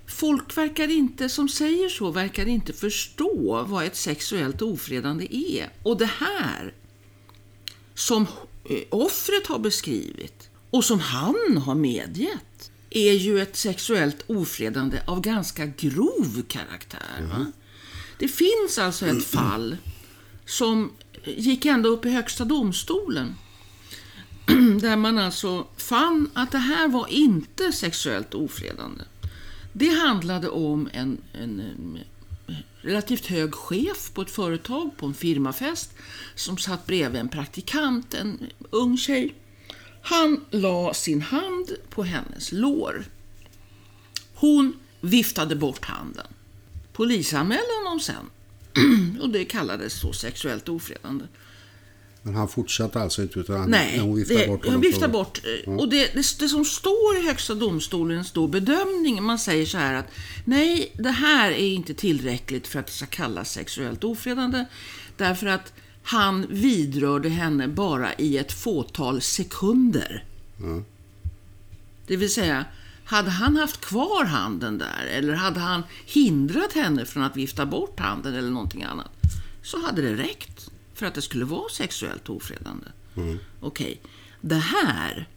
Folk 0.06 0.56
verkar 0.56 0.90
inte, 0.90 1.28
som 1.28 1.48
säger 1.48 1.88
så, 1.88 2.10
verkar 2.10 2.46
inte 2.46 2.72
förstå 2.72 3.64
vad 3.68 3.84
ett 3.84 3.96
sexuellt 3.96 4.62
ofredande 4.62 5.26
är. 5.30 5.68
Och 5.82 5.98
det 5.98 6.10
här, 6.18 6.72
som 8.06 8.26
eh, 8.64 8.82
offret 8.90 9.46
har 9.46 9.58
beskrivit 9.58 10.50
och 10.70 10.84
som 10.84 11.00
han 11.00 11.62
har 11.66 11.74
medgett, 11.74 12.70
är 12.90 13.12
ju 13.12 13.40
ett 13.42 13.56
sexuellt 13.56 14.24
ofredande 14.26 15.00
av 15.06 15.20
ganska 15.20 15.66
grov 15.66 16.42
karaktär. 16.48 17.28
Va? 17.28 17.52
Det 18.18 18.28
finns 18.28 18.78
alltså 18.78 19.06
ett 19.06 19.24
fall 19.24 19.76
som 20.44 20.92
gick 21.24 21.64
ända 21.64 21.88
upp 21.88 22.04
i 22.04 22.10
Högsta 22.10 22.44
domstolen. 22.44 23.34
Där 24.80 24.96
man 24.96 25.18
alltså 25.18 25.66
fann 25.76 26.30
att 26.34 26.52
det 26.52 26.58
här 26.58 26.88
var 26.88 27.06
inte 27.08 27.72
sexuellt 27.72 28.34
ofredande. 28.34 29.04
Det 29.72 29.90
handlade 29.90 30.48
om 30.48 30.88
en, 30.92 31.18
en, 31.32 31.60
en 31.60 31.98
relativt 32.86 33.26
hög 33.26 33.54
chef 33.54 34.10
på 34.14 34.22
ett 34.22 34.30
företag 34.30 34.90
på 34.96 35.06
en 35.06 35.14
firmafest 35.14 35.90
som 36.34 36.58
satt 36.58 36.86
bredvid 36.86 37.20
en 37.20 37.28
praktikant, 37.28 38.14
en 38.14 38.46
ung 38.70 38.98
tjej. 38.98 39.34
Han 40.02 40.44
la 40.50 40.94
sin 40.94 41.22
hand 41.22 41.70
på 41.90 42.02
hennes 42.02 42.52
lår. 42.52 43.04
Hon 44.34 44.76
viftade 45.00 45.56
bort 45.56 45.84
handen. 45.84 46.26
Polisanmälde 46.92 47.72
honom 47.84 48.00
sen. 48.00 48.30
Och 49.20 49.28
det 49.28 49.44
kallades 49.44 50.00
så 50.00 50.12
sexuellt 50.12 50.68
ofredande. 50.68 51.24
Men 52.26 52.34
han 52.34 52.48
fortsatte 52.48 53.00
alltså 53.00 53.22
inte 53.22 53.38
utan 53.38 53.60
han, 53.60 53.70
Nej, 53.70 53.98
hon 53.98 54.16
viftade 54.16 54.40
det, 54.40 54.46
bort 54.46 54.60
hon 54.64 54.68
honom. 54.74 54.80
viftar 54.80 55.06
så- 55.06 55.12
bort. 55.12 55.40
eh, 55.66 55.72
Och 55.74 55.88
det, 55.88 56.14
det, 56.14 56.38
det 56.38 56.48
som 56.48 56.64
står 56.64 57.16
i 57.16 57.26
Högsta 57.26 57.54
domstolens 57.54 58.32
då 58.32 58.46
bedömning, 58.46 59.22
man 59.22 59.38
säger 59.38 59.66
så 59.66 59.78
här 59.78 59.94
att 59.94 60.06
nej, 60.44 60.92
det 60.94 61.10
här 61.10 61.50
är 61.50 61.66
inte 61.72 61.94
tillräckligt 61.94 62.66
för 62.66 62.78
att 62.78 62.86
det 62.86 62.92
ska 62.92 63.06
kallas 63.06 63.52
sexuellt 63.52 64.04
ofredande. 64.04 64.64
Därför 65.16 65.46
att 65.46 65.72
han 66.02 66.46
vidrörde 66.50 67.28
henne 67.28 67.68
bara 67.68 68.14
i 68.14 68.38
ett 68.38 68.52
fåtal 68.52 69.20
sekunder. 69.20 70.24
Det 72.06 72.16
vill 72.16 72.32
säga, 72.32 72.64
hade 73.04 73.30
han 73.30 73.56
haft 73.56 73.80
kvar 73.80 74.24
handen 74.24 74.78
där 74.78 75.06
eller 75.10 75.34
hade 75.34 75.60
han 75.60 75.82
hindrat 76.06 76.72
henne 76.72 77.04
från 77.04 77.22
att 77.22 77.36
vifta 77.36 77.66
bort 77.66 78.00
handen 78.00 78.34
eller 78.34 78.50
någonting 78.50 78.82
annat 78.82 79.10
så 79.62 79.78
hade 79.86 80.02
det 80.02 80.14
räckt 80.22 80.70
för 80.96 81.06
att 81.06 81.14
det 81.14 81.22
skulle 81.22 81.44
vara 81.44 81.68
sexuellt 81.68 82.28
ofredande. 82.28 82.86
Okej, 83.60 84.00
det 84.40 84.54
här 84.54 85.28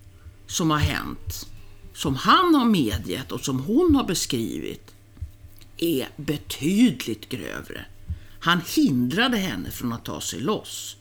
som 0.47 0.71
har 0.71 0.77
hänt, 0.77 1.47
som 1.93 2.15
han 2.15 2.55
har 2.55 2.65
medgett 2.65 3.31
och 3.31 3.41
som 3.41 3.59
hon 3.59 3.95
har 3.95 4.03
beskrivit 4.03 4.95
är 5.77 6.07
betydligt 6.17 7.29
grövre. 7.29 7.85
Han 8.39 8.61
hindrade 8.75 9.37
henne 9.37 9.71
från 9.71 9.93
att 9.93 10.05
ta 10.05 10.21
sig 10.21 10.39
loss. 10.39 10.97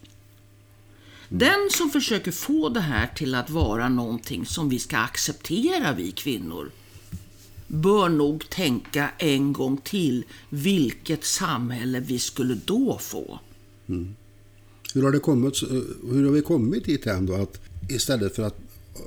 Den 1.29 1.69
som 1.71 1.91
försöker 1.91 2.33
få 2.33 2.69
det 2.69 2.81
här 2.81 3.07
till 3.07 3.35
att 3.35 3.51
vara 3.51 3.89
någonting 3.89 4.47
som 4.47 4.69
vi 4.69 4.79
ska 4.79 4.99
acceptera, 4.99 5.93
vi 5.93 6.13
kvinnor, 6.13 6.71
bör 7.67 8.09
nog 8.09 8.51
tänka 8.51 9.11
en 9.19 9.53
gång 9.53 9.77
till 9.77 10.25
vilket 10.49 11.25
samhälle 11.25 12.01
vi 12.01 12.19
skulle 12.19 12.55
då 12.55 12.99
få. 12.99 13.39
Hur 14.95 15.03
har, 15.03 15.13
det 15.13 15.19
kommit, 15.19 15.63
eh, 15.63 15.69
hur 16.13 16.25
har 16.25 16.33
vi 16.33 16.43
kommit 16.43 16.85
dit 16.85 17.07
ändå 17.07 17.35
att 17.35 17.61
istället 17.89 18.37
för 18.37 18.43
att 18.43 18.59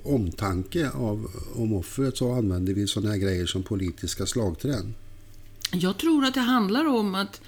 omtanke 0.03 0.89
av, 0.89 1.31
om 1.55 1.73
offret 1.73 2.17
så 2.17 2.33
använder 2.33 2.73
vi 2.73 2.87
sådana 2.87 3.11
här 3.11 3.17
grejer 3.17 3.45
som 3.45 3.63
politiska 3.63 4.25
slagträn? 4.25 4.93
Jag 5.73 5.97
tror 5.97 6.25
att 6.25 6.33
det 6.33 6.39
handlar 6.39 6.85
om 6.85 7.15
att 7.15 7.41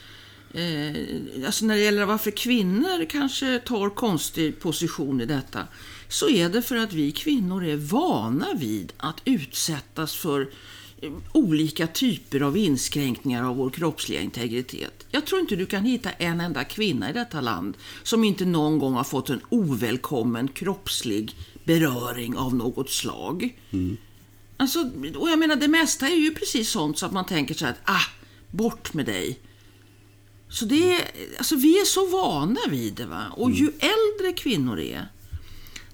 eh, 0.54 1.46
alltså 1.46 1.66
när 1.66 1.76
det 1.76 1.82
gäller 1.82 2.06
varför 2.06 2.32
kvinnor 2.32 3.10
kanske 3.10 3.60
tar 3.60 3.90
konstig 3.90 4.60
position 4.60 5.22
i 5.22 5.26
detta 5.26 5.68
så 6.10 6.30
är 6.30 6.50
det 6.50 6.62
för 6.62 6.76
att 6.76 6.94
vi 6.94 7.12
kvinnor 7.12 7.66
är 7.66 7.78
vana 7.78 8.48
vid 8.56 8.94
att 8.98 9.22
utsättas 9.26 10.16
för 10.16 10.50
olika 11.32 11.88
typer 11.88 12.42
av 12.42 12.58
inskränkningar 12.58 13.44
av 13.44 13.56
vår 13.56 13.70
kroppsliga 13.70 14.22
integritet. 14.22 15.06
Jag 15.12 15.26
tror 15.26 15.42
inte 15.42 15.56
du 15.56 15.66
kan 15.66 15.86
hitta 15.86 16.12
en 16.12 16.42
enda 16.42 16.64
kvinna 16.64 17.10
i 17.10 17.14
detta 17.14 17.42
land 17.42 17.78
som 18.04 18.24
inte 18.24 18.46
någon 18.46 18.80
gång 18.80 18.94
har 18.94 19.04
fått 19.04 19.30
en 19.30 19.42
ovälkommen 19.50 20.48
kroppslig 20.48 21.36
beröring 21.64 22.38
av 22.38 22.56
något 22.56 22.90
slag. 22.90 23.60
Alltså, 24.58 24.80
och 25.16 25.30
jag 25.30 25.40
menar, 25.40 25.56
det 25.56 25.68
mesta 25.68 26.08
är 26.08 26.16
ju 26.16 26.34
precis 26.34 26.70
sånt 26.70 26.98
så 26.98 27.06
att 27.06 27.12
man 27.12 27.26
tänker 27.26 27.54
så 27.54 27.66
här 27.66 27.72
att, 27.72 27.90
ah, 27.90 28.12
bort 28.52 28.94
med 28.94 29.06
dig. 29.06 29.40
Så 30.50 30.66
det 30.66 30.94
är, 30.94 31.02
alltså 31.38 31.56
vi 31.56 31.80
är 31.80 31.86
så 31.86 32.08
vana 32.08 32.60
vid 32.70 32.94
det 32.94 33.06
va. 33.06 33.26
Och 33.32 33.52
ju 33.52 33.68
äldre 33.68 34.34
kvinnor 34.36 34.80
är, 34.80 35.08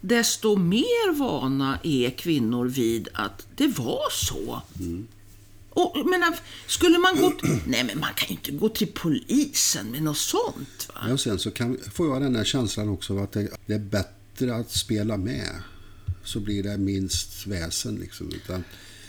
desto 0.01 0.55
mer 0.55 1.13
vana 1.13 1.79
är 1.83 2.09
kvinnor 2.09 2.65
vid 2.67 3.07
att 3.13 3.47
det 3.55 3.67
var 3.67 4.09
så. 4.11 4.61
Och 5.69 5.91
jag 5.95 6.09
menar, 6.09 6.39
skulle 6.67 6.97
man 6.97 7.15
gå... 7.21 7.33
Nej, 7.65 7.83
men 7.83 7.99
man 7.99 8.13
kan 8.15 8.27
ju 8.27 8.33
inte 8.35 8.51
gå 8.51 8.69
till 8.69 8.87
polisen 8.87 9.91
med 9.91 10.03
något 10.03 10.17
sånt 10.17 10.89
va. 10.93 11.01
Ja, 11.07 11.13
och 11.13 11.19
sen 11.19 11.39
så 11.39 11.51
kan, 11.51 11.77
får 11.93 12.07
jag 12.07 12.21
den 12.21 12.35
här 12.35 12.43
känslan 12.43 12.89
också 12.89 13.17
att 13.17 13.31
det, 13.31 13.49
det 13.65 13.73
är 13.73 13.79
bättre 13.79 14.55
att 14.55 14.71
spela 14.71 15.17
med. 15.17 15.49
Så 16.23 16.39
blir 16.39 16.63
det 16.63 16.77
minst 16.77 17.47
väsen 17.47 17.95
liksom. 17.95 18.31
Utan, 18.31 18.63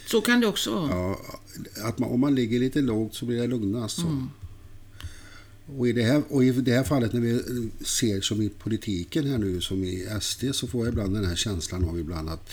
Så 0.06 0.20
kan 0.20 0.40
det 0.40 0.46
också 0.46 0.74
vara. 0.74 0.90
ja, 0.90 1.20
att 1.84 1.98
man, 1.98 2.10
om 2.10 2.20
man 2.20 2.34
ligger 2.34 2.60
lite 2.60 2.80
lågt 2.80 3.14
så 3.14 3.24
blir 3.26 3.40
det 3.40 3.46
lugnast. 3.46 3.96
Så. 3.96 4.26
Och, 5.78 5.88
i 5.88 5.92
det 5.92 6.02
här, 6.02 6.22
och 6.28 6.44
i 6.44 6.50
det 6.50 6.72
här 6.72 6.84
fallet 6.84 7.12
när 7.12 7.20
vi 7.20 7.32
eh, 7.32 7.84
ser 7.84 8.20
som 8.20 8.42
i 8.42 8.48
politiken 8.48 9.30
här 9.30 9.38
nu, 9.38 9.60
som 9.60 9.84
i 9.84 10.08
SD, 10.20 10.44
så 10.52 10.66
får 10.66 10.86
jag 10.86 10.92
ibland 10.92 11.14
den 11.14 11.24
här 11.24 11.36
känslan 11.36 11.88
av 11.88 11.98
ibland 11.98 12.30
att, 12.30 12.50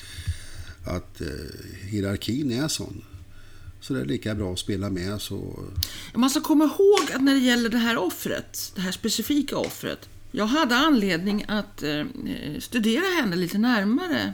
att 0.85 1.21
eh, 1.21 1.27
hierarkin 1.89 2.51
är 2.51 2.67
sån. 2.67 3.03
Så 3.81 3.93
det 3.93 4.01
är 4.01 4.05
lika 4.05 4.35
bra 4.35 4.53
att 4.53 4.59
spela 4.59 4.89
med. 4.89 5.21
Så, 5.21 5.59
Man 6.13 6.29
ska 6.29 6.41
komma 6.41 6.63
ihåg 6.63 7.11
att 7.15 7.21
när 7.21 7.33
det 7.33 7.39
gäller 7.39 7.69
det 7.69 7.77
här 7.77 7.97
offret, 7.97 8.71
det 8.75 8.81
här 8.81 8.91
specifika 8.91 9.57
offret. 9.57 10.09
Jag 10.31 10.45
hade 10.45 10.75
anledning 10.75 11.45
att 11.47 11.83
eh, 11.83 11.99
eh 11.99 12.59
studera 12.59 13.21
henne 13.21 13.35
lite 13.35 13.57
närmare 13.57 14.33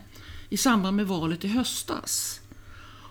i 0.49 0.57
samband 0.57 0.97
med 0.97 1.07
valet 1.07 1.45
i 1.45 1.47
höstas. 1.47 2.39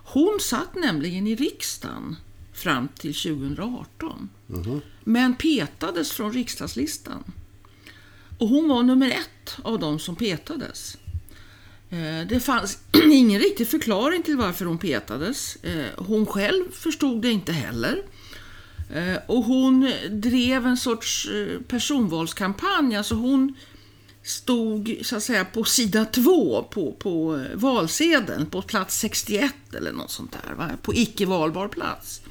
Hon 0.05 0.39
satt 0.41 0.75
nämligen 0.75 1.27
i 1.27 1.35
riksdagen 1.35 2.15
fram 2.53 2.87
till 2.87 3.13
2018. 3.13 4.29
Men 5.03 5.35
petades 5.35 6.11
från 6.11 6.33
riksdagslistan. 6.33 7.23
Och 8.37 8.47
hon 8.47 8.69
var 8.69 8.83
nummer 8.83 9.09
ett 9.09 9.57
av 9.63 9.79
de 9.79 9.99
som 9.99 10.15
petades. 10.15 10.97
Eh, 11.93 12.27
det 12.27 12.39
fanns 12.39 12.77
ingen 13.11 13.41
riktig 13.41 13.67
förklaring 13.67 14.23
till 14.23 14.37
varför 14.37 14.65
hon 14.65 14.77
petades. 14.77 15.55
Eh, 15.55 15.85
hon 15.97 16.25
själv 16.25 16.71
förstod 16.71 17.21
det 17.21 17.31
inte 17.31 17.51
heller. 17.51 18.03
Eh, 18.93 19.17
och 19.27 19.43
hon 19.43 19.91
drev 20.09 20.67
en 20.67 20.77
sorts 20.77 21.29
personvalskampanj. 21.67 22.95
Alltså 22.95 23.15
hon 23.15 23.53
stod 24.23 24.99
så 25.01 25.15
att 25.15 25.23
säga 25.23 25.45
på 25.45 25.63
sida 25.63 26.05
två 26.05 26.63
på, 26.63 26.91
på 26.91 27.45
valsedeln, 27.53 28.45
på 28.45 28.61
plats 28.61 28.99
61 28.99 29.53
eller 29.73 29.91
något 29.91 30.11
sånt 30.11 30.31
där. 30.31 30.53
Va? 30.53 30.69
På 30.81 30.93
icke 30.93 31.25
valbar 31.25 31.67
plats. 31.67 32.21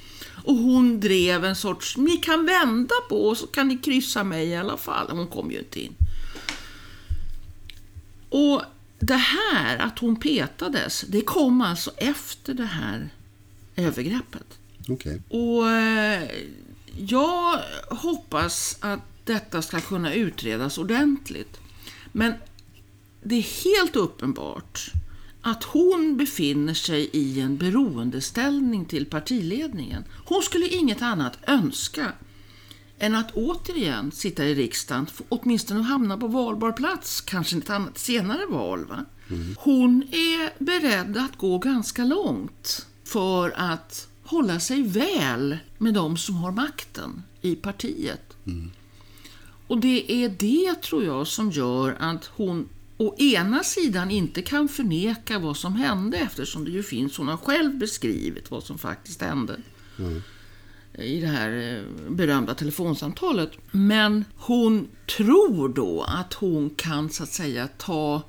Och 0.44 0.54
hon 0.54 1.00
drev 1.00 1.44
en 1.44 1.56
sorts, 1.56 1.96
ni 1.96 2.16
kan 2.16 2.46
vända 2.46 2.94
på 3.08 3.28
och 3.28 3.36
så 3.36 3.46
kan 3.46 3.68
ni 3.68 3.76
kryssa 3.76 4.24
mig 4.24 4.46
i 4.46 4.56
alla 4.56 4.76
fall. 4.76 5.10
Hon 5.10 5.26
kom 5.26 5.50
ju 5.50 5.58
inte 5.58 5.80
in. 5.80 5.94
Och 8.28 8.62
det 8.98 9.16
här 9.16 9.78
att 9.78 9.98
hon 9.98 10.16
petades, 10.16 11.04
det 11.08 11.20
kom 11.20 11.60
alltså 11.60 11.90
efter 11.96 12.54
det 12.54 12.64
här 12.64 13.10
övergreppet. 13.76 14.58
okej. 14.88 15.22
Och 15.28 15.70
eh, 15.70 16.30
jag 16.96 17.58
hoppas 17.90 18.76
att 18.80 19.00
detta 19.24 19.62
ska 19.62 19.80
kunna 19.80 20.14
utredas 20.14 20.78
ordentligt. 20.78 21.60
Men 22.12 22.34
det 23.22 23.34
är 23.34 23.64
helt 23.64 23.96
uppenbart 23.96 24.92
att 25.42 25.64
hon 25.64 26.16
befinner 26.16 26.74
sig 26.74 27.10
i 27.12 27.40
en 27.40 27.56
beroendeställning 27.56 28.84
till 28.84 29.06
partiledningen. 29.06 30.04
Hon 30.24 30.42
skulle 30.42 30.68
inget 30.68 31.02
annat 31.02 31.38
önska 31.46 32.12
än 32.98 33.14
att 33.14 33.30
återigen 33.32 34.12
sitta 34.12 34.44
i 34.44 34.54
riksdagen, 34.54 35.06
åtminstone 35.28 35.82
hamna 35.82 36.18
på 36.18 36.26
valbar 36.26 36.72
plats, 36.72 37.20
kanske 37.20 37.58
ett 37.58 37.70
annat 37.70 37.98
senare 37.98 38.46
val. 38.46 38.84
Va? 38.84 39.04
Hon 39.56 40.02
är 40.02 40.64
beredd 40.64 41.16
att 41.16 41.38
gå 41.38 41.58
ganska 41.58 42.04
långt 42.04 42.86
för 43.04 43.52
att 43.56 44.08
hålla 44.22 44.60
sig 44.60 44.82
väl 44.82 45.58
med 45.78 45.94
de 45.94 46.16
som 46.16 46.34
har 46.34 46.52
makten 46.52 47.22
i 47.40 47.54
partiet. 47.54 48.36
Och 49.66 49.78
det 49.78 50.12
är 50.12 50.28
det, 50.28 50.82
tror 50.82 51.04
jag, 51.04 51.26
som 51.26 51.50
gör 51.50 51.96
att 52.00 52.24
hon 52.24 52.68
å 53.02 53.14
ena 53.18 53.64
sidan 53.64 54.10
inte 54.10 54.42
kan 54.42 54.68
förneka 54.68 55.38
vad 55.38 55.56
som 55.56 55.74
hände 55.74 56.16
eftersom 56.16 56.64
det 56.64 56.70
ju 56.70 56.82
finns, 56.82 57.18
hon 57.18 57.28
har 57.28 57.36
själv 57.36 57.78
beskrivit 57.78 58.50
vad 58.50 58.64
som 58.64 58.78
faktiskt 58.78 59.20
hände 59.20 59.56
i 60.98 61.20
det 61.20 61.26
här 61.26 61.50
eh, 61.50 62.10
berömda 62.10 62.54
telefonsamtalet. 62.54 63.50
Men 63.70 64.24
hon 64.36 64.88
tror 65.16 65.68
då 65.68 66.02
att 66.02 66.34
hon 66.34 66.70
kan 66.70 67.10
så 67.10 67.22
att 67.22 67.32
säga 67.32 67.68
ta 67.78 68.22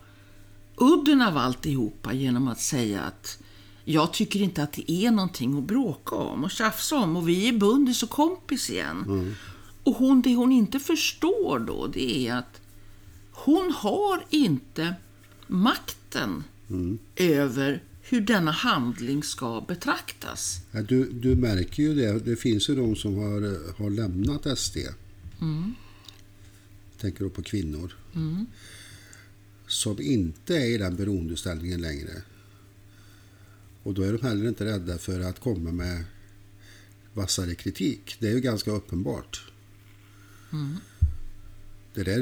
udden 0.76 1.22
av 1.22 1.38
alltihopa 1.38 2.14
genom 2.14 2.48
att 2.48 2.60
säga 2.60 3.02
att 3.02 3.38
jag 3.86 4.14
tycker 4.14 4.42
inte 4.42 4.64
att 4.64 4.74
det 4.74 4.92
är 4.92 5.12
någonting 5.12 5.58
att 5.58 5.64
bråka 5.64 6.16
om 6.16 6.44
och 6.44 6.52
tjafsa 6.52 6.96
om 6.96 7.18
och 7.18 7.30
vi 7.30 7.50
är 7.50 7.54
bundis 7.54 8.04
och 8.04 8.10
kompis 8.10 8.70
igen. 8.70 9.36
Och 9.84 9.96
hon, 9.96 10.22
det 10.22 10.36
hon 10.36 10.52
inte 10.52 10.80
förstår 10.80 11.60
då, 11.60 11.88
det 11.88 12.28
är 12.28 12.36
att 12.36 12.62
hon 13.34 13.72
har 13.72 14.26
inte 14.30 14.96
makten 15.48 16.44
över 17.16 17.84
hur 18.02 18.22
denna 18.22 18.52
handling 18.52 19.24
ska 19.24 19.62
betraktas. 19.68 20.62
Ja, 20.72 20.82
du, 20.82 21.10
du 21.10 21.36
märker 21.36 21.84
ju 21.84 21.96
det. 21.96 22.20
Det 22.20 22.36
finns 22.36 22.70
ju 22.70 22.76
de 22.76 22.96
som 22.96 23.16
har, 23.16 23.74
har 23.78 23.90
lämnat 23.90 24.60
SD. 24.60 24.78
Tänker 26.98 27.24
då 27.24 27.30
på 27.30 27.44
kvinnor. 27.44 27.96
Som 29.68 30.02
inte 30.02 30.58
är 30.58 30.66
i 30.66 30.78
den 30.78 30.96
beroendeställningen 30.96 31.82
längre. 31.82 32.22
Och 33.84 33.94
då 33.94 34.02
är 34.02 34.14
de 34.14 34.28
heller 34.28 34.48
inte 34.48 34.66
rädda 34.66 34.98
för 34.98 35.20
att 35.20 35.40
komma 35.40 35.72
med 35.72 36.04
vassare 37.14 37.56
kritik. 37.56 38.16
Det 38.20 38.28
är 38.28 38.32
ju 38.32 38.40
ganska 38.40 38.72
uppenbart. 38.72 39.52
Det 41.94 42.04
där 42.04 42.22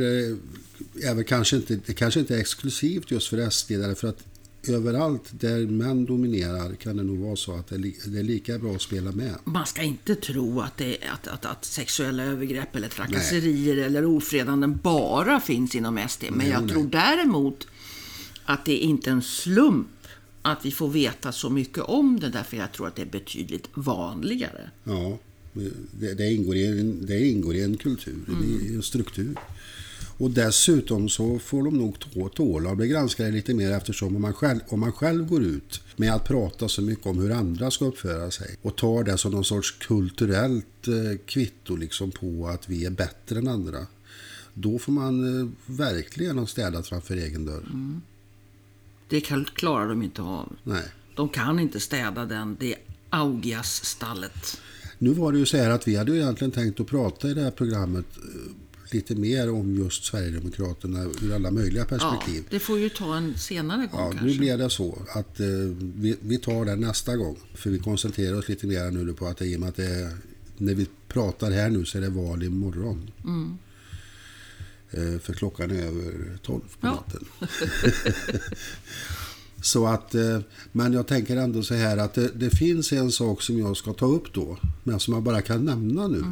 är, 1.03 1.15
väl 1.15 1.23
kanske 1.23 1.55
inte, 1.55 1.79
det 1.85 1.93
kanske 1.93 2.19
inte 2.19 2.35
är 2.35 2.39
exklusivt 2.39 3.11
just 3.11 3.27
för 3.27 3.49
SD. 3.49 3.71
Därför 3.71 4.07
att 4.07 4.23
överallt 4.67 5.23
där 5.31 5.67
män 5.67 6.05
dominerar 6.05 6.75
kan 6.75 6.97
det 6.97 7.03
nog 7.03 7.17
vara 7.17 7.35
så 7.35 7.55
att 7.55 7.67
det 7.67 7.75
är, 7.75 8.23
lika 8.23 8.57
bra 8.59 8.75
att 8.75 8.81
spela 8.81 9.11
med. 9.11 9.35
Man 9.43 9.65
ska 9.65 9.81
inte 9.81 10.15
tro 10.15 10.61
att, 10.61 10.77
det, 10.77 10.97
att, 11.13 11.27
att, 11.27 11.45
att 11.45 11.65
sexuella 11.65 12.23
övergrepp 12.23 12.75
eller 12.75 12.87
trakasserier 12.87 13.77
eller 13.77 14.05
ofredanden 14.05 14.79
bara 14.83 15.39
finns 15.39 15.75
inom 15.75 15.99
SD. 16.09 16.23
Men 16.29 16.37
Nej, 16.37 16.49
jag 16.49 16.61
nej. 16.61 16.71
tror 16.71 16.87
däremot 16.87 17.67
att 18.45 18.65
det 18.65 18.83
är 18.83 18.87
inte 18.87 19.09
är 19.09 19.13
en 19.13 19.21
slump 19.21 19.87
att 20.41 20.65
vi 20.65 20.71
får 20.71 20.89
veta 20.89 21.31
så 21.31 21.49
mycket 21.49 21.83
om 21.83 22.19
det 22.19 22.29
därför 22.29 22.57
jag 22.57 22.71
tror 22.71 22.87
att 22.87 22.95
det 22.95 23.01
är 23.01 23.05
betydligt 23.11 23.67
vanligare. 23.73 24.69
Ja, 24.83 25.19
det, 25.99 26.13
det, 26.13 26.33
ingår, 26.33 26.55
i 26.55 26.65
en, 26.65 27.05
det 27.05 27.27
ingår 27.27 27.55
i 27.55 27.63
en 27.63 27.77
kultur, 27.77 28.15
Mm. 28.27 28.59
i 28.71 28.75
en 28.75 28.83
struktur. 28.83 29.35
Och 30.21 30.31
dessutom 30.31 31.09
så 31.09 31.39
får 31.39 31.63
de 31.63 31.77
nog 31.77 31.99
tå- 31.99 32.29
tåla 32.29 32.71
att 32.71 32.77
bli 32.77 32.87
granskade 32.87 33.31
lite 33.31 33.53
mer 33.53 33.71
eftersom 33.71 34.15
om 34.15 34.21
man, 34.21 34.33
själv, 34.33 34.59
om 34.69 34.79
man 34.79 34.91
själv 34.91 35.27
går 35.27 35.43
ut 35.43 35.81
med 35.95 36.13
att 36.13 36.27
prata 36.27 36.69
så 36.69 36.81
mycket 36.81 37.05
om 37.05 37.17
hur 37.17 37.31
andra 37.31 37.71
ska 37.71 37.85
uppföra 37.85 38.31
sig 38.31 38.55
och 38.61 38.75
tar 38.75 39.03
det 39.03 39.17
som 39.17 39.31
någon 39.31 39.43
sorts 39.43 39.71
kulturellt 39.71 40.87
eh, 40.87 41.17
kvitto 41.25 41.75
liksom 41.75 42.11
på 42.11 42.47
att 42.47 42.69
vi 42.69 42.85
är 42.85 42.89
bättre 42.89 43.39
än 43.39 43.47
andra. 43.47 43.87
Då 44.53 44.79
får 44.79 44.91
man 44.91 45.39
eh, 45.41 45.49
verkligen 45.65 46.37
ha 46.37 46.47
städat 46.47 46.87
framför 46.87 47.15
egen 47.15 47.45
dörr. 47.45 47.65
Mm. 47.73 48.01
Det 49.09 49.21
klarar 49.55 49.89
de 49.89 50.03
inte 50.03 50.21
av. 50.21 50.55
Nej. 50.63 50.83
De 51.15 51.29
kan 51.29 51.59
inte 51.59 51.79
städa 51.79 52.25
den, 52.25 52.57
det 52.59 52.75
Augias-stallet. 53.09 54.61
Nu 54.97 55.09
var 55.13 55.31
det 55.31 55.39
ju 55.39 55.45
så 55.45 55.57
här 55.57 55.69
att 55.69 55.87
vi 55.87 55.95
hade 55.95 56.11
ju 56.11 56.17
egentligen 56.17 56.51
tänkt 56.51 56.79
att 56.79 56.87
prata 56.87 57.29
i 57.29 57.33
det 57.33 57.41
här 57.41 57.51
programmet 57.51 58.05
eh, 58.17 58.51
lite 58.93 59.15
mer 59.15 59.51
om 59.51 59.75
just 59.75 60.03
Sverigedemokraterna 60.03 61.03
ur 61.21 61.35
alla 61.35 61.51
möjliga 61.51 61.81
Ja, 61.89 61.97
perspektiv. 61.97 62.43
det 62.49 62.59
får 62.59 62.79
ju 62.79 62.89
ta 62.89 63.17
en 63.17 63.37
senare 63.37 63.77
gång 63.87 63.99
Ja, 64.01 64.09
kanske. 64.09 64.25
nu 64.25 64.37
blir 64.37 64.57
det 64.57 64.69
så 64.69 64.97
att 65.09 65.39
eh, 65.39 65.45
vi, 65.79 66.17
vi 66.21 66.37
tar 66.37 66.65
det 66.65 66.75
nästa 66.75 67.17
gång. 67.17 67.37
För 67.53 67.69
vi 67.69 67.79
koncentrerar 67.79 68.37
oss 68.37 68.49
lite 68.49 68.67
mer 68.67 68.91
nu 68.91 69.13
på 69.13 69.25
att 69.27 69.37
det, 69.37 69.45
i 69.45 69.55
och 69.55 69.59
med 69.59 69.69
att 69.69 69.75
det 69.75 69.85
är, 69.85 70.11
när 70.57 70.73
vi 70.73 70.87
pratar 71.07 71.51
här 71.51 71.69
nu 71.69 71.85
så 71.85 71.97
är 71.97 72.01
det 72.01 72.09
val 72.09 72.43
imorgon. 72.43 73.11
Mm. 73.23 73.57
Eh, 74.91 75.19
för 75.19 75.33
klockan 75.33 75.71
är 75.71 75.83
över 75.83 76.37
12 76.41 76.61
på 76.61 76.87
Ja. 76.87 76.91
natten. 76.91 77.25
så 79.63 79.87
att, 79.87 80.15
eh, 80.15 80.39
men 80.71 80.93
jag 80.93 81.07
tänker 81.07 81.37
ändå 81.37 81.63
så 81.63 81.73
här 81.73 81.97
att 81.97 82.13
det, 82.13 82.27
det 82.35 82.49
finns 82.49 82.91
en 82.93 83.11
sak 83.11 83.41
som 83.41 83.59
jag 83.59 83.77
ska 83.77 83.93
ta 83.93 84.05
upp 84.05 84.33
då, 84.33 84.57
men 84.83 84.99
som 84.99 85.13
jag 85.13 85.23
bara 85.23 85.41
kan 85.41 85.65
nämna 85.65 86.07
nu. 86.07 86.23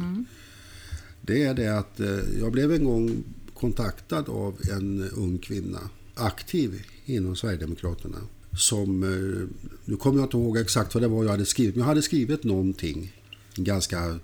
Det 1.22 1.42
är 1.42 1.54
det 1.54 1.78
att 1.78 2.00
eh, 2.00 2.18
jag 2.40 2.52
blev 2.52 2.72
en 2.72 2.84
gång 2.84 3.24
kontaktad 3.54 4.28
av 4.28 4.54
en 4.70 5.10
ung 5.10 5.38
kvinna, 5.38 5.80
aktiv 6.14 6.82
inom 7.04 7.36
Sverigedemokraterna. 7.36 8.18
Som, 8.58 9.02
eh, 9.02 9.48
nu 9.84 9.96
kommer 9.96 10.18
jag 10.18 10.26
inte 10.26 10.36
ihåg 10.36 10.58
exakt 10.58 10.94
vad 10.94 11.02
det 11.02 11.08
var 11.08 11.24
jag 11.24 11.30
hade 11.30 11.46
skrivit, 11.46 11.74
men 11.74 11.80
jag 11.80 11.88
hade 11.88 12.02
skrivit 12.02 12.44
någonting, 12.44 13.12
en 13.56 13.64
ganska 13.64 14.18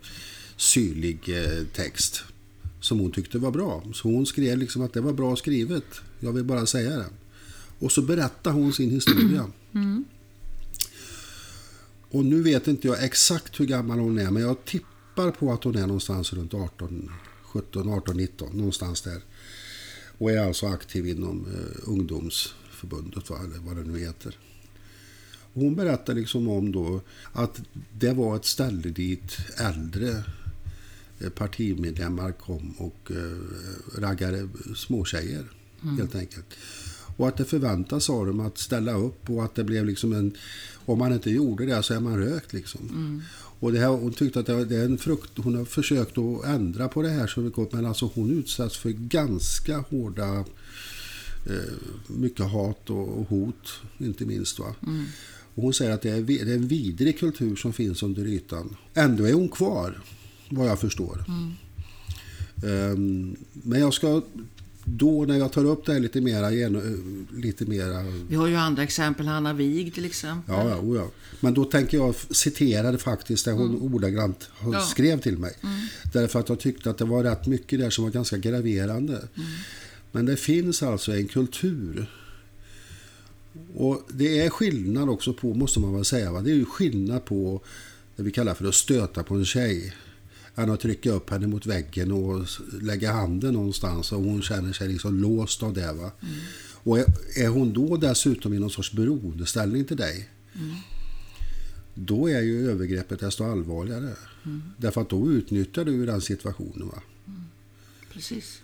syrlig 0.57 1.19
eh, 1.29 1.67
text 1.75 2.23
som 2.81 2.99
hon 2.99 3.11
tyckte 3.11 3.39
var 3.39 3.51
bra. 3.51 3.83
Så 3.95 4.09
hon 4.09 4.27
skrev 4.27 4.59
liksom 4.59 4.83
att 4.83 4.93
det 4.93 5.01
var 5.01 5.13
bra 5.13 5.37
skrivet. 5.37 5.85
Jag 6.21 6.33
vill 6.33 6.45
bara 6.45 6.67
säga 6.67 6.97
det. 6.97 7.07
Och 7.79 7.93
så 7.93 8.03
berättade 8.03 8.57
hon 8.57 8.73
sin 8.73 8.91
historia. 8.91 9.51
Och 12.11 12.25
nu 12.25 12.43
vet 12.43 12.69
inte 12.69 12.89
jag 12.89 13.05
exakt 13.05 13.61
hur 13.61 13.67
gammal 13.67 13.99
hon 13.99 14.19
är, 14.19 14.31
men 14.31 14.43
jag 14.43 14.65
tippar 14.65 14.96
på 15.17 15.53
att 15.53 15.65
hon 15.65 15.77
är 15.77 15.87
någonstans 15.87 16.33
runt 16.33 16.55
18, 16.55 17.11
17, 17.43 17.89
18, 17.89 18.17
19, 18.17 18.57
någonstans 18.57 19.03
där. 19.03 19.23
Och 20.19 20.31
är 20.31 20.39
alltså 20.39 20.67
aktiv 20.67 21.07
inom 21.07 21.47
eh, 21.47 21.89
ungdomsförbundet, 21.91 23.31
va, 23.31 23.39
eller 23.45 23.59
vad 23.59 23.77
det 23.77 23.85
nu 23.85 23.99
heter. 23.99 24.39
Och 25.53 25.63
hon 25.63 25.75
berättar 25.75 26.15
liksom 26.15 26.49
om 26.49 26.73
då 26.73 27.01
att 27.33 27.61
det 27.93 28.13
var 28.13 28.37
ett 28.37 28.45
ställe 28.45 28.89
dit 28.89 29.37
äldre 29.59 30.25
eh, 31.19 31.31
partimedlemmar 31.31 32.33
kom 32.33 32.71
och 32.79 33.11
eh, 33.11 34.01
raggade 34.01 34.49
småtjejer, 34.77 35.45
helt 35.99 36.15
enkelt. 36.15 36.55
Och 37.17 37.29
att 37.29 37.37
det 37.37 37.45
förväntas 37.45 38.11
av 38.11 38.27
dem 38.27 38.41
att 38.41 38.59
ställa 38.59 38.93
upp 38.93 39.31
och 39.31 39.45
att 39.45 39.55
det 39.55 39.65
blev 39.65 39.87
liksom 39.87 40.13
en... 40.13 40.37
Om 40.85 40.99
man 40.99 41.13
inte 41.13 41.31
gjorde 41.31 41.67
det 41.67 41.83
så 41.83 41.95
är 41.95 42.01
man 42.01 42.19
rökt 42.19 42.53
liksom. 42.53 43.23
Och 43.61 43.73
det 43.73 43.79
här, 43.79 43.89
hon 43.89 44.13
tyckte 44.13 44.41
att 44.41 44.47
det, 44.47 44.77
är 44.77 44.85
en 44.85 44.99
frukt... 44.99 45.31
Hon 45.37 45.55
har 45.55 45.65
försökt 45.65 46.19
att 46.19 46.45
ändra 46.45 46.89
på 46.89 47.03
det 47.03 47.09
här 47.09 47.27
så 47.27 47.41
mycket, 47.41 47.73
men 47.73 47.87
alltså 47.87 48.11
hon 48.15 48.39
utsätts 48.39 48.77
för 48.77 48.91
ganska 48.91 49.79
hårda... 49.79 50.45
Eh, 51.47 51.75
mycket 52.07 52.51
hat 52.51 52.91
och, 52.91 53.29
hot, 53.29 53.73
inte 53.99 54.25
minst. 54.25 54.59
Va? 54.59 54.75
Och 55.55 55.63
hon 55.63 55.75
säger 55.75 55.93
att 55.93 56.03
det 56.03 56.11
är, 56.11 56.23
det 56.23 56.41
är 56.41 56.55
en 56.55 56.69
vidrig 56.69 57.19
kultur 57.19 57.57
som 57.57 57.73
finns 57.73 58.03
under 58.03 58.27
ytan. 58.27 58.77
Ändå 58.95 59.25
är 59.25 59.33
hon 59.33 59.49
kvar, 59.49 60.01
vad 60.51 60.69
jag 60.69 60.81
förstår. 60.81 61.25
Ehm, 62.65 63.37
men 63.53 63.81
jag 63.81 63.95
ska 63.95 64.23
då 64.89 65.25
när 65.25 65.39
jag 65.39 65.53
tar 65.53 65.65
upp 65.65 65.87
det 65.87 65.93
här 65.93 66.01
lite 66.01 66.21
mera, 66.21 66.51
gen- 66.53 67.27
lite 67.37 67.65
mera 67.67 68.05
Vi 68.29 68.37
har 68.37 68.47
ju 68.47 68.57
andra 68.57 68.83
exempel, 68.83 69.27
Hanna 69.27 69.53
Wig 69.53 69.95
till 69.95 70.05
exempel. 70.05 70.55
Ja, 70.55 70.69
ja, 70.69 70.95
ja. 70.97 71.11
Men 71.41 71.55
då 71.55 71.65
tänker 71.65 71.97
jag 71.99 72.15
citera 72.31 72.93
det 72.93 72.99
faktiskt 72.99 73.45
det 73.45 73.53
hon 73.53 73.81
ordagrant 73.95 74.49
har- 74.53 74.73
Ja. 74.75 74.81
skrev 74.81 75.21
till 75.21 75.39
mig. 75.39 75.53
Därför 76.13 76.41
att 76.41 76.49
jag 76.49 76.61
tyckte 76.61 76.91
att 76.91 76.99
det 76.99 77.05
var 77.05 77.25
rätt 77.25 77.47
mycket 77.47 77.79
där 77.79 77.91
som 77.91 78.05
var 78.05 78.11
ganska 78.11 78.37
graverande. 78.37 79.29
Men 80.13 80.27
det 80.27 80.37
finns 80.37 80.83
alltså 80.83 81.13
en 81.17 81.29
kultur. 81.29 82.11
Och 83.75 84.03
det 84.09 84.41
är 84.41 84.51
skillnad 84.51 85.09
också 85.09 85.33
på, 85.33 85.55
måste 85.55 85.81
man 85.81 85.95
väl 85.95 86.05
säga, 86.05 86.33
va? 86.33 86.41
det 86.41 86.51
är 86.51 86.55
ju 86.55 86.65
skillnad 86.65 87.25
på 87.25 87.61
det 88.17 88.23
vi 88.23 88.31
kallar 88.31 88.55
för 88.55 88.69
att 88.69 88.75
stöta 88.75 89.23
på 89.23 89.35
en 89.35 89.45
tjej. 89.45 89.95
Än 90.57 90.71
att 90.71 90.81
trycka 90.81 91.11
upp 91.11 91.31
henne 91.31 91.47
mot 91.47 91.67
väggen 91.67 92.13
och 92.13 92.47
lägga 92.83 93.13
handen 93.13 93.55
någonstans 93.55 94.13
och 94.13 94.23
hon 94.23 94.43
känner 94.43 94.73
sig 94.73 94.89
liksom 94.89 95.21
låst 95.21 95.63
av 95.63 95.75
det. 95.75 95.93
Va? 95.93 96.11
Och 96.73 96.99
är, 96.99 97.05
är 97.37 97.49
hon 97.49 97.73
då 97.73 97.97
dessutom 97.97 98.55
i 98.55 98.59
någon 98.59 98.71
sorts 98.71 98.93
beroendeställning 98.93 99.85
till 99.85 99.97
dig 99.97 100.29
då 101.99 102.29
är 102.29 102.41
ju 102.41 102.71
övergreppet 102.71 103.21
desto 103.21 103.45
allvarligare. 103.45 104.13
Därför 104.77 105.01
att 105.01 105.11
då 105.11 105.31
utnyttjar 105.31 105.85
du 105.85 106.07
den 106.07 106.21
situationen. 106.21 106.89
Va? 106.89 107.03
Precis. 108.13 108.61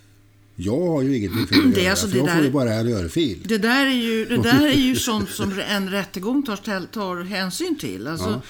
Jag 0.56 0.86
har 0.86 1.02
ju 1.02 1.16
ingenting 1.16 1.46
för 1.46 1.54
Det 1.74 1.80
göra, 1.80 1.90
alltså 1.90 2.08
för 2.08 2.14
det 2.14 2.24
jag 2.24 2.36
får 2.36 2.44
ju 2.44 2.50
bara 2.50 2.74
en 2.74 2.88
örfil. 2.88 3.38
Det 3.44 3.58
där 3.58 3.86
är 3.86 3.90
ju, 3.90 4.24
det 4.24 4.42
där 4.42 4.66
är 4.66 4.74
ju 4.74 4.96
sånt 5.10 5.30
som 5.30 5.60
en 5.68 5.90
rättegång 5.90 6.42
tar, 6.42 6.86
tar 6.86 7.22
hänsyn 7.22 7.78
till. 7.78 8.06
Alltså, 8.06 8.42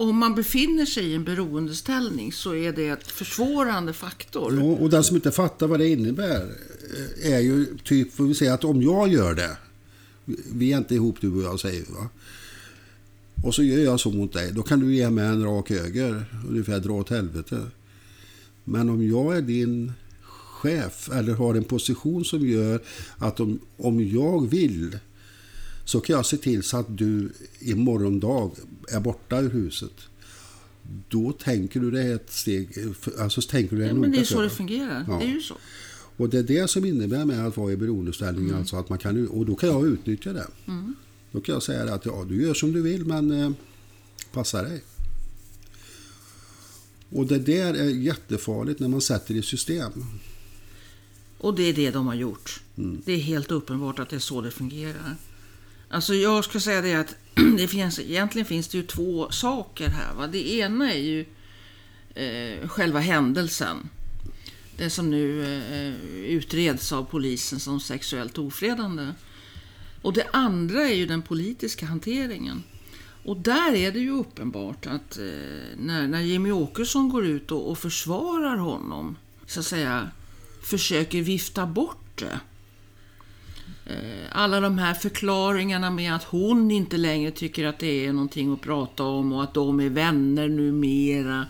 om 0.00 0.16
man 0.16 0.34
befinner 0.34 0.86
sig 0.86 1.04
i 1.04 1.14
en 1.14 1.24
beroendeställning 1.24 2.32
så 2.32 2.54
är 2.54 2.72
det 2.72 2.88
ett 2.88 3.06
försvårande 3.10 3.92
faktor. 3.92 4.54
Jo, 4.56 4.72
och 4.72 4.90
den 4.90 5.04
som 5.04 5.16
inte 5.16 5.30
fattar 5.30 5.66
vad 5.66 5.78
det 5.78 5.88
innebär 5.88 6.54
eh, 7.24 7.32
är 7.32 7.40
ju 7.40 7.66
typ, 7.84 8.14
får 8.14 8.24
vi 8.24 8.34
säga 8.34 8.54
att 8.54 8.64
om 8.64 8.82
jag 8.82 9.08
gör 9.08 9.34
det, 9.34 9.56
vi 10.52 10.72
är 10.72 10.78
inte 10.78 10.94
ihop 10.94 11.20
du 11.20 11.32
och 11.32 11.42
jag 11.42 11.60
säger 11.60 11.84
vi, 11.86 11.92
va. 11.92 12.08
Och 13.44 13.54
så 13.54 13.62
gör 13.62 13.78
jag 13.78 14.00
så 14.00 14.10
mot 14.10 14.32
dig, 14.32 14.52
då 14.52 14.62
kan 14.62 14.80
du 14.80 14.94
ge 14.94 15.10
mig 15.10 15.26
en 15.26 15.44
rak 15.44 15.70
höger, 15.70 16.24
ungefär 16.48 16.80
dra 16.80 16.92
åt 16.92 17.10
helvete. 17.10 17.66
Men 18.64 18.88
om 18.88 19.08
jag 19.08 19.36
är 19.36 19.42
din 19.42 19.92
chef 20.22 21.10
eller 21.12 21.34
har 21.34 21.54
en 21.54 21.64
position 21.64 22.24
som 22.24 22.48
gör 22.48 22.82
att 23.18 23.40
om, 23.40 23.58
om 23.76 24.08
jag 24.08 24.50
vill 24.50 24.98
så 25.84 26.00
kan 26.00 26.16
jag 26.16 26.26
se 26.26 26.36
till 26.36 26.62
så 26.62 26.76
att 26.76 26.98
du 26.98 27.32
i 27.58 27.74
morgondag 27.74 28.50
är 28.90 29.00
borta 29.00 29.40
ur 29.40 29.50
huset. 29.50 29.92
Då 31.08 31.32
tänker 31.32 31.80
du 31.80 31.90
det 31.90 32.02
är 32.02 32.14
ett 32.14 32.32
steg, 32.32 32.68
alltså 33.18 33.40
tänker 33.42 33.76
du 33.76 33.82
det 33.82 33.88
Ja, 33.88 33.94
men 33.94 34.10
det 34.12 34.16
är 34.18 34.24
för 34.24 34.26
så 34.26 34.40
det 34.40 34.46
dig. 34.46 34.56
fungerar. 34.56 35.04
Ja. 35.08 35.18
Det 35.18 35.24
är 35.24 35.28
ju 35.34 35.40
så. 35.40 35.56
Och 36.16 36.28
det 36.28 36.38
är 36.38 36.42
det 36.42 36.68
som 36.70 36.84
innebär 36.84 37.24
med 37.24 37.46
att 37.46 37.56
vara 37.56 37.72
i 37.72 37.76
beroendeställning, 37.76 38.44
Mm. 38.44 38.58
alltså 38.58 38.76
att 38.76 38.88
man 38.88 38.98
kan, 38.98 39.28
och 39.28 39.46
då 39.46 39.54
kan 39.56 39.68
jag 39.68 39.86
utnyttja 39.86 40.32
det. 40.32 40.46
Då 41.32 41.40
kan 41.40 41.52
jag 41.52 41.62
säga 41.62 41.84
det 41.84 41.94
att 41.94 42.06
ja, 42.06 42.24
du 42.28 42.42
gör 42.42 42.54
som 42.54 42.72
du 42.72 42.82
vill 42.82 43.04
men 43.04 43.30
eh, 43.30 43.50
passa 44.32 44.62
dig. 44.62 44.82
Och 47.10 47.26
det 47.26 47.38
där 47.38 47.74
är 47.74 47.88
jättefarligt 47.88 48.80
när 48.80 48.88
man 48.88 49.00
sätter 49.00 49.34
i 49.34 49.42
system. 49.42 49.92
Och 51.38 51.54
det 51.54 51.62
är 51.62 51.72
det 51.72 51.90
de 51.90 52.06
har 52.06 52.14
gjort. 52.14 52.62
Mm. 52.78 53.02
Det 53.04 53.12
är 53.12 53.18
helt 53.18 53.50
uppenbart 53.50 53.98
att 53.98 54.08
det 54.10 54.16
är 54.16 54.20
så 54.20 54.40
det 54.40 54.50
fungerar. 54.50 55.16
Alltså 55.88 56.14
jag 56.14 56.44
ska 56.44 56.60
säga 56.60 56.80
det 56.80 56.94
att 56.94 57.14
det 57.56 57.68
finns, 57.68 57.98
egentligen 57.98 58.46
finns 58.46 58.68
det 58.68 58.78
ju 58.78 58.84
två 58.84 59.30
saker 59.30 59.88
här. 59.88 60.14
Va? 60.14 60.26
Det 60.26 60.52
ena 60.52 60.92
är 60.92 60.98
ju 60.98 61.24
eh, 62.14 62.68
själva 62.68 63.00
händelsen. 63.00 63.88
Det 64.76 64.90
som 64.90 65.10
nu 65.10 65.42
eh, 65.44 65.94
utreds 66.36 66.92
av 66.92 67.04
polisen 67.04 67.60
som 67.60 67.80
sexuellt 67.80 68.38
ofredande. 68.38 69.08
Och 70.02 70.12
det 70.12 70.26
andra 70.32 70.88
är 70.88 70.94
ju 70.94 71.06
den 71.06 71.22
politiska 71.22 71.86
hanteringen. 71.86 72.62
Och 73.24 73.36
där 73.36 73.74
är 73.74 73.92
det 73.92 73.98
ju 73.98 74.10
uppenbart 74.10 74.86
att 74.86 75.18
eh, 75.18 75.24
när, 75.78 76.06
när 76.06 76.20
Jimmy 76.20 76.50
Åkesson 76.50 77.08
går 77.08 77.26
ut 77.26 77.50
och, 77.50 77.70
och 77.70 77.78
försvarar 77.78 78.56
honom, 78.56 79.16
så 79.46 79.60
att 79.60 79.66
säga, 79.66 80.10
försöker 80.62 81.22
vifta 81.22 81.66
bort 81.66 82.18
det. 82.18 82.40
Eh, 83.86 84.26
alla 84.32 84.60
de 84.60 84.78
här 84.78 84.94
förklaringarna 84.94 85.90
med 85.90 86.14
att 86.14 86.24
hon 86.24 86.70
inte 86.70 86.96
längre 86.96 87.30
tycker 87.30 87.66
att 87.66 87.78
det 87.78 88.06
är 88.06 88.12
någonting 88.12 88.52
att 88.52 88.60
prata 88.60 89.04
om 89.04 89.32
och 89.32 89.42
att 89.42 89.54
de 89.54 89.80
är 89.80 89.88
vänner 89.88 90.48
numera. 90.48 91.46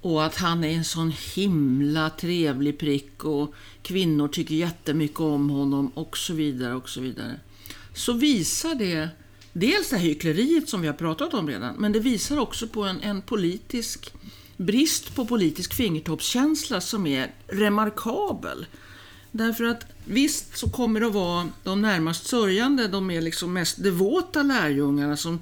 Och 0.00 0.24
att 0.24 0.36
han 0.36 0.64
är 0.64 0.68
en 0.68 0.84
sån 0.84 1.12
himla 1.34 2.10
trevlig 2.10 2.78
prick 2.78 3.24
och 3.24 3.54
kvinnor 3.82 4.28
tycker 4.28 4.54
jättemycket 4.54 5.20
om 5.20 5.50
honom 5.50 5.88
och 5.94 6.18
så 6.18 6.34
vidare 6.34 6.74
och 6.74 6.88
så 6.88 7.00
vidare. 7.00 7.40
Så 7.94 8.12
visar 8.12 8.74
det 8.74 9.08
dels 9.52 9.90
det 9.90 9.96
här 9.96 10.04
hyckleriet 10.04 10.68
som 10.68 10.80
vi 10.80 10.86
har 10.86 10.94
pratat 10.94 11.34
om 11.34 11.48
redan, 11.48 11.74
men 11.74 11.92
det 11.92 12.00
visar 12.00 12.38
också 12.38 12.68
på 12.68 12.82
en, 12.82 13.00
en 13.00 13.22
politisk 13.22 14.12
brist 14.56 15.14
på 15.14 15.26
politisk 15.26 15.74
fingertoppskänsla 15.74 16.80
som 16.80 17.06
är 17.06 17.34
remarkabel. 17.46 18.66
Därför 19.32 19.64
att 19.64 19.86
visst 20.04 20.56
så 20.56 20.70
kommer 20.70 21.00
det 21.00 21.06
att 21.06 21.12
vara 21.12 21.48
de 21.62 21.82
närmast 21.82 22.26
sörjande, 22.26 22.88
de 22.88 23.10
är 23.10 23.20
liksom 23.20 23.52
mest 23.52 23.82
devota 23.82 24.42
lärjungarna 24.42 25.16
som 25.16 25.40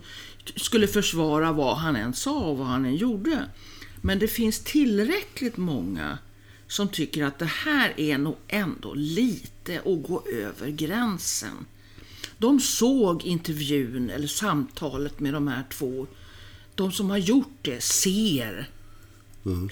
skulle 0.57 0.89
försvara 0.89 1.53
vad 1.53 1.77
han 1.77 1.97
än 1.97 2.15
sa 2.15 2.39
och 2.39 2.59
vad 2.59 2.67
han 2.67 2.85
än 2.85 2.97
gjorde. 2.97 3.45
Men 4.01 4.19
det 4.19 4.29
finns 4.29 4.61
tillräckligt 4.61 5.57
många 5.57 6.19
som 6.67 6.89
tycker 6.89 7.25
att 7.25 7.39
det 7.39 7.51
här 7.65 8.01
är 8.01 8.19
nog 8.19 8.37
ändå 8.49 8.95
lite 8.95 9.79
att 9.79 10.03
gå 10.09 10.23
över 10.33 10.71
gränsen. 10.71 11.67
De 12.39 12.61
såg 12.61 13.25
intervjun 13.25 14.11
eller 14.11 14.27
samtalet 14.27 15.21
med 15.21 15.35
de 15.35 15.49
här 15.49 15.65
två. 15.71 16.07
De 16.75 16.93
som 16.93 17.11
har 17.11 17.19
gjort 17.19 17.59
det 17.63 17.83
ser 17.83 18.71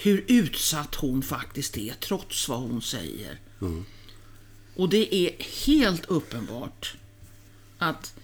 hur 0.01 0.25
utsatt 0.29 0.95
hon 0.95 1.23
faktiskt 1.23 1.77
är 1.77 1.95
trots 2.01 2.49
vad 2.49 2.59
hon 2.59 2.83
säger. 2.83 3.39
Och 4.77 4.89
det 4.89 5.15
är 5.15 5.31
helt 5.67 6.05
uppenbart 6.05 6.95
att 7.79 8.15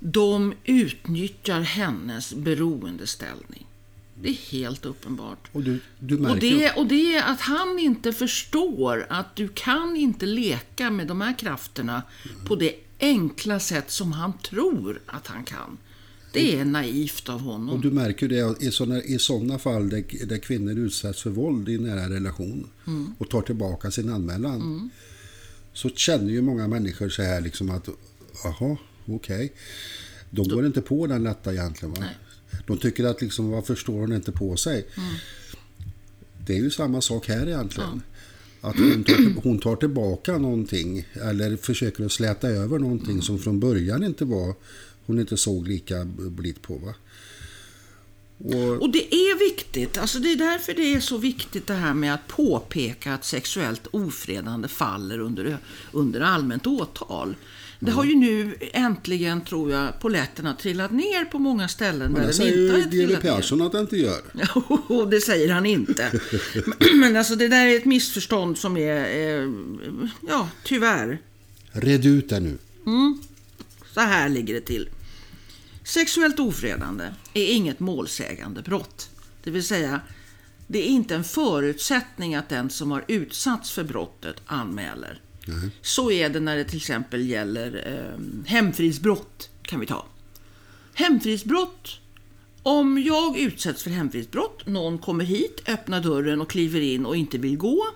de 0.00 0.54
utnyttjar 0.64 1.60
hennes 1.60 2.34
beroendeställning. 2.34 3.66
Det 4.22 4.28
är 4.28 4.34
helt 4.52 4.86
uppenbart. 4.86 5.48
Och 5.52 5.62
du, 5.62 5.80
du 5.98 6.26
Och 6.26 6.38
det, 6.38 6.70
och 6.70 6.86
det 6.86 7.16
är 7.16 7.32
att 7.32 7.40
han 7.40 7.78
inte 7.78 8.12
förstår 8.12 9.06
att 9.10 9.36
du 9.36 9.48
kan 9.48 9.96
inte 9.96 10.26
leka 10.26 10.90
med 10.90 11.06
de 11.06 11.20
här 11.20 11.38
krafterna 11.38 12.02
på 12.46 12.56
det 12.56 12.74
enkla 13.00 13.60
sätt 13.60 13.90
som 13.90 14.12
han 14.12 14.32
tror 14.38 15.00
att 15.06 15.26
han 15.26 15.44
kan. 15.44 15.78
Det 16.32 16.56
är 16.58 16.64
naivt 16.64 17.28
av 17.28 17.40
honom. 17.40 17.74
Och 17.74 17.80
du 17.80 17.90
märker 17.90 18.28
det 18.28 18.62
i 18.62 18.70
sådana, 18.70 19.02
i 19.02 19.18
sådana 19.18 19.58
fall 19.58 19.88
där, 19.88 20.26
där 20.26 20.38
kvinnor 20.38 20.78
utsätts 20.78 21.22
för 21.22 21.30
våld 21.30 21.68
i 21.68 21.78
nära 21.78 22.10
relation 22.10 22.70
Mm. 22.86 23.14
och 23.18 23.30
tar 23.30 23.42
tillbaka 23.42 23.90
sin 23.90 24.08
anmälan. 24.08 24.90
Så 25.78 25.88
känner 25.88 26.30
ju 26.30 26.42
många 26.42 26.68
människor 26.68 27.08
så 27.08 27.22
här 27.22 27.40
liksom 27.40 27.70
att, 27.70 27.88
jaha, 28.44 28.76
okej. 29.06 29.52
De 30.30 30.48
går 30.48 30.66
inte 30.66 30.80
på 30.80 31.06
den 31.06 31.22
lätta 31.22 31.52
egentligen 31.52 31.94
va? 31.94 32.04
De 32.66 32.78
tycker 32.78 33.04
att 33.04 33.22
liksom, 33.22 33.50
varför 33.50 33.74
står 33.74 34.00
hon 34.00 34.12
inte 34.12 34.32
på 34.32 34.56
sig? 34.56 34.86
Mm. 34.96 35.08
Det 36.46 36.52
är 36.52 36.58
ju 36.60 36.70
samma 36.70 37.00
sak 37.00 37.28
här 37.28 37.46
egentligen. 37.46 38.02
Att 38.60 38.76
hon 38.76 39.04
tar, 39.04 39.42
hon 39.42 39.58
tar 39.58 39.76
tillbaka 39.76 40.38
någonting 40.38 41.06
eller 41.12 41.56
försöker 41.56 42.04
att 42.04 42.12
släta 42.12 42.48
över 42.48 42.78
någonting 42.78 43.10
Mm. 43.10 43.22
som 43.22 43.38
från 43.38 43.60
början 43.60 44.04
inte 44.04 44.24
var, 44.24 44.54
hon 45.06 45.20
inte 45.20 45.36
såg 45.36 45.68
lika 45.68 46.04
blitt 46.04 46.62
på. 46.62 46.74
Va? 46.74 46.94
Och, 48.44 48.82
Och 48.82 48.90
det 48.90 49.14
är 49.14 49.38
viktigt, 49.48 49.98
alltså 49.98 50.18
det 50.18 50.32
är 50.32 50.36
därför 50.36 50.74
det 50.74 50.94
är 50.94 51.00
så 51.00 51.16
viktigt 51.16 51.66
det 51.66 51.74
här 51.74 51.94
med 51.94 52.14
att 52.14 52.26
påpeka 52.28 53.14
att 53.14 53.24
sexuellt 53.24 53.86
ofredande 53.90 54.68
faller 54.68 55.18
under, 55.18 55.58
under 55.92 56.20
allmänt 56.20 56.66
åtal. 56.66 57.34
Det 57.80 57.90
har 57.90 58.04
ju 58.04 58.14
nu 58.14 58.54
äntligen, 58.72 59.40
tror 59.44 59.72
jag, 59.72 60.00
poletterna 60.00 60.54
trillat 60.54 60.90
ner 60.90 61.24
på 61.24 61.38
många 61.38 61.68
ställen 61.68 62.12
men 62.12 62.14
där 62.14 62.20
det 62.20 62.26
den 62.26 62.34
säger 62.34 62.62
inte 62.62 62.74
har 62.74 62.90
trillat 62.90 63.22
ner. 63.22 63.34
Persson 63.36 63.60
att 63.62 63.72
det 63.72 63.80
inte 63.80 63.96
gör. 63.96 64.20
Jo, 64.88 65.04
det 65.10 65.20
säger 65.20 65.52
han 65.52 65.66
inte. 65.66 66.20
Men- 66.94 67.16
alltså 67.16 67.36
det 67.36 67.48
där 67.48 67.66
är 67.66 67.76
ett 67.76 67.84
missförstånd 67.84 68.58
som 68.58 68.76
är, 68.76 69.04
eh, 69.42 69.48
ja, 70.28 70.48
tyvärr. 70.64 71.18
Red 71.72 72.06
ut 72.06 72.28
det 72.28 72.40
nu. 72.40 72.58
Så 73.94 74.00
här 74.00 74.28
ligger 74.28 74.54
det 74.54 74.60
till. 74.60 74.88
Sexuellt 75.88 76.40
ofredande 76.40 77.04
är 77.34 77.52
inget 77.52 77.80
målsägande 77.80 78.62
brott. 78.62 79.10
Det 79.44 79.50
vill 79.50 79.66
säga, 79.66 80.00
det 80.66 80.78
är 80.78 80.86
inte 80.86 81.14
en 81.14 81.24
förutsättning 81.24 82.34
att 82.34 82.48
den 82.48 82.70
som 82.70 82.90
har 82.90 83.04
utsatts 83.08 83.70
för 83.70 83.84
brottet 83.84 84.42
anmäler. 84.46 85.20
Så 85.82 86.10
är 86.10 86.28
det 86.28 86.40
när 86.40 86.56
det 86.56 86.64
till 86.64 86.76
exempel 86.76 87.28
gäller 87.28 87.84
eh, 87.86 88.46
hemfridsbrott, 88.46 89.50
kan 89.62 89.80
vi 89.80 89.86
ta. 89.86 90.06
Hemfridsbrott. 90.94 92.00
Om 92.62 93.02
jag 93.02 93.38
utsätts 93.38 93.82
för 93.82 93.90
hemfridsbrott, 93.90 94.66
någon 94.66 94.98
kommer 94.98 95.24
hit, 95.24 95.62
öppnar 95.68 96.00
dörren 96.00 96.40
och 96.40 96.50
kliver 96.50 96.80
in 96.80 97.06
och 97.06 97.16
inte 97.16 97.38
vill 97.38 97.56
gå, 97.56 97.86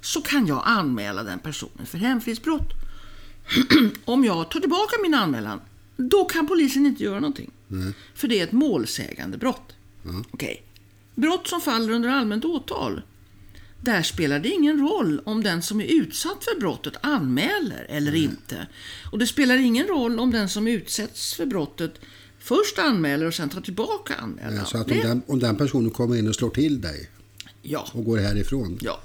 så 0.00 0.22
kan 0.22 0.46
jag 0.46 0.62
anmäla 0.64 1.22
den 1.22 1.38
personen 1.38 1.86
för 1.86 1.98
hemfridsbrott. 1.98 2.72
Om 4.04 4.24
jag 4.24 4.50
tar 4.50 4.60
tillbaka 4.60 4.96
min 5.02 5.14
anmälan, 5.14 5.60
då 6.00 6.24
kan 6.24 6.46
polisen 6.46 6.86
inte 6.86 7.04
göra 7.04 7.20
någonting. 7.20 7.50
För 8.14 8.28
det 8.28 8.40
är 8.40 8.44
ett 8.44 8.52
målsägande 8.52 9.38
brott. 9.38 9.72
Okej. 10.30 10.62
Brott 11.14 11.46
som 11.48 11.60
faller 11.60 11.92
under 11.92 12.08
allmänt 12.08 12.44
åtal. 12.44 13.02
Där 13.82 14.02
spelar 14.02 14.38
det 14.38 14.48
ingen 14.48 14.80
roll 14.80 15.20
om 15.24 15.42
den 15.42 15.62
som 15.62 15.80
är 15.80 15.84
utsatt 15.84 16.44
för 16.44 16.60
brottet 16.60 16.94
anmäler 17.00 17.86
eller 17.88 18.14
inte. 18.14 18.66
Och 19.12 19.18
det 19.18 19.26
spelar 19.26 19.56
ingen 19.56 19.86
roll 19.86 20.18
om 20.20 20.30
den 20.30 20.48
som 20.48 20.66
utsätts 20.66 21.34
för 21.34 21.46
brottet 21.46 21.94
först 22.38 22.78
anmäler 22.78 23.26
och 23.26 23.34
sen 23.34 23.48
tar 23.48 23.60
tillbaka 23.60 24.14
anmälan. 24.14 24.66
Så 24.66 24.78
att 24.78 24.90
om 24.90 24.96
Det- 24.96 25.02
den, 25.02 25.22
om 25.26 25.38
den 25.38 25.56
personen 25.56 25.90
kommer 25.90 26.16
in 26.16 26.28
och 26.28 26.34
slår 26.34 26.50
till 26.50 26.80
dig 26.80 27.10
ja. 27.62 27.88
och 27.92 28.04
går 28.04 28.18
härifrån. 28.18 28.78
Ja. 28.82 29.00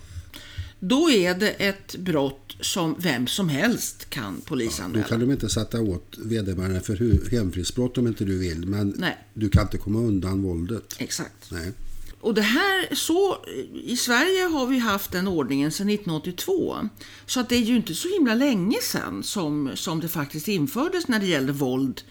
Då 0.87 1.09
är 1.09 1.35
det 1.35 1.49
ett 1.49 1.95
brott 1.95 2.55
som 2.61 2.95
vem 2.99 3.27
som 3.27 3.49
helst 3.49 4.09
kan 4.09 4.35
Då 4.35 4.41
polisanmäla. 4.41 5.07
kan 5.07 5.19
de 5.19 5.31
inte 5.31 5.49
sätta 5.49 5.81
åt 5.81 6.17
vederbörande 6.17 6.81
för 6.81 7.29
hemfridsbrott 7.31 7.97
om 7.97 8.07
inte 8.07 8.25
du 8.25 8.37
vill. 8.37 8.65
Men 8.67 8.93
Nej. 8.97 9.17
du 9.33 9.49
kan 9.49 9.61
inte 9.61 9.77
komma 9.77 9.99
undan 9.99 10.41
våldet. 10.41 10.95
Exakt. 10.99 11.51
Nej. 11.51 11.71
Och 12.19 12.33
det 12.33 12.41
här, 12.41 12.95
så, 12.95 13.37
i 13.83 13.97
Sverige 13.97 14.43
har 14.43 14.67
vi 14.67 14.79
haft 14.79 15.11
den 15.11 15.27
ordningen 15.27 15.71
sedan 15.71 15.89
1982. 15.89 16.89
Så 17.25 17.39
att 17.39 17.49
det 17.49 17.55
är 17.55 17.61
ju 17.61 17.75
inte 17.75 17.95
så 17.95 18.07
himla 18.07 18.35
länge 18.35 18.77
sedan 18.81 19.23
som, 19.23 19.71
som 19.75 19.99
det 19.99 20.07
faktiskt 20.07 20.47
infördes 20.47 21.07
när 21.07 21.19
det 21.19 21.25
gäller 21.25 21.53
våld 21.53 22.01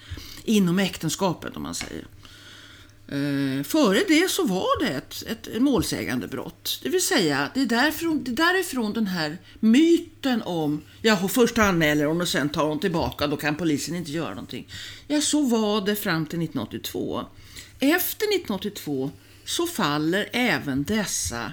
inom 0.44 0.78
äktenskapet 0.78 1.56
om 1.56 1.62
man 1.62 1.74
säger. 1.74 2.06
Eh, 3.08 3.62
före 3.62 4.02
det 4.08 4.30
så 4.30 4.44
var 4.44 4.84
det 4.84 4.88
ett, 4.88 5.22
ett 5.22 5.62
målsägandebrott. 5.62 6.80
Det 6.82 6.88
vill 6.88 7.02
säga, 7.02 7.50
det 7.54 7.60
är, 7.60 7.66
därifrån, 7.66 8.24
det 8.24 8.30
är 8.30 8.52
därifrån 8.52 8.92
den 8.92 9.06
här 9.06 9.38
myten 9.60 10.42
om 10.42 10.82
jag 11.02 11.30
först 11.30 11.58
anmäler 11.58 12.04
hon 12.04 12.20
och 12.20 12.28
sen 12.28 12.48
tar 12.48 12.66
hon 12.66 12.80
tillbaka, 12.80 13.26
då 13.26 13.36
kan 13.36 13.56
polisen 13.56 13.94
inte 13.94 14.10
göra 14.10 14.30
någonting. 14.30 14.68
Ja, 15.06 15.20
så 15.20 15.42
var 15.42 15.86
det 15.86 15.96
fram 15.96 16.26
till 16.26 16.38
1982. 16.38 17.24
Efter 17.80 18.26
1982 18.26 19.10
så 19.44 19.66
faller 19.66 20.28
även 20.32 20.84
dessa, 20.84 21.52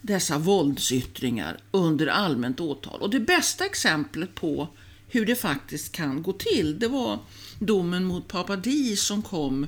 dessa 0.00 0.38
våldsyttringar 0.38 1.58
under 1.70 2.06
allmänt 2.06 2.60
åtal. 2.60 3.00
Och 3.00 3.10
det 3.10 3.20
bästa 3.20 3.64
exemplet 3.66 4.34
på 4.34 4.68
hur 5.08 5.26
det 5.26 5.36
faktiskt 5.36 5.92
kan 5.92 6.22
gå 6.22 6.32
till, 6.32 6.78
det 6.78 6.88
var 6.88 7.18
domen 7.58 8.04
mot 8.04 8.28
Papadis 8.28 9.02
som 9.02 9.22
kom 9.22 9.66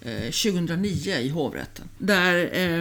2009 0.00 1.12
i 1.12 1.28
hovrätten. 1.28 1.88
Där 1.98 2.50
eh, 2.52 2.80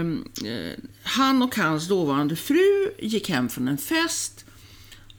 eh, 0.52 0.74
han 1.04 1.42
och 1.42 1.56
hans 1.56 1.88
dåvarande 1.88 2.36
fru 2.36 2.92
gick 3.00 3.30
hem 3.30 3.50
från 3.50 3.68
en 3.68 3.78
fest 3.78 4.46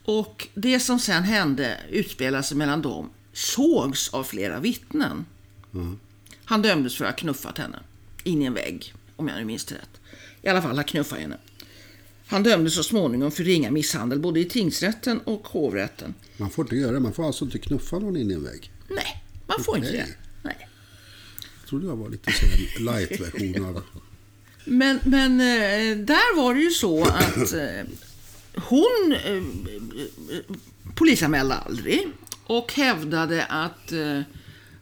och 0.04 0.48
det 0.54 0.80
som 0.80 0.98
sen 0.98 1.22
hände 1.22 1.78
utspelade 1.90 2.42
sig 2.42 2.56
mellan 2.56 2.82
dem 2.82 3.10
sågs 3.32 4.08
av 4.08 4.24
flera 4.24 4.60
vittnen. 4.60 5.26
Mm. 5.74 5.98
Han 6.44 6.62
dömdes 6.62 6.96
för 6.96 7.04
att 7.04 7.10
ha 7.10 7.16
knuffat 7.16 7.58
henne 7.58 7.78
in 8.24 8.42
i 8.42 8.44
en 8.44 8.54
vägg, 8.54 8.94
om 9.16 9.28
jag 9.28 9.38
nu 9.38 9.44
minns 9.44 9.64
det 9.64 9.74
rätt. 9.74 10.00
I 10.42 10.48
alla 10.48 10.62
fall 10.62 10.76
ha 10.76 10.82
knuffat 10.82 11.18
henne. 11.18 11.36
Han 12.26 12.42
dömdes 12.42 12.74
så 12.74 12.82
småningom 12.82 13.30
för 13.30 13.44
ringa 13.44 13.70
misshandel 13.70 14.18
både 14.18 14.40
i 14.40 14.44
tingsrätten 14.44 15.18
och 15.18 15.48
hovrätten. 15.48 16.14
Man 16.36 16.50
får 16.50 16.64
inte 16.64 16.76
göra 16.76 16.92
det. 16.92 17.00
Man 17.00 17.12
får 17.12 17.26
alltså 17.26 17.44
inte 17.44 17.58
knuffa 17.58 17.98
någon 17.98 18.16
in 18.16 18.30
i 18.30 18.34
en 18.34 18.44
vägg? 18.44 18.72
Nej, 18.88 19.24
man 19.46 19.64
får 19.64 19.76
inte 19.76 19.92
det. 19.92 20.06
Trodde 21.68 21.86
jag 21.86 21.96
var 21.96 22.08
lite 22.08 22.30
light-version 22.78 23.64
av 23.64 23.82
Men, 24.64 25.00
men 25.04 25.40
eh, 25.40 25.96
där 25.96 26.36
var 26.36 26.54
det 26.54 26.60
ju 26.60 26.70
så 26.70 27.04
att 27.04 27.52
eh, 27.52 27.84
hon 28.54 29.14
eh, 29.24 29.42
polisanmälde 30.94 31.54
aldrig 31.54 32.08
och 32.46 32.72
hävdade 32.72 33.44
att 33.44 33.92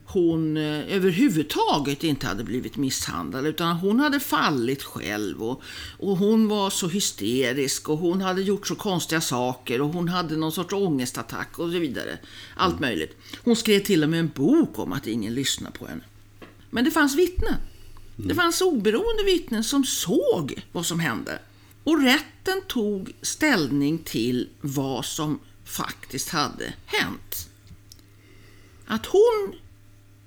hon 0.05 0.57
överhuvudtaget 0.57 2.03
inte 2.03 2.27
hade 2.27 2.43
blivit 2.43 2.77
misshandlad 2.77 3.47
utan 3.47 3.75
hon 3.75 3.99
hade 3.99 4.19
fallit 4.19 4.83
själv 4.83 5.43
och, 5.43 5.61
och 5.99 6.17
hon 6.17 6.47
var 6.47 6.69
så 6.69 6.87
hysterisk 6.87 7.89
och 7.89 7.97
hon 7.97 8.21
hade 8.21 8.41
gjort 8.41 8.67
så 8.67 8.75
konstiga 8.75 9.21
saker 9.21 9.81
och 9.81 9.89
hon 9.89 10.07
hade 10.07 10.35
någon 10.35 10.51
sorts 10.51 10.73
ångestattack 10.73 11.59
och 11.59 11.71
så 11.71 11.79
vidare. 11.79 12.17
Allt 12.55 12.79
möjligt. 12.79 13.17
Hon 13.43 13.55
skrev 13.55 13.79
till 13.79 14.03
och 14.03 14.09
med 14.09 14.19
en 14.19 14.31
bok 14.35 14.79
om 14.79 14.93
att 14.93 15.07
ingen 15.07 15.33
lyssnade 15.33 15.77
på 15.77 15.87
henne. 15.87 16.03
Men 16.69 16.85
det 16.85 16.91
fanns 16.91 17.15
vittnen. 17.15 17.55
Det 18.15 18.35
fanns 18.35 18.61
oberoende 18.61 19.23
vittnen 19.25 19.63
som 19.63 19.83
såg 19.83 20.61
vad 20.71 20.85
som 20.85 20.99
hände. 20.99 21.39
Och 21.83 22.03
rätten 22.03 22.61
tog 22.67 23.13
ställning 23.21 23.97
till 23.97 24.49
vad 24.61 25.05
som 25.05 25.39
faktiskt 25.65 26.29
hade 26.29 26.73
hänt. 26.85 27.49
Att 28.85 29.05
hon 29.05 29.55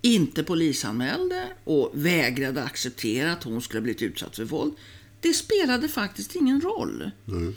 inte 0.02 0.42
polisanmälde 0.42 1.48
och 1.64 1.90
vägrade 1.94 2.62
acceptera 2.62 3.32
att 3.32 3.44
hon 3.44 3.62
skulle 3.62 3.80
blivit 3.80 4.02
utsatt 4.02 4.36
för 4.36 4.44
våld, 4.44 4.74
det 5.20 5.34
spelade 5.34 5.88
faktiskt 5.88 6.34
ingen 6.36 6.60
roll. 6.60 7.10
Mm. 7.28 7.54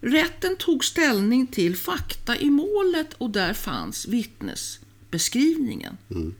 Rätten 0.00 0.56
tog 0.56 0.84
ställning 0.84 1.46
till 1.46 1.76
fakta 1.76 2.36
i 2.36 2.50
målet 2.50 3.14
och 3.14 3.30
där 3.30 3.54
fanns 3.54 4.08
vittnesbeskrivningen. 4.08 5.96
Mm. 6.10 6.34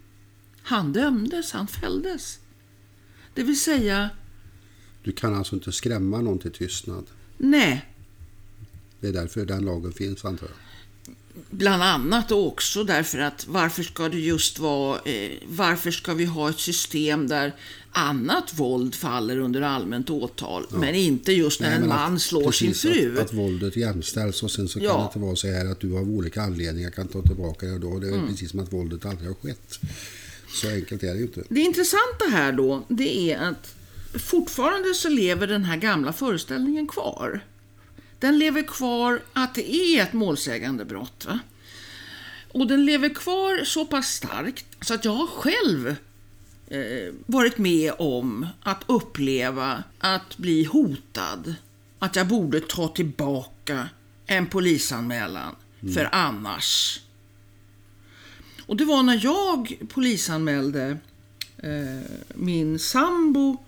Han 0.66 0.92
dömdes, 0.92 1.52
han 1.52 1.66
fälldes. 1.66 2.38
Det 3.34 3.42
vill 3.42 3.60
säga... 3.60 4.10
Du 5.02 5.12
kan 5.12 5.34
alltså 5.34 5.54
inte 5.54 5.72
skrämma 5.72 6.20
någon 6.20 6.38
till 6.38 6.52
tystnad? 6.52 7.04
Nej. 7.38 7.84
Det 9.00 9.08
är 9.08 9.12
därför 9.12 9.46
den 9.46 9.64
lagen 9.64 9.92
finns, 9.92 10.24
antar 10.24 10.46
jag? 10.46 10.56
Bland 11.50 11.82
annat 11.82 12.32
också 12.32 12.84
därför 12.84 13.18
att 13.18 13.46
varför 13.48 13.82
ska 13.82 14.08
det 14.08 14.18
just 14.18 14.58
vara... 14.58 15.00
Eh, 15.04 15.30
varför 15.46 15.90
ska 15.90 16.14
vi 16.14 16.24
ha 16.24 16.50
ett 16.50 16.60
system 16.60 17.28
där 17.28 17.54
annat 17.92 18.58
våld 18.58 18.94
faller 18.94 19.38
under 19.38 19.62
allmänt 19.62 20.10
åtal, 20.10 20.66
ja. 20.70 20.78
men 20.78 20.94
inte 20.94 21.32
just 21.32 21.60
när 21.60 21.70
Nej, 21.70 21.78
en 21.78 21.88
man 21.88 22.20
slår 22.20 22.52
sin 22.52 22.74
fru. 22.74 23.18
Att, 23.18 23.24
att 23.24 23.34
våldet 23.34 23.76
jämställs 23.76 24.42
och 24.42 24.50
sen 24.50 24.68
så 24.68 24.78
ja. 24.82 24.90
kan 24.90 25.00
det 25.00 25.06
inte 25.06 25.18
vara 25.18 25.36
så 25.36 25.48
här 25.48 25.66
att 25.66 25.80
du 25.80 25.98
av 25.98 26.10
olika 26.10 26.42
anledningar 26.42 26.90
kan 26.90 27.08
ta 27.08 27.22
tillbaka 27.22 27.66
det. 27.66 27.78
Då. 27.78 27.98
Det 27.98 28.08
är 28.08 28.12
mm. 28.12 28.28
precis 28.28 28.50
som 28.50 28.60
att 28.60 28.72
våldet 28.72 29.06
aldrig 29.06 29.28
har 29.28 29.34
skett. 29.34 29.80
Så 30.56 30.68
enkelt 30.68 31.02
är 31.02 31.12
det 31.12 31.18
ju 31.18 31.22
inte. 31.22 31.42
Det 31.48 31.60
intressanta 31.60 32.24
här 32.30 32.52
då, 32.52 32.84
det 32.88 33.32
är 33.32 33.38
att 33.38 33.74
fortfarande 34.14 34.94
så 34.94 35.08
lever 35.08 35.46
den 35.46 35.64
här 35.64 35.76
gamla 35.76 36.12
föreställningen 36.12 36.86
kvar. 36.86 37.40
Den 38.18 38.38
lever 38.38 38.62
kvar 38.62 39.22
att 39.32 39.54
det 39.54 39.74
är 39.74 40.02
ett 40.02 40.12
målsägandebrott. 40.12 41.24
Va? 41.24 41.38
Och 42.48 42.66
den 42.66 42.84
lever 42.84 43.08
kvar 43.08 43.64
så 43.64 43.86
pass 43.86 44.06
starkt 44.06 44.66
så 44.80 44.94
att 44.94 45.04
jag 45.04 45.12
har 45.12 45.26
själv 45.26 45.88
eh, 46.68 47.14
varit 47.26 47.58
med 47.58 47.92
om 47.98 48.46
att 48.62 48.82
uppleva 48.86 49.84
att 49.98 50.36
bli 50.36 50.64
hotad. 50.64 51.54
Att 51.98 52.16
jag 52.16 52.26
borde 52.26 52.60
ta 52.60 52.88
tillbaka 52.88 53.88
en 54.26 54.46
polisanmälan, 54.46 55.56
mm. 55.80 55.94
för 55.94 56.08
annars 56.12 57.00
och 58.66 58.76
det 58.76 58.84
var 58.84 59.02
när 59.02 59.20
jag 59.24 59.78
polisanmälde 59.88 60.98
eh, 61.58 62.10
min 62.34 62.78
sambo 62.78 63.64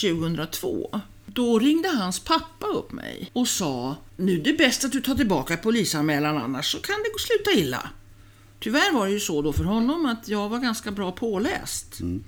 2002. 0.00 1.00
Då 1.26 1.58
ringde 1.58 1.88
hans 1.88 2.20
pappa 2.20 2.66
upp 2.66 2.92
mig 2.92 3.30
och 3.32 3.48
sa 3.48 3.96
nu 4.16 4.40
är 4.40 4.44
det 4.44 4.52
bäst 4.52 4.84
att 4.84 4.92
du 4.92 5.00
tar 5.00 5.14
tillbaka 5.14 5.56
polisanmälan 5.56 6.38
annars 6.38 6.72
så 6.72 6.78
kan 6.78 6.96
det 6.96 7.20
sluta 7.20 7.60
illa. 7.60 7.90
Tyvärr 8.60 8.92
var 8.92 9.06
det 9.06 9.12
ju 9.12 9.20
så 9.20 9.42
då 9.42 9.52
för 9.52 9.64
honom 9.64 10.06
att 10.06 10.28
jag 10.28 10.48
var 10.48 10.58
ganska 10.58 10.90
bra 10.90 11.12
påläst. 11.12 12.00
Mm. 12.00 12.24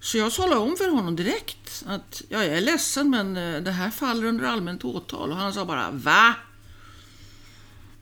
Så 0.00 0.18
jag 0.18 0.32
talade 0.32 0.60
om 0.60 0.76
för 0.76 0.88
honom 0.88 1.16
direkt 1.16 1.84
att 1.86 2.22
ja, 2.28 2.44
jag 2.44 2.56
är 2.56 2.60
ledsen 2.60 3.10
men 3.10 3.36
eh, 3.36 3.62
det 3.62 3.70
här 3.70 3.90
faller 3.90 4.26
under 4.26 4.44
allmänt 4.44 4.84
åtal. 4.84 5.30
Och 5.30 5.36
han 5.36 5.52
sa 5.52 5.64
bara 5.64 5.90
va? 5.90 6.34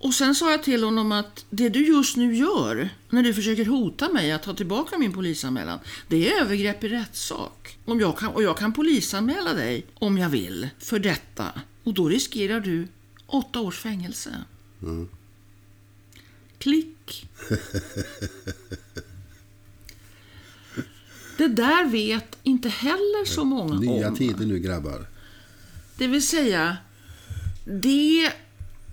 Och 0.05 0.15
sen 0.15 0.35
sa 0.35 0.51
jag 0.51 0.63
till 0.63 0.85
honom 0.85 1.13
att 1.13 1.45
det 1.51 1.69
du 1.69 1.87
just 1.87 2.17
nu 2.17 2.35
gör 2.35 2.89
när 3.11 3.23
du 3.23 3.35
försöker 3.35 3.65
hota 3.65 4.09
mig 4.09 4.33
att 4.33 4.43
ta 4.43 4.55
tillbaka 4.55 4.99
min 4.99 5.13
polisanmälan, 5.13 5.79
det 6.09 6.29
är 6.29 6.41
övergrepp 6.41 6.85
i 6.85 6.89
rättssak. 6.89 7.79
Om 7.85 8.01
jag 8.01 8.19
kan, 8.19 8.29
och 8.29 8.43
jag 8.43 8.59
kan 8.59 8.73
polisanmäla 8.73 9.53
dig 9.53 9.87
om 9.95 10.19
jag 10.19 10.29
vill 10.29 10.69
för 10.79 10.99
detta. 10.99 11.53
Och 11.85 11.95
då 11.95 12.09
riskerar 12.09 12.61
du 12.61 12.89
åtta 13.27 13.61
års 13.61 13.79
fängelse. 13.79 14.45
Mm. 14.83 15.09
Klick. 16.59 17.29
Det 21.37 21.49
där 21.49 21.89
vet 21.89 22.37
inte 22.43 22.69
heller 22.69 23.25
så 23.25 23.45
många 23.45 23.75
Nya 23.75 23.91
om. 23.91 23.97
Nya 23.99 24.11
tider 24.11 24.47
nu 24.47 24.59
grabbar. 24.59 25.07
Det 25.97 26.07
vill 26.07 26.27
säga, 26.27 26.77
det 27.65 28.33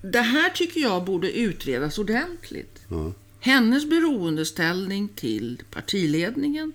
det 0.02 0.22
här 0.22 0.50
tycker 0.50 0.82
jag 0.82 1.04
borde 1.04 1.32
utredas 1.32 1.98
ordentligt. 1.98 2.80
Ja. 2.88 3.14
Hennes 3.40 3.90
beroendeställning 3.90 5.08
till 5.08 5.62
partiledningen. 5.72 6.74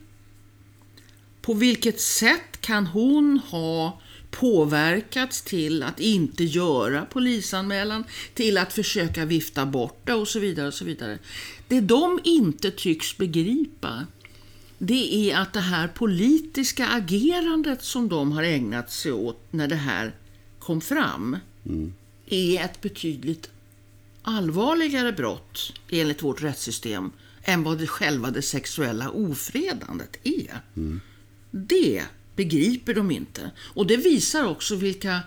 På 1.42 1.54
vilket 1.54 2.00
sätt 2.00 2.60
kan 2.60 2.86
hon 2.86 3.38
ha 3.38 4.00
påverkats 4.30 5.42
till 5.42 5.82
att 5.82 6.00
inte 6.00 6.44
göra 6.44 7.06
polisanmälan, 7.06 8.04
till 8.34 8.58
att 8.58 8.72
försöka 8.72 9.24
vifta 9.24 9.66
bort 9.66 10.00
det 10.04 10.14
och 10.14 10.28
så 10.28 10.38
vidare. 10.38 10.66
och 10.66 10.74
så 10.74 10.84
vidare. 10.84 11.18
Det 11.68 11.80
de 11.80 12.20
inte 12.24 12.70
tycks 12.70 13.16
begripa 13.16 14.06
det 14.78 15.30
är 15.30 15.36
att 15.36 15.52
det 15.52 15.60
här 15.60 15.88
politiska 15.88 16.86
agerandet 16.86 17.84
som 17.84 18.08
de 18.08 18.32
har 18.32 18.42
ägnat 18.42 18.92
sig 18.92 19.12
åt 19.12 19.42
när 19.50 19.68
det 19.68 19.76
här 19.76 20.14
kom 20.58 20.80
fram 20.80 21.36
mm 21.66 21.92
är 22.26 22.64
ett 22.64 22.80
betydligt 22.80 23.50
allvarligare 24.22 25.12
brott 25.12 25.72
enligt 25.90 26.22
vårt 26.22 26.42
rättssystem 26.42 27.12
än 27.42 27.62
vad 27.62 27.78
det 27.78 27.86
själva 27.86 28.30
det 28.30 28.42
sexuella 28.42 29.10
ofredandet 29.10 30.16
är. 30.22 30.60
Mm. 30.76 31.00
Det 31.50 32.02
begriper 32.36 32.94
de 32.94 33.10
inte. 33.10 33.50
Och 33.58 33.86
det 33.86 33.96
visar 33.96 34.44
också 34.44 34.74
vilka 34.74 35.20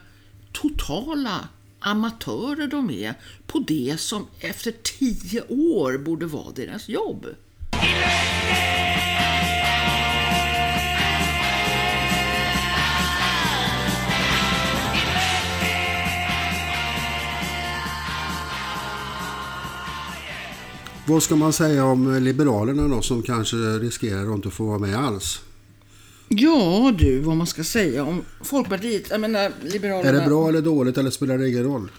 totala 0.52 1.48
amatörer 1.80 2.68
de 2.68 2.90
är 2.90 3.14
på 3.48 3.60
det 3.60 4.00
som 4.00 4.28
efter 4.40 4.72
tio 4.72 5.42
år 5.48 5.98
borde 5.98 6.26
vara 6.26 6.52
deras 6.52 6.90
jobb. 6.90 7.26
Vad 21.10 21.24
ska 21.24 21.36
man 21.36 21.54
säga 21.54 21.86
om 21.86 22.24
Liberalerna 22.24 22.88
då 22.88 23.02
som 23.02 23.24
kanske 23.24 23.56
riskerar 23.58 24.30
att 24.30 24.36
inte 24.36 24.50
få 24.50 24.66
vara 24.66 24.80
med 24.80 24.96
alls? 24.96 25.42
Ja 26.28 26.94
du, 26.98 27.20
vad 27.20 27.38
man 27.38 27.48
ska 27.48 27.64
säga 27.64 28.04
om 28.04 28.22
Folkpartiet. 28.42 29.10
Jag 29.10 29.22
menar, 29.22 29.52
Liberalerna. 29.64 30.10
Är 30.10 30.14
det 30.14 30.28
bra 30.28 30.50
eller 30.50 30.62
dåligt 30.62 30.98
eller 30.98 31.10
spelar 31.10 31.38
det 31.38 31.50
ingen 31.50 31.64
roll? 31.64 31.92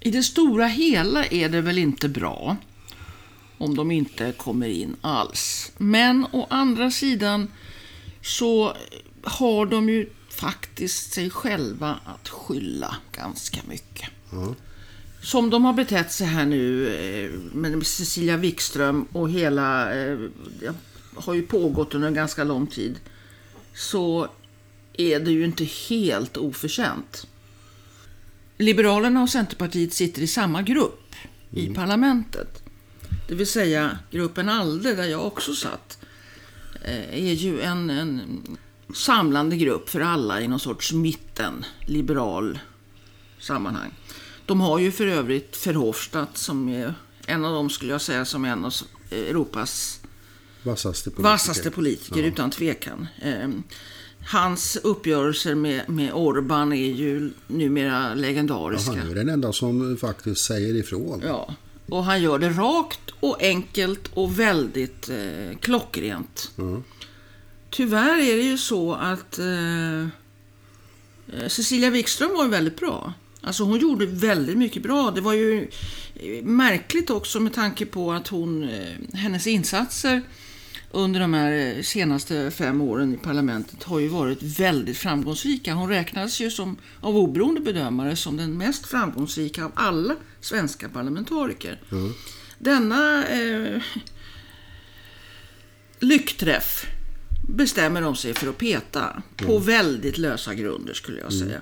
I 0.00 0.10
det 0.10 0.22
stora 0.22 0.66
hela 0.66 1.24
är 1.24 1.48
det 1.48 1.60
väl 1.60 1.78
inte 1.78 2.08
bra 2.08 2.56
om 3.58 3.76
de 3.76 3.90
inte 3.90 4.32
kommer 4.32 4.68
in 4.68 4.96
alls. 5.00 5.72
Men 5.78 6.26
å 6.32 6.46
andra 6.50 6.90
sidan 6.90 7.48
så 8.22 8.76
har 9.22 9.66
de 9.66 9.88
ju 9.88 10.10
faktiskt 10.30 11.12
sig 11.12 11.30
själva 11.30 11.98
att 12.04 12.28
skylla 12.28 12.96
ganska 13.12 13.60
mycket. 13.68 14.08
Ja. 14.32 14.54
Som 15.24 15.50
de 15.50 15.64
har 15.64 15.72
betett 15.72 16.12
sig 16.12 16.26
här 16.26 16.46
nu 16.46 16.88
eh, 16.88 17.30
med 17.56 17.86
Cecilia 17.86 18.36
Wikström 18.36 19.06
och 19.12 19.30
hela, 19.30 19.94
eh, 19.94 20.18
det 20.60 20.74
har 21.14 21.34
ju 21.34 21.42
pågått 21.42 21.94
under 21.94 22.08
en 22.08 22.14
ganska 22.14 22.44
lång 22.44 22.66
tid, 22.66 23.00
så 23.74 24.28
är 24.92 25.20
det 25.20 25.30
ju 25.30 25.44
inte 25.44 25.64
helt 25.64 26.36
oförtjänt. 26.36 27.26
Liberalerna 28.58 29.22
och 29.22 29.30
Centerpartiet 29.30 29.92
sitter 29.92 30.22
i 30.22 30.26
samma 30.26 30.62
grupp 30.62 31.14
i 31.50 31.66
parlamentet. 31.66 32.62
Det 33.28 33.34
vill 33.34 33.46
säga 33.46 33.98
gruppen 34.10 34.48
ALDE, 34.48 34.94
där 34.94 35.04
jag 35.04 35.26
också 35.26 35.54
satt, 35.54 35.98
eh, 36.84 37.28
är 37.28 37.32
ju 37.32 37.60
en, 37.60 37.90
en 37.90 38.42
samlande 38.94 39.56
grupp 39.56 39.88
för 39.88 40.00
alla 40.00 40.40
i 40.40 40.48
någon 40.48 40.60
sorts 40.60 40.92
mitten, 40.92 41.64
liberal 41.86 42.58
sammanhang. 43.38 43.90
De 44.46 44.60
har 44.60 44.78
ju 44.78 44.92
för 44.92 45.06
övrigt 45.06 45.66
Verhofstadt 45.66 46.36
som 46.38 46.68
är 46.68 46.94
en 47.26 47.44
av 47.44 47.52
dem 47.54 47.70
skulle 47.70 47.92
jag 47.92 48.00
säga 48.00 48.24
som 48.24 48.44
är 48.44 48.48
en 48.48 48.64
av 48.64 48.72
Europas 49.10 50.00
Vassaste 50.62 51.10
politiker. 51.10 51.22
vassaste 51.30 51.70
politiker 51.70 52.20
Ja. 52.20 52.26
utan 52.26 52.50
tvekan. 52.50 53.06
Eh, 53.22 53.48
hans 54.26 54.76
uppgörelser 54.76 55.54
med, 55.54 55.88
med 55.88 56.12
Orban 56.12 56.72
är 56.72 56.92
ju 56.92 57.30
numera 57.46 58.08
Ja, 58.08 58.14
legendariska. 58.14 58.90
han 58.92 59.10
är 59.10 59.14
den 59.14 59.28
enda 59.28 59.52
som 59.52 59.96
faktiskt 59.96 60.44
säger 60.44 60.74
ifrån. 60.76 61.22
Ja, 61.26 61.54
och 61.88 62.04
han 62.04 62.22
gör 62.22 62.38
det 62.38 62.48
rakt 62.50 63.10
och 63.20 63.42
enkelt 63.42 64.10
och 64.14 64.38
väldigt 64.40 65.08
eh, 65.08 65.58
klockrent. 65.60 66.50
Ja. 66.56 66.82
Tyvärr 67.70 68.18
är 68.18 68.36
det 68.36 68.42
ju 68.42 68.58
så 68.58 68.94
att 68.94 69.38
eh, 69.38 70.00
eh, 70.02 71.48
Cecilia 71.48 71.90
Wikström 71.90 72.30
var 72.36 72.48
väldigt 72.48 72.76
bra. 72.80 73.12
Alltså 73.46 73.64
hon 73.64 73.78
gjorde 73.78 74.06
väldigt 74.06 74.56
mycket 74.58 74.82
bra. 74.82 75.10
Det 75.10 75.20
var 75.20 75.32
ju 75.32 75.68
eh, 76.14 76.44
märkligt 76.44 77.10
också 77.10 77.40
med 77.40 77.52
tanke 77.52 77.86
på 77.86 78.12
att 78.12 78.28
hon, 78.28 78.68
eh, 78.68 79.16
hennes 79.16 79.46
insatser 79.46 80.22
under 80.90 81.20
de 81.20 81.34
här 81.34 81.52
eh, 81.52 81.82
senaste 81.82 82.50
fem 82.50 82.80
åren 82.80 83.14
i 83.14 83.16
parlamentet 83.16 83.82
har 83.82 83.98
ju 83.98 84.08
varit 84.08 84.42
väldigt 84.42 84.96
framgångsrika. 84.96 85.74
Hon 85.74 85.88
räknas 85.88 86.40
ju 86.40 86.50
som, 86.50 86.76
av 87.00 87.16
oberoende 87.16 87.60
bedömare 87.60 88.16
som 88.16 88.36
den 88.36 88.58
mest 88.58 88.86
framgångsrika 88.86 89.64
av 89.64 89.72
alla 89.74 90.16
svenska 90.40 90.88
parlamentariker. 90.88 91.80
Denna 92.58 93.26
eh, 93.26 93.82
lyckträff 95.98 96.86
bestämmer 97.48 98.02
de 98.02 98.16
sig 98.16 98.34
för 98.34 98.48
att 98.48 98.58
peta 98.58 99.22
på 99.36 99.58
väldigt 99.58 100.18
lösa 100.18 100.54
grunder 100.54 100.94
skulle 100.94 101.20
jag 101.20 101.32
säga. 101.32 101.60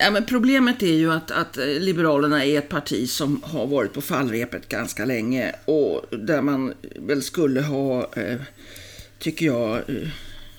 Ja, 0.00 0.10
men 0.10 0.24
problemet 0.24 0.82
är 0.82 0.94
ju 0.94 1.12
att, 1.12 1.30
att 1.30 1.58
eh, 1.58 1.66
Liberalerna 1.66 2.44
är 2.44 2.58
ett 2.58 2.68
parti 2.68 3.10
som 3.10 3.42
har 3.42 3.66
varit 3.66 3.92
på 3.92 4.00
fallrepet 4.00 4.68
ganska 4.68 5.04
länge 5.04 5.54
och 5.64 6.04
där 6.18 6.42
man 6.42 6.74
väl 6.96 7.22
skulle 7.22 7.60
ha, 7.60 8.12
eh, 8.14 8.40
tycker 9.18 9.46
jag, 9.46 9.76
eh, 9.76 10.08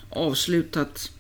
avslutat 0.09 1.11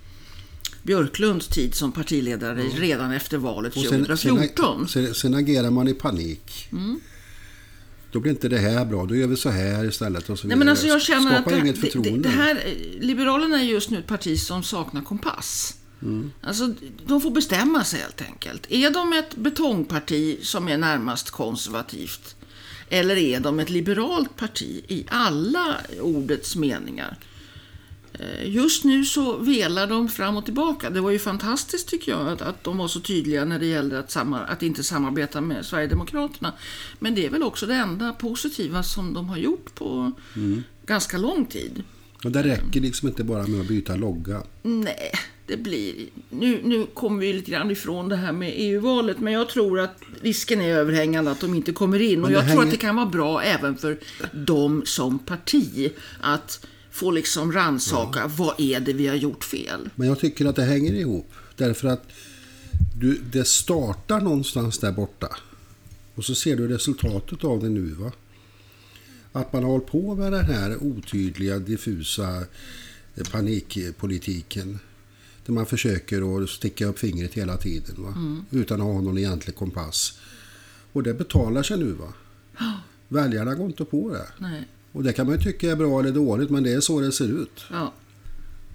Björklunds 0.83 1.47
tid 1.47 1.75
som 1.75 1.91
partiledare 1.91 2.61
redan 2.61 3.11
efter 3.11 3.37
valet 3.37 3.75
Och 3.75 3.81
sen, 3.81 4.05
2014. 4.05 4.87
sen, 4.87 5.13
sen, 5.13 5.33
agerar 5.33 5.69
man 5.69 5.87
i 5.87 5.93
panik. 5.93 6.67
Mm. 6.71 6.99
Då 8.11 8.19
blir 8.19 8.31
inte 8.31 8.49
det 8.49 8.57
här 8.57 8.85
bra, 8.85 9.05
då 9.05 9.15
gör 9.15 9.27
vi 9.27 9.35
så 9.35 9.49
här 9.49 9.85
istället. 9.85 10.29
Och 10.29 10.39
så 10.39 10.47
Nej, 10.47 10.57
men 10.57 10.69
alltså 10.69 10.87
jag 10.87 11.01
känner 11.01 11.21
Skapar 11.21 11.51
att 11.51 11.57
det, 11.57 11.59
inget 11.59 11.77
förtroende. 11.77 12.11
det, 12.11 12.17
det 12.17 12.29
här, 12.29 12.55
eh, 12.65 13.01
Liberalerna 13.01 13.59
är 13.59 13.63
just 13.63 13.89
nu 13.89 13.99
ett 13.99 14.07
parti 14.07 14.39
som 14.39 14.63
saknar 14.63 15.01
kompass. 15.01 15.78
Alltså, 16.41 16.73
de 17.05 17.21
får 17.21 17.31
bestämma 17.31 17.83
sig 17.83 17.99
helt 18.01 18.21
enkelt. 18.21 18.65
Är 18.69 18.89
de 18.91 19.13
ett 19.13 19.35
betongparti 19.35 20.39
som 20.41 20.67
är 20.67 20.77
närmast 20.77 21.29
konservativt? 21.31 22.35
Eller 22.89 23.15
är 23.15 23.39
de 23.39 23.59
ett 23.59 23.69
liberalt 23.69 24.35
parti 24.35 24.81
i 24.87 25.05
alla 25.09 25.77
ordets 26.01 26.55
meningar? 26.55 27.17
Eh, 28.13 28.49
Just 28.49 28.83
nu 28.83 29.05
så 29.05 29.37
velar 29.37 29.87
de 29.87 30.09
fram 30.09 30.37
och 30.37 30.45
tillbaka. 30.45 30.89
Det 30.89 31.01
var 31.01 31.11
ju 31.11 31.19
fantastiskt 31.19 31.87
tycker 31.87 32.11
jag 32.11 32.27
att, 32.27 32.41
att 32.41 32.63
de 32.63 32.77
var 32.77 32.87
så 32.87 32.99
tydliga 32.99 33.45
när 33.45 33.59
det 33.59 33.65
gällde 33.65 33.99
att, 33.99 34.11
samar- 34.11 34.45
att 34.45 34.63
inte 34.63 34.83
samarbeta 34.83 35.41
med 35.41 35.65
Sverigedemokraterna. 35.65 36.53
Men 36.99 37.15
det 37.15 37.25
är 37.25 37.29
väl 37.29 37.43
också 37.43 37.65
det 37.65 37.75
enda 37.75 38.13
positiva 38.13 38.83
som 38.83 39.13
de 39.13 39.29
har 39.29 39.37
gjort 39.37 39.75
på 39.75 40.11
ganska 40.85 41.17
lång 41.17 41.45
tid. 41.45 41.83
Och 42.23 42.31
det 42.31 42.43
räcker 42.43 42.81
liksom 42.81 43.07
inte 43.07 43.23
bara 43.23 43.47
med 43.47 43.61
att 43.61 43.67
byta 43.67 43.95
logga. 43.95 44.43
Nej, 44.61 45.11
det 45.49 45.57
blir... 45.57 46.07
Nu, 46.29 46.61
nu 46.63 46.87
kommer 46.93 47.19
vi 47.19 47.33
lite 47.33 47.51
grann 47.51 47.71
ifrån 47.71 48.09
det 48.09 48.15
här 48.15 48.31
med 48.31 48.53
EU-valet, 48.55 49.19
men 49.19 49.33
jag 49.33 49.49
tror 49.49 49.79
att 49.79 50.01
risken 50.21 50.61
är 50.61 50.69
överhängande 50.69 51.31
att 51.31 51.39
de 51.41 51.53
inte 51.53 51.71
kommer 51.71 52.01
in. 52.01 52.23
Och 52.23 52.31
jag 52.31 52.39
tror 52.41 52.49
hänger- 52.49 52.63
att 52.63 52.71
det 52.71 52.77
kan 52.77 52.95
vara 52.95 53.05
bra 53.05 53.41
även 53.43 53.77
för 53.77 53.97
dem 54.33 54.83
som 54.85 55.19
parti 55.19 55.91
att 56.21 56.65
få 56.91 57.11
liksom 57.11 57.51
rannsaka 57.53 58.27
vad 58.27 58.59
är 58.59 58.79
det 58.79 58.93
vi 58.93 59.07
har 59.07 59.15
gjort 59.15 59.43
fel. 59.43 59.89
Men 59.95 60.07
jag 60.07 60.19
tycker 60.19 60.45
att 60.45 60.55
det 60.55 60.63
hänger 60.63 60.93
ihop. 60.93 61.31
Därför 61.55 61.87
att 61.87 62.03
du, 62.99 63.21
det 63.31 63.47
startar 63.47 64.21
någonstans 64.21 64.77
där 64.79 64.91
borta. 64.91 65.27
Och 66.15 66.25
så 66.25 66.35
ser 66.35 66.55
du 66.55 66.67
resultatet 66.67 67.43
av 67.43 67.59
det 67.59 67.69
nu. 67.69 67.85
va? 67.85 68.11
Att 69.31 69.53
man 69.53 69.63
har 69.63 69.71
hållit 69.71 69.87
på 69.87 70.15
med 70.15 70.31
den 70.31 70.45
här 70.45 70.83
otydliga, 70.83 71.59
diffusa 71.59 72.37
eh, 73.15 73.23
panikpolitiken. 73.31 74.79
Där 75.49 75.53
man 75.53 75.65
försöker 75.65 76.43
att 76.43 76.49
sticka 76.49 76.85
upp 76.85 76.99
fingret 76.99 77.33
hela 77.33 77.57
tiden. 77.57 77.95
Va? 77.97 78.13
Utan 78.51 78.81
att 78.81 78.87
ha 78.87 79.01
någon 79.01 79.17
egentlig 79.17 79.55
kompass. 79.55 80.19
Och 80.93 81.03
det 81.03 81.13
betalar 81.13 81.63
sig 81.63 81.77
nu. 81.77 81.91
va? 81.91 82.13
Väljarna 83.07 83.55
går 83.55 83.65
inte 83.65 83.85
på 83.85 84.09
det. 84.09 84.27
Nej. 84.37 84.67
Och 84.91 85.03
det 85.03 85.13
kan 85.13 85.27
man 85.27 85.35
ju 85.35 85.41
tycka 85.41 85.71
är 85.71 85.75
bra 85.75 85.99
eller 85.99 86.11
dåligt, 86.11 86.49
men 86.49 86.63
det 86.63 86.73
är 86.73 86.79
så 86.79 86.99
det 86.99 87.11
ser 87.11 87.41
ut. 87.41 87.65
Ja. 87.71 87.93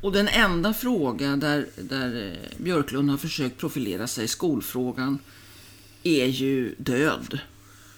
Och 0.00 0.12
den 0.12 0.28
enda 0.28 0.74
fråga 0.74 1.36
där, 1.36 1.66
där 1.76 2.32
eh, 2.32 2.58
Björklund 2.64 3.10
har 3.10 3.18
försökt 3.18 3.58
profilera 3.58 4.06
sig, 4.06 4.28
skolfrågan, 4.28 5.18
är 6.02 6.26
ju 6.26 6.74
död 6.78 7.38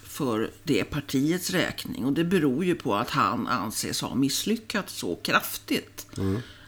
för 0.03 0.51
det 0.63 0.83
partiets 0.83 1.49
räkning. 1.49 2.05
Och 2.05 2.13
det 2.13 2.23
beror 2.23 2.65
ju 2.65 2.75
på 2.75 2.95
att 2.95 3.09
han 3.09 3.47
anses 3.47 4.01
ha 4.01 4.15
misslyckats 4.15 4.93
så 4.93 5.15
kraftigt. 5.15 6.07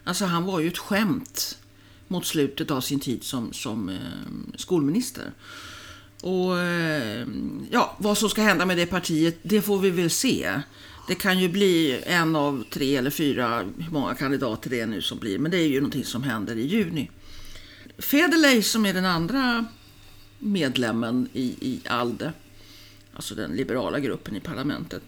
Alltså 0.04 0.26
han 0.26 0.44
var 0.44 0.60
ju 0.60 0.68
ett 0.68 0.78
skämt 0.78 1.60
mot 2.10 2.26
slutet 2.26 2.72
av 2.72 2.82
sin 2.82 3.00
tid 3.00 3.24
som, 3.24 3.54
som 3.54 3.90
eh, 3.90 4.58
skolminister. 4.58 5.32
Och 6.22 6.60
eh, 6.60 7.28
ja, 7.72 7.98
vad 8.00 8.18
som 8.18 8.30
ska 8.30 8.42
hända 8.42 8.66
med 8.66 8.78
det 8.78 8.86
partiet, 8.86 9.38
det 9.42 9.62
får 9.62 9.80
vi 9.80 9.90
väl 9.90 10.10
se. 10.10 10.62
Det 11.08 11.16
kan 11.16 11.40
ju 11.40 11.50
bli 11.50 12.02
en 12.06 12.36
av 12.36 12.64
tre 12.70 12.96
eller 12.96 13.10
fyra, 13.10 13.58
hur 13.58 13.92
många 13.92 14.16
kandidater 14.16 14.70
det 14.70 14.80
är 14.80 14.88
nu 14.88 15.02
som 15.02 15.20
blir, 15.20 15.40
men 15.40 15.52
det 15.52 15.58
är 15.58 15.68
ju 15.68 15.80
någonting 15.80 16.06
som 16.06 16.24
händer 16.24 16.56
i 16.56 16.68
juni. 16.68 17.10
Federley 17.98 18.62
som 18.62 18.86
är 18.86 18.94
den 18.94 19.06
andra 19.06 19.66
medlemmen 20.40 21.30
i, 21.34 21.44
i 21.44 21.82
ALDE, 21.90 22.34
alltså 23.14 23.36
den 23.36 23.52
liberala 23.52 24.00
gruppen 24.00 24.36
i 24.36 24.40
parlamentet, 24.40 25.02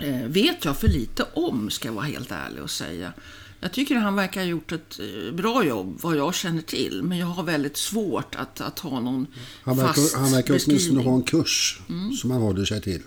eh, 0.00 0.26
vet 0.26 0.64
jag 0.64 0.76
för 0.76 0.88
lite 0.88 1.26
om, 1.34 1.70
ska 1.70 1.88
jag 1.88 1.92
vara 1.92 2.04
helt 2.04 2.32
ärlig 2.32 2.62
och 2.62 2.70
säga. 2.70 3.12
Jag 3.60 3.72
tycker 3.72 3.94
han 3.94 4.16
verkar 4.16 4.40
ha 4.40 4.48
gjort 4.48 4.72
ett 4.72 5.00
eh, 5.00 5.34
bra 5.34 5.64
jobb, 5.64 5.98
vad 6.02 6.16
jag 6.16 6.34
känner 6.34 6.62
till. 6.62 7.02
Men 7.02 7.18
jag 7.18 7.26
har 7.26 7.42
väldigt 7.42 7.76
svårt 7.76 8.34
att, 8.34 8.60
att 8.60 8.78
ha 8.78 9.00
någon 9.00 9.26
Han 9.62 9.76
fast 9.76 9.98
verkar, 9.98 10.18
han 10.18 10.32
verkar 10.32 10.60
åtminstone. 10.66 11.00
Mm. 11.00 11.04
ha 11.04 11.16
en 11.16 11.22
kurs 11.22 11.80
som 12.20 12.30
han 12.30 12.40
håller 12.42 12.64
sig 12.64 12.80
till. 12.80 13.02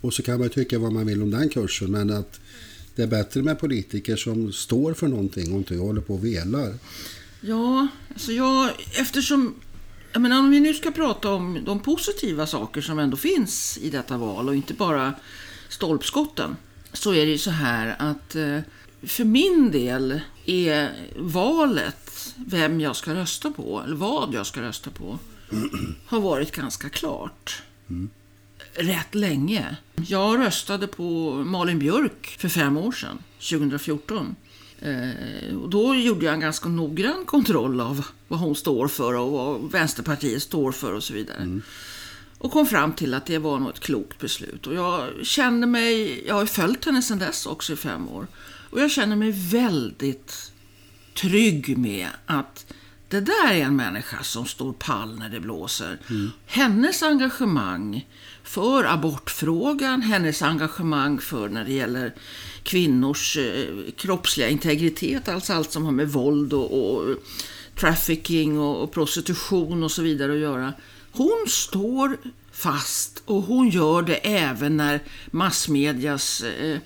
Och 0.00 0.14
så 0.14 0.22
kan 0.22 0.38
man 0.40 0.48
tycka 0.48 0.78
vad 0.78 0.92
man 0.92 1.06
vill 1.06 1.22
om 1.22 1.30
den 1.30 1.48
kursen, 1.48 1.90
men 1.90 2.10
att 2.10 2.40
det 2.94 3.02
är 3.02 3.06
bättre 3.06 3.42
med 3.42 3.60
politiker 3.60 4.16
som 4.16 4.52
står 4.52 4.94
för 4.94 5.08
någonting 5.08 5.52
och 5.52 5.58
inte 5.58 5.76
håller 5.76 6.00
på 6.00 6.14
och 6.14 6.24
velar. 6.24 6.74
Ja, 7.40 7.88
alltså 8.12 8.32
jag, 8.32 8.70
eftersom... 8.92 9.54
Jag 10.12 10.22
menar, 10.22 10.38
om 10.38 10.50
vi 10.50 10.60
nu 10.60 10.74
ska 10.74 10.90
prata 10.90 11.30
om 11.30 11.58
de 11.64 11.80
positiva 11.80 12.46
saker 12.46 12.80
som 12.80 12.98
ändå 12.98 13.16
finns 13.16 13.78
i 13.78 13.90
detta 13.90 14.16
val 14.16 14.48
och 14.48 14.54
inte 14.54 14.74
bara 14.74 15.14
stolpskotten. 15.68 16.56
Så 16.94 17.14
är 17.14 17.26
det 17.26 17.32
ju 17.32 17.38
så 17.38 17.50
här 17.50 17.96
att 17.98 18.34
eh, 18.34 18.60
för 19.02 19.24
min 19.24 19.70
del 19.70 20.20
är 20.46 20.90
valet 21.16 22.34
vem 22.36 22.80
jag 22.80 22.96
ska 22.96 23.14
rösta 23.14 23.50
på, 23.50 23.82
eller 23.84 23.96
vad 23.96 24.34
jag 24.34 24.46
ska 24.46 24.62
rösta 24.62 24.90
på, 24.90 25.18
har 26.06 26.20
varit 26.20 26.52
ganska 26.52 26.88
klart. 26.88 27.62
rätt 28.74 29.14
länge. 29.14 29.76
Jag 29.94 30.38
röstade 30.38 30.86
på 30.86 31.30
Malin 31.30 31.78
Björk 31.78 32.36
för 32.38 32.48
fem 32.48 32.76
år 32.76 32.92
sedan, 32.92 33.18
2014. 33.38 34.36
Eh, 34.80 35.56
och 35.62 35.70
då 35.70 35.94
gjorde 35.94 36.24
jag 36.24 36.34
en 36.34 36.40
ganska 36.40 36.68
noggrann 36.68 37.24
kontroll 37.24 37.80
av 37.80 38.06
vad 38.28 38.40
hon 38.40 38.54
står 38.54 38.88
för 38.88 39.14
och 39.14 39.32
vad 39.32 39.70
Vänsterpartiet 39.70 40.42
står 40.42 40.72
för 40.72 40.92
och 40.92 41.04
så 41.04 41.14
vidare. 41.14 41.60
Och 42.44 42.52
kom 42.52 42.66
fram 42.66 42.92
till 42.92 43.14
att 43.14 43.26
det 43.26 43.38
var 43.38 43.58
nog 43.58 43.70
ett 43.70 43.80
klokt 43.80 44.18
beslut. 44.18 44.66
Och 44.66 44.74
jag 44.74 45.26
känner 45.26 45.66
mig, 45.66 46.22
jag 46.26 46.34
har 46.34 46.46
följt 46.46 46.84
henne 46.84 47.02
sedan 47.02 47.18
dess 47.18 47.46
också 47.46 47.72
i 47.72 47.76
fem 47.76 48.08
år. 48.08 48.26
Och 48.70 48.80
jag 48.80 48.90
känner 48.90 49.16
mig 49.16 49.30
väldigt 49.30 50.52
trygg 51.14 51.78
med 51.78 52.08
att 52.26 52.66
det 53.08 53.20
där 53.20 53.52
är 53.52 53.60
en 53.60 53.76
människa 53.76 54.22
som 54.22 54.46
står 54.46 54.72
pall 54.72 55.18
när 55.18 55.28
det 55.28 55.40
blåser. 55.40 55.98
Hennes 56.46 57.02
engagemang 57.02 58.08
för 58.42 58.84
abortfrågan, 58.84 60.02
hennes 60.02 60.42
engagemang 60.42 61.18
för 61.18 61.48
när 61.48 61.64
det 61.64 61.72
gäller 61.72 62.14
kvinnors 62.62 63.36
eh, 63.36 63.92
kroppsliga 63.96 64.48
integritet, 64.48 65.28
alltså 65.28 65.52
allt 65.52 65.72
som 65.72 65.84
har 65.84 65.92
med 65.92 66.08
våld 66.08 66.52
och, 66.52 66.94
och 66.94 67.16
trafficking 67.80 68.58
och, 68.58 68.82
och 68.82 68.92
prostitution 68.92 69.82
och 69.82 69.90
så 69.90 70.02
vidare 70.02 70.32
att 70.32 70.38
göra. 70.38 70.72
Hon 71.16 71.46
står 71.48 72.16
fast 72.52 73.22
och 73.24 73.42
hon 73.42 73.68
gör 73.68 74.02
det 74.02 74.16
även 74.16 74.76
när 74.76 75.02
massmedias 75.30 76.42
eh, 76.42 76.78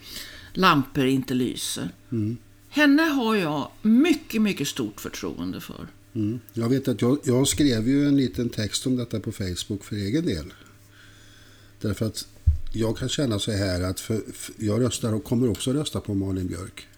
lampor 0.53 1.07
inte 1.07 1.35
lyser. 1.35 1.91
Henne 2.69 3.03
har 3.03 3.37
jag 3.37 3.71
mycket, 3.83 4.43
mycket 4.43 4.69
stort 4.69 5.01
förtroende 5.01 5.61
för. 5.61 5.89
Mm. 6.15 6.41
Jag 6.53 6.69
vet 6.69 6.89
att 6.89 7.03
jag, 7.03 7.19
jag 7.25 7.49
skrev 7.49 7.89
ju 7.89 8.09
en 8.09 8.17
liten 8.17 8.49
text 8.49 8.87
om 8.87 8.97
detta 8.97 9.21
på 9.21 9.33
Facebook 9.33 9.85
för 9.85 9.97
egen 9.97 10.27
del. 10.27 10.53
Därför 11.81 12.07
att 12.07 12.27
jag 12.73 12.99
kan 12.99 13.09
känna 13.09 13.39
så 13.39 13.53
här 13.53 13.83
att 13.83 14.01
för, 14.01 14.23
för 14.33 14.55
jag 14.59 14.83
röstar 14.83 15.13
och 15.13 15.25
kommer 15.25 15.51
också 15.51 15.73
rösta 15.73 16.01
på 16.01 16.15
Malin 16.15 16.47
Björk. 16.47 16.89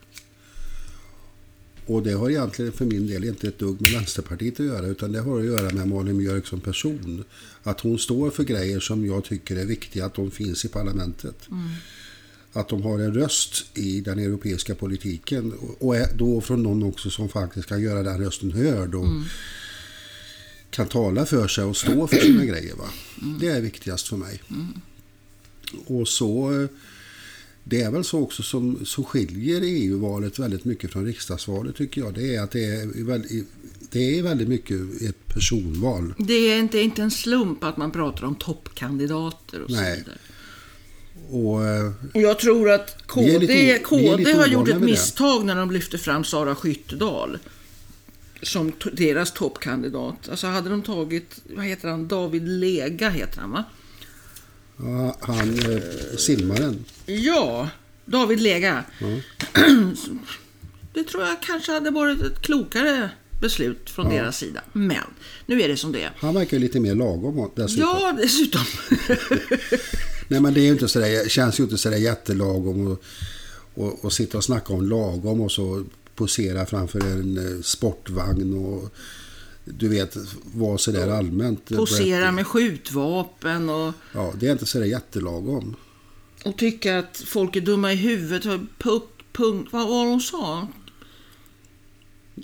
Och 1.86 2.02
det 2.02 2.12
har 2.12 2.30
egentligen 2.30 2.72
för 2.72 2.84
min 2.84 3.06
del 3.06 3.24
inte 3.24 3.48
ett 3.48 3.58
dugg 3.58 3.80
med 3.80 3.90
Vänsterpartiet 3.90 4.60
att 4.60 4.66
göra 4.66 4.86
utan 4.86 5.12
det 5.12 5.20
har 5.20 5.38
att 5.38 5.46
göra 5.46 5.74
med 5.74 5.88
Malin 5.88 6.18
Björk 6.18 6.46
som 6.46 6.60
person. 6.60 7.24
Att 7.62 7.80
hon 7.80 7.98
står 7.98 8.30
för 8.30 8.44
grejer 8.44 8.80
som 8.80 9.06
jag 9.06 9.24
tycker 9.24 9.56
är 9.56 9.64
viktiga 9.64 10.06
att 10.06 10.14
de 10.14 10.30
finns 10.30 10.64
i 10.64 10.68
parlamentet. 10.68 11.48
Att 12.52 12.68
de 12.68 12.82
har 12.82 12.98
en 12.98 13.14
röst 13.14 13.78
i 13.78 14.00
den 14.00 14.18
europeiska 14.18 14.74
politiken 14.74 15.52
och 15.78 15.96
är 15.96 16.14
då 16.14 16.40
från 16.40 16.62
någon 16.62 16.82
också 16.82 17.10
som 17.10 17.28
faktiskt 17.28 17.68
kan 17.68 17.82
göra 17.82 18.02
den 18.02 18.24
rösten 18.24 18.52
hörd 18.52 18.94
och 18.94 19.06
kan 20.70 20.86
tala 20.86 21.26
för 21.26 21.48
sig 21.48 21.64
och 21.64 21.76
stå 21.76 22.06
för 22.06 22.16
sina 22.16 22.44
grejer. 22.44 22.74
Va? 22.74 22.88
Det 23.40 23.48
är 23.48 23.60
viktigast 23.60 24.08
för 24.08 24.16
mig. 24.16 24.42
Och 25.86 26.08
så, 26.08 26.62
eh, 26.62 26.68
det 27.64 27.82
är 27.82 27.90
väl 27.90 28.04
så 28.04 28.20
också 28.20 28.42
som, 28.42 28.84
som 28.84 29.04
skiljer 29.04 29.60
EU-valet 29.64 30.38
väldigt 30.38 30.64
mycket 30.64 30.92
från 30.92 31.06
riksdagsvalet 31.06 31.76
tycker 31.76 32.00
jag. 32.00 32.14
Det 32.14 32.34
är 32.34 32.42
att 32.42 32.50
det 32.50 32.64
är 32.64 33.04
väldigt, 33.04 33.48
det 33.90 34.18
är 34.18 34.22
väldigt 34.22 34.48
mycket 34.48 35.02
ett 35.02 35.26
personval. 35.26 36.14
Det 36.18 36.34
är 36.34 36.58
inte, 36.58 36.78
inte 36.78 37.02
en 37.02 37.10
slump 37.10 37.64
att 37.64 37.76
man 37.76 37.90
pratar 37.90 38.24
om 38.24 38.34
toppkandidater 38.34 39.62
och 39.62 39.70
så 39.70 39.76
Nej. 39.76 39.96
vidare. 39.98 40.18
Och 41.30 41.66
eh, 41.66 41.92
Och 42.14 42.20
jag 42.20 42.38
tror 42.38 42.70
att 42.70 43.06
KD, 43.06 43.38
lite 43.38 43.78
KD 43.84 44.32
har 44.32 44.46
gjort 44.46 44.68
ett 44.68 44.74
det. 44.74 44.84
misstag 44.84 45.44
när 45.44 45.56
de 45.56 45.70
lyfte 45.70 45.98
fram 45.98 46.24
Sara 46.24 46.54
Skyttedal 46.54 47.38
som 48.42 48.72
deras 48.92 49.32
toppkandidat. 49.32 50.28
Alltså 50.30 50.46
hade 50.46 50.70
de 50.70 50.82
tagit, 50.82 51.40
vad 51.56 51.64
heter 51.64 51.88
han, 51.88 52.08
David 52.08 52.48
Lega 52.48 53.10
heter 53.10 53.40
han 53.40 53.50
va? 53.50 53.64
Ja, 54.82 55.16
han, 55.20 55.58
eh, 55.58 56.16
simmaren. 56.16 56.84
Ja, 57.06 57.68
David 58.04 58.40
Lega. 58.40 58.84
Det 60.92 61.04
tror 61.04 61.22
jag 61.22 61.42
kanske 61.42 61.72
hade 61.72 61.90
varit 61.90 62.22
ett 62.22 62.42
klokare 62.42 63.10
beslut 63.40 63.90
från 63.90 64.08
deras 64.08 64.38
sida. 64.38 64.60
Men 64.72 64.96
nu 65.46 65.62
är 65.62 65.68
det 65.68 65.76
som 65.76 65.92
det 65.92 66.02
är. 66.02 66.12
Han 66.16 66.34
verkar 66.34 66.56
ju 66.56 66.62
lite 66.62 66.80
mer 66.80 66.94
lagom 66.94 67.50
dessutom. 67.56 67.88
Ja, 67.88 68.14
dessutom. 68.22 68.62
Nej 70.28 70.40
men 70.40 70.54
det 70.54 70.60
är 70.60 70.64
ju 70.64 70.72
inte 70.72 70.88
sådär, 70.88 71.28
känns 71.28 71.60
ju 71.60 71.64
inte 71.64 71.78
sådär 71.78 71.96
jättelagom 71.96 72.86
och, 72.86 73.02
och, 73.74 74.04
och 74.04 74.12
sitta 74.12 74.38
och 74.38 74.44
snacka 74.44 74.72
om 74.72 74.88
lagom 74.88 75.40
och 75.40 75.52
så 75.52 75.84
posera 76.14 76.66
framför 76.66 77.00
en 77.00 77.38
eh, 77.38 77.62
sportvagn 77.62 78.54
och 78.54 78.94
du 79.64 79.88
vet, 79.88 80.16
vara 80.54 80.78
sådär 80.78 81.08
allmänt. 81.08 81.68
Posera 81.76 82.32
med 82.32 82.46
skjutvapen 82.46 83.68
och, 83.68 83.92
Ja, 84.14 84.32
det 84.40 84.48
är 84.48 84.52
inte 84.52 84.66
sådär 84.66 84.86
jättelagom. 84.86 85.76
och 86.44 86.56
tycka 86.58 86.98
att 86.98 87.22
folk 87.26 87.56
är 87.56 87.60
dumma 87.60 87.92
i 87.92 87.96
huvudet. 87.96 88.60
Puck, 88.78 89.04
punkt, 89.32 89.68
vad 89.72 89.88
var 89.88 90.04
hon 90.06 90.20
sa? 90.20 90.66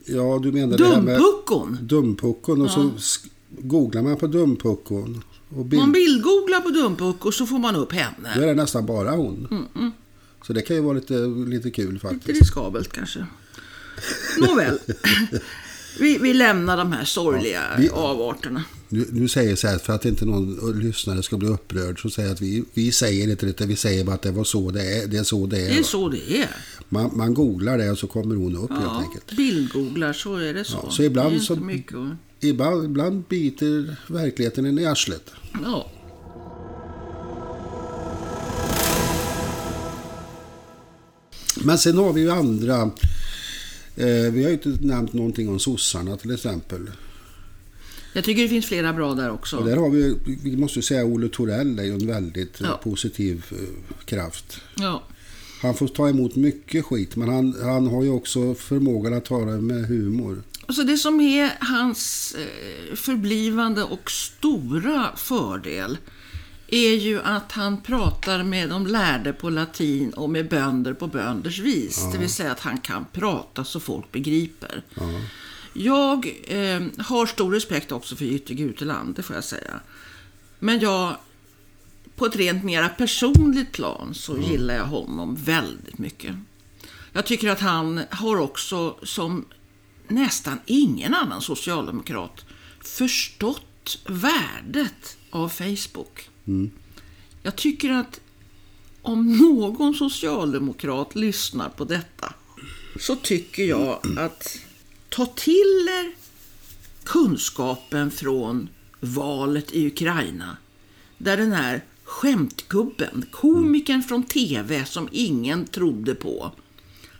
Ja, 0.04 0.40
du 0.42 0.52
menar 0.52 0.78
det 0.78 0.84
här 0.86 1.00
med 1.02 1.14
Dumpuckon. 1.18 1.78
dumpuckon 1.82 2.60
och 2.62 2.70
så 2.70 2.80
sk- 2.80 3.28
googlar 3.58 4.02
man 4.02 4.16
på 4.16 4.26
dumpuckon 4.26 5.22
och 5.48 5.64
bild, 5.64 5.80
Man 5.82 5.92
bildgooglar 5.92 6.60
på 6.60 6.68
Dumpucko 6.70 7.32
så 7.32 7.46
får 7.46 7.58
man 7.58 7.76
upp 7.76 7.90
då 7.90 7.96
henne. 7.96 8.28
är 8.34 8.46
det 8.46 8.54
nästan 8.54 8.86
bara 8.86 9.10
hon. 9.10 9.66
Så 10.46 10.52
det 10.52 10.62
kan 10.62 10.76
ju 10.76 10.82
vara 10.82 10.94
lite, 10.94 11.14
lite 11.48 11.70
kul 11.70 11.92
Lite 11.92 12.06
faktiskt. 12.08 12.40
riskabelt 12.40 12.92
kanske. 12.92 13.26
Nåväl. 14.40 14.78
Vi, 16.00 16.18
vi 16.18 16.34
lämnar 16.34 16.76
de 16.76 16.92
här 16.92 17.04
sorgliga 17.04 17.62
Ja, 17.70 17.76
vi- 17.78 17.88
avarterna. 17.88 18.64
Nu, 18.88 19.06
nu 19.12 19.28
säger 19.28 19.48
jag 19.50 19.58
så 19.58 19.68
här, 19.68 19.78
för 19.78 19.92
att 19.92 20.04
inte 20.04 20.24
någon 20.24 20.78
lyssnare 20.80 21.22
ska 21.22 21.36
bli 21.36 21.48
upprörd, 21.48 22.02
så 22.02 22.10
säger 22.10 22.28
jag 22.28 22.34
att 22.34 22.40
vi, 22.40 22.64
vi 22.74 22.92
säger 22.92 23.30
inte 23.30 23.46
det, 23.46 23.66
vi 23.66 23.76
säger 23.76 24.04
bara 24.04 24.14
att 24.14 24.22
det 24.22 24.30
var 24.30 24.44
så 24.44 24.70
det 24.70 24.82
är. 25.02 25.06
Det 25.06 25.16
är 25.16 25.22
så 25.24 25.46
det 25.46 25.60
är. 25.60 25.68
Det 25.68 25.78
är 25.78 25.82
så 25.82 26.08
det 26.08 26.36
är. 26.42 26.48
Man, 26.88 27.10
man 27.16 27.34
googlar 27.34 27.78
det 27.78 27.90
och 27.90 27.98
så 27.98 28.06
kommer 28.06 28.34
hon 28.36 28.56
upp 28.56 28.70
helt 28.70 28.82
Ja, 28.84 29.02
enkelt. 29.06 29.36
bildgooglar, 29.36 30.12
så 30.12 30.36
är 30.36 30.54
det 30.54 30.64
så. 30.64 30.78
Ja, 30.84 30.90
så 30.90 31.02
ibland 31.02 31.32
det 31.32 31.36
är 31.36 31.40
så- 31.40 31.56
mycket. 31.56 31.96
Ibland, 32.40 32.84
ibland 32.84 33.24
biter 33.28 33.96
verkligheten 34.06 34.66
en 34.66 34.78
i 34.78 34.86
arslet. 34.86 35.30
Ja. 35.64 35.90
Men 41.64 41.78
sen 41.78 41.98
har 41.98 42.12
vi 42.12 42.20
ju 42.20 42.30
andra. 42.30 42.90
Eh, 43.96 44.32
vi 44.32 44.42
har 44.42 44.50
ju 44.50 44.52
inte 44.52 44.68
nämnt 44.68 45.12
någonting 45.12 45.48
om 45.48 45.58
sossarna 45.58 46.16
till 46.16 46.30
exempel. 46.34 46.90
Jag 48.12 48.24
tycker 48.24 48.42
det 48.42 48.48
finns 48.48 48.66
flera 48.66 48.92
bra 48.92 49.14
där 49.14 49.30
också. 49.30 49.56
Och 49.56 49.64
där 49.66 49.76
har 49.76 49.90
vi, 49.90 50.16
vi 50.44 50.56
måste 50.56 50.78
ju 50.78 50.82
säga 50.82 51.04
Olle 51.04 51.28
Torell 51.28 51.78
är 51.78 51.84
ju 51.84 51.92
en 51.94 52.06
väldigt 52.06 52.60
eh, 52.60 52.66
Ja. 52.70 52.80
positiv 52.82 53.44
eh, 53.50 54.04
kraft. 54.04 54.60
Ja. 54.76 55.02
Han 55.62 55.74
får 55.74 55.88
ta 55.88 56.08
emot 56.08 56.36
mycket 56.36 56.84
skit 56.84 57.16
men 57.16 57.28
han, 57.28 57.56
han 57.62 57.86
har 57.86 58.02
ju 58.02 58.10
också 58.10 58.54
förmågan 58.54 59.14
att 59.14 59.24
ta 59.24 59.44
det 59.44 59.60
med 59.60 59.86
humor. 59.86 60.42
Alltså 60.66 60.82
det 60.82 60.96
som 60.96 61.20
är 61.20 61.50
hans 61.60 62.36
förblivande 62.94 63.82
och 63.82 64.10
stora 64.10 65.12
fördel 65.16 65.98
är 66.68 66.94
ju 66.94 67.22
att 67.22 67.52
han 67.52 67.80
pratar 67.80 68.42
med 68.42 68.68
de 68.68 68.86
lärde 68.86 69.32
på 69.32 69.50
latin 69.50 70.10
och 70.10 70.30
med 70.30 70.48
bönder 70.48 70.94
på 70.94 71.06
bönders 71.06 71.58
vis. 71.58 72.12
Det 72.12 72.18
vill 72.18 72.30
säga 72.30 72.52
att 72.52 72.60
han 72.60 72.78
kan 72.78 73.06
prata 73.12 73.64
så 73.64 73.80
folk 73.80 74.12
begriper. 74.12 74.82
Jag 75.72 76.26
eh, 76.44 76.82
har 76.98 77.26
stor 77.26 77.52
respekt 77.52 77.92
också 77.92 78.16
för 78.16 78.24
Jytte 78.24 78.54
Guteland, 78.54 79.14
det 79.14 79.22
får 79.22 79.36
jag 79.36 79.44
säga. 79.44 79.80
Men 80.58 80.80
jag, 80.80 81.16
på 82.16 82.26
ett 82.26 82.36
rent 82.36 82.64
mera 82.64 82.88
personligt 82.88 83.72
plan 83.72 84.14
så 84.14 84.38
gillar 84.38 84.74
jag 84.74 84.84
honom 84.84 85.34
väldigt 85.34 85.98
mycket. 85.98 86.34
Jag 87.12 87.26
tycker 87.26 87.50
att 87.50 87.60
han 87.60 88.00
har 88.10 88.36
också, 88.36 88.98
som 89.02 89.44
nästan 90.08 90.58
ingen 90.66 91.14
annan 91.14 91.42
socialdemokrat, 91.42 92.44
förstått 92.80 93.98
värdet 94.06 95.16
av 95.30 95.48
Facebook. 95.48 96.28
Jag 97.42 97.56
tycker 97.56 97.90
att 97.90 98.20
om 99.02 99.38
någon 99.38 99.94
socialdemokrat 99.94 101.14
lyssnar 101.14 101.68
på 101.68 101.84
detta 101.84 102.34
så 103.00 103.16
tycker 103.16 103.64
jag 103.64 104.18
att 104.18 104.58
ta 105.08 105.26
till 105.26 105.88
er 105.90 106.14
kunskapen 107.04 108.10
från 108.10 108.68
valet 109.00 109.72
i 109.72 109.86
Ukraina. 109.86 110.56
Där 111.18 111.36
den 111.36 111.52
här 111.52 111.84
skämtgubben, 112.04 113.24
komikern 113.30 114.02
från 114.02 114.22
TV 114.22 114.84
som 114.84 115.08
ingen 115.12 115.66
trodde 115.66 116.14
på. 116.14 116.52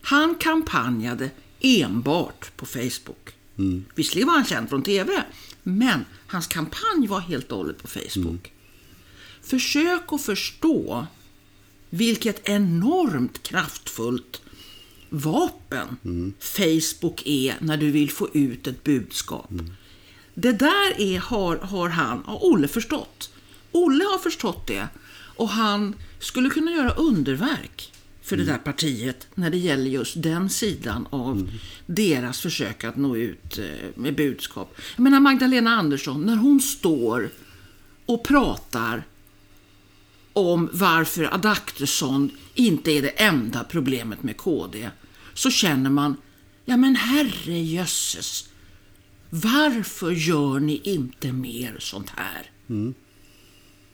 Han 0.02 0.34
kampanjade 0.34 1.30
enbart 1.60 2.56
på 2.56 2.66
Facebook. 2.66 3.34
Visserligen 3.94 4.28
var 4.28 4.34
han 4.34 4.44
känd 4.44 4.68
från 4.68 4.82
TV, 4.82 5.22
men 5.62 6.04
hans 6.26 6.46
kampanj 6.46 7.06
var 7.08 7.20
helt 7.20 7.52
och 7.52 7.58
hållet 7.58 7.82
på 7.82 7.88
Facebook. 7.88 8.52
Försök 9.46 10.12
att 10.12 10.22
förstå 10.22 11.06
vilket 11.90 12.48
enormt 12.48 13.42
kraftfullt 13.42 14.42
vapen 15.08 15.96
Facebook 16.40 17.22
är 17.24 17.54
när 17.60 17.76
du 17.76 17.90
vill 17.90 18.10
få 18.10 18.28
ut 18.32 18.66
ett 18.66 18.84
budskap. 18.84 19.50
Det 20.34 20.52
där 20.52 21.00
är, 21.00 21.18
har, 21.18 21.56
har 21.56 21.88
han, 21.88 22.22
har 22.26 22.44
Olle 22.44 22.68
förstått. 22.68 23.30
Olle 23.72 24.04
har 24.04 24.18
förstått 24.18 24.66
det. 24.66 24.88
Och 25.36 25.48
han 25.48 25.94
skulle 26.18 26.50
kunna 26.50 26.70
göra 26.70 26.90
underverk 26.90 27.92
för 28.22 28.36
det 28.36 28.44
där 28.44 28.58
partiet 28.58 29.26
när 29.34 29.50
det 29.50 29.58
gäller 29.58 29.90
just 29.90 30.22
den 30.22 30.50
sidan 30.50 31.06
av 31.10 31.50
deras 31.86 32.40
försök 32.40 32.84
att 32.84 32.96
nå 32.96 33.16
ut 33.16 33.58
eh, 33.58 33.64
med 33.94 34.16
budskap. 34.16 34.76
Jag 34.96 35.02
menar 35.02 35.20
Magdalena 35.20 35.70
Andersson, 35.70 36.22
när 36.22 36.36
hon 36.36 36.60
står 36.60 37.30
och 38.06 38.24
pratar 38.24 39.04
om 40.36 40.68
varför 40.72 41.34
Adaktusson 41.34 42.30
inte 42.54 42.90
är 42.90 43.02
det 43.02 43.08
enda 43.08 43.64
problemet 43.64 44.22
med 44.22 44.36
KD, 44.36 44.90
så 45.34 45.50
känner 45.50 45.90
man, 45.90 46.16
ja 46.64 46.76
men 46.76 46.96
herre 46.96 47.58
jösses, 47.58 48.48
varför 49.30 50.10
gör 50.10 50.60
ni 50.60 50.80
inte 50.84 51.32
mer 51.32 51.76
sånt 51.78 52.10
här? 52.16 52.50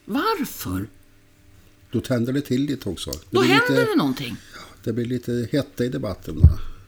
Varför? 0.05 0.87
Då 1.91 2.01
tänder 2.01 2.33
det 2.33 2.41
till 2.41 2.65
lite 2.65 2.89
också. 2.89 3.11
Det 3.11 3.19
Då 3.29 3.41
händer 3.41 3.69
lite, 3.69 3.85
det 3.85 3.95
någonting. 3.95 4.37
Det 4.83 4.93
blir 4.93 5.05
lite 5.05 5.49
hetta 5.51 5.85
i 5.85 5.89
debatten. 5.89 6.41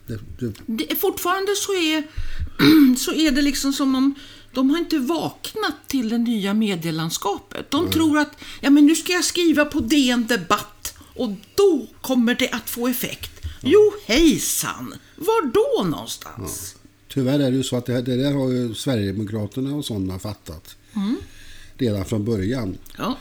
Det, 0.07 0.19
det, 0.65 0.95
fortfarande 0.95 1.55
så 1.55 1.73
är, 1.73 2.03
så 2.97 3.13
är 3.13 3.31
det 3.31 3.41
liksom 3.41 3.73
som 3.73 3.95
om 3.95 4.15
de 4.55 4.69
har 4.69 4.77
inte 4.77 4.97
vaknat 4.99 5.75
till 5.87 6.09
det 6.09 6.17
nya 6.17 6.53
medielandskapet. 6.53 7.71
De 7.71 7.91
tror 7.91 8.17
att 8.17 8.31
ja, 8.61 8.69
men 8.69 8.85
nu 8.85 8.95
ska 8.95 9.13
jag 9.13 9.25
skriva 9.25 9.65
på 9.65 9.79
DN 9.79 10.27
Debatt 10.27 10.93
och 11.15 11.29
då 11.55 11.87
kommer 12.01 12.35
det 12.35 12.49
att 12.49 12.69
få 12.69 12.87
effekt. 12.87 13.31
Jo, 13.61 13.93
hejsan! 14.05 14.93
Var 15.15 15.51
då 15.53 15.83
någonstans? 15.89 16.75
tyvärr 17.15 17.39
är 17.39 17.51
det 17.51 17.57
ju 17.57 17.63
så 17.63 17.75
att 17.77 17.85
det, 17.85 18.01
det 18.01 18.15
där 18.15 18.33
har 18.33 18.51
ju 18.51 18.75
Sverigedemokraterna 18.75 19.75
och 19.75 19.85
sådana 19.85 20.19
fattat. 20.19 20.75
Mm. 20.95 21.17
Redan 21.77 22.05
från 22.05 22.25
början. 22.25 22.77
Ja. 22.97 23.17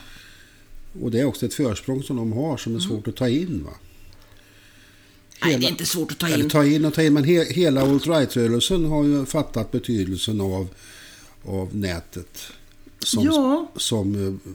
Och 1.03 1.11
det 1.11 1.21
är 1.21 1.25
också 1.25 1.47
ett 1.47 1.55
försprång 1.55 2.03
som 2.03 2.17
de 2.17 2.33
har 2.33 2.57
som 2.57 2.77
är 2.77 2.81
svårt 2.81 3.09
att 3.09 3.17
ta 3.17 3.29
in. 3.29 3.65
Va? 3.65 3.71
Nej, 5.45 5.59
det 5.59 5.67
är 5.67 5.71
inte 5.71 5.87
svårt 5.87 6.13
att 6.13 6.19
ta 6.19 6.27
Eller 6.27 6.45
in. 6.45 6.51
ta 6.51 6.65
in 6.65 6.85
och 6.85 6.95
ta 6.95 7.03
in, 7.03 7.15
men 7.15 7.25
he, 7.25 7.45
hela 7.45 7.83
alt-right-rörelsen 7.83 8.85
har 8.85 9.05
ju 9.05 9.27
fattat 9.27 9.73
betydelsen 9.73 10.41
av, 10.41 10.69
av 11.47 11.77
nätet 11.77 12.53
som, 12.99 13.25
Ja. 13.25 13.71
som 13.77 14.27
eh, 14.27 14.53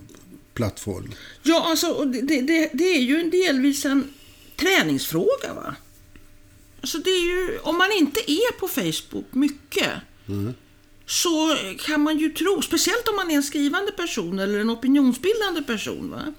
plattform. 0.53 1.13
Ja, 1.43 1.65
alltså, 1.69 2.05
det, 2.05 2.41
det, 2.41 2.69
det, 2.73 2.83
är 2.83 3.01
ju 3.01 3.19
en 3.19 3.29
delvis 3.29 3.85
en 3.85 4.13
träningsfråga. 4.55 5.53
va? 5.55 5.75
Alltså, 6.81 6.97
det 6.97 7.09
är 7.09 7.21
ju, 7.21 7.59
om 7.59 7.77
man 7.77 7.91
inte 7.91 8.31
är 8.31 8.59
på 8.59 8.67
Facebook 8.67 9.33
mycket 9.33 9.91
så 11.05 11.57
kan 11.79 12.01
man 12.01 12.17
ju 12.17 12.29
tro, 12.29 12.61
speciellt 12.61 13.07
om 13.07 13.15
man 13.15 13.31
är 13.31 13.35
en 13.35 13.43
skrivande 13.43 13.91
person 13.91 14.39
eller 14.39 14.59
en 14.59 14.69
opinionsbildande 14.69 15.61
person, 15.61 16.11
va? 16.11 16.33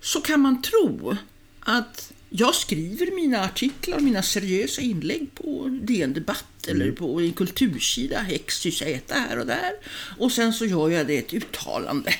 så 0.00 0.20
kan 0.20 0.40
man 0.40 0.62
tro 0.62 1.16
att 1.60 2.09
jag 2.30 2.54
skriver 2.54 3.14
mina 3.14 3.44
artiklar, 3.44 4.00
mina 4.00 4.22
seriösa 4.22 4.80
inlägg 4.82 5.34
på 5.34 5.78
DN 5.82 6.12
Debatt 6.12 6.66
eller 6.66 6.92
på 6.92 7.20
en 7.20 7.32
kultursida, 7.32 8.18
Hex, 8.18 8.66
YZ 8.66 8.82
här 9.08 9.38
och 9.38 9.46
där. 9.46 9.72
Och 10.18 10.32
sen 10.32 10.52
så 10.52 10.66
gör 10.66 10.88
jag 10.88 11.06
det 11.06 11.18
ett 11.18 11.34
uttalande, 11.34 12.14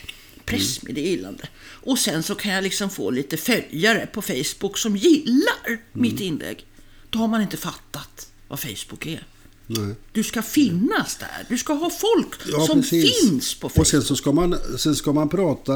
pressmeddelande. 0.44 1.48
Och 1.82 1.98
sen 1.98 2.22
så 2.22 2.34
kan 2.34 2.52
jag 2.52 2.64
liksom 2.64 2.90
få 2.90 3.10
lite 3.10 3.36
följare 3.36 4.06
på 4.06 4.22
Facebook 4.22 4.78
som 4.78 4.96
gillar 4.96 5.78
mitt 5.92 6.20
inlägg. 6.20 6.66
Då 7.10 7.18
har 7.18 7.28
man 7.28 7.42
inte 7.42 7.56
fattat 7.56 8.28
vad 8.48 8.60
Facebook 8.60 9.06
är. 9.06 9.26
Nej. 9.66 9.94
Du 10.12 10.24
ska 10.24 10.42
finnas 10.42 11.16
där. 11.16 11.46
Du 11.48 11.58
ska 11.58 11.72
ha 11.72 11.90
folk 11.90 12.34
Ja, 12.52 12.66
som 12.66 12.80
precis. 12.82 13.20
finns 13.20 13.54
på 13.54 13.68
Facebook. 13.68 13.80
Och 13.80 13.86
sen 13.86 14.02
så 14.02 14.16
ska 14.16 14.32
man, 14.32 14.56
sen 14.78 14.96
ska 14.96 15.12
man 15.12 15.28
prata, 15.28 15.72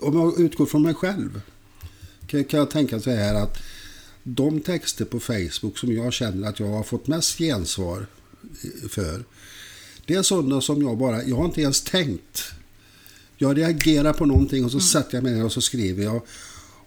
om 0.00 0.16
jag 0.18 0.40
utgår 0.40 0.66
från 0.66 0.82
mig 0.82 0.94
själv, 0.94 1.40
kan, 2.26 2.44
kan 2.44 2.58
jag 2.58 2.70
tänka 2.70 3.00
så 3.00 3.10
här 3.10 3.34
att 3.34 3.58
de 4.22 4.60
texter 4.60 5.04
på 5.04 5.20
Facebook 5.20 5.78
som 5.78 5.92
jag 5.92 6.12
känner 6.12 6.48
att 6.48 6.60
jag 6.60 6.66
har 6.66 6.82
fått 6.82 7.06
mest 7.06 7.38
gensvar 7.38 8.06
för, 8.88 9.24
det 10.06 10.14
är 10.14 10.22
sådana 10.22 10.60
som 10.60 10.82
jag 10.82 10.98
bara, 10.98 11.24
jag 11.24 11.36
har 11.36 11.44
inte 11.44 11.60
ens 11.60 11.82
tänkt. 11.82 12.44
Jag 13.36 13.58
reagerar 13.58 14.12
på 14.12 14.26
någonting 14.26 14.64
och 14.64 14.70
så 14.70 14.80
sätter 14.80 15.16
jag 15.16 15.24
mig 15.24 15.34
ner 15.34 15.44
och 15.44 15.52
så 15.52 15.60
skriver 15.60 16.04
jag 16.04 16.22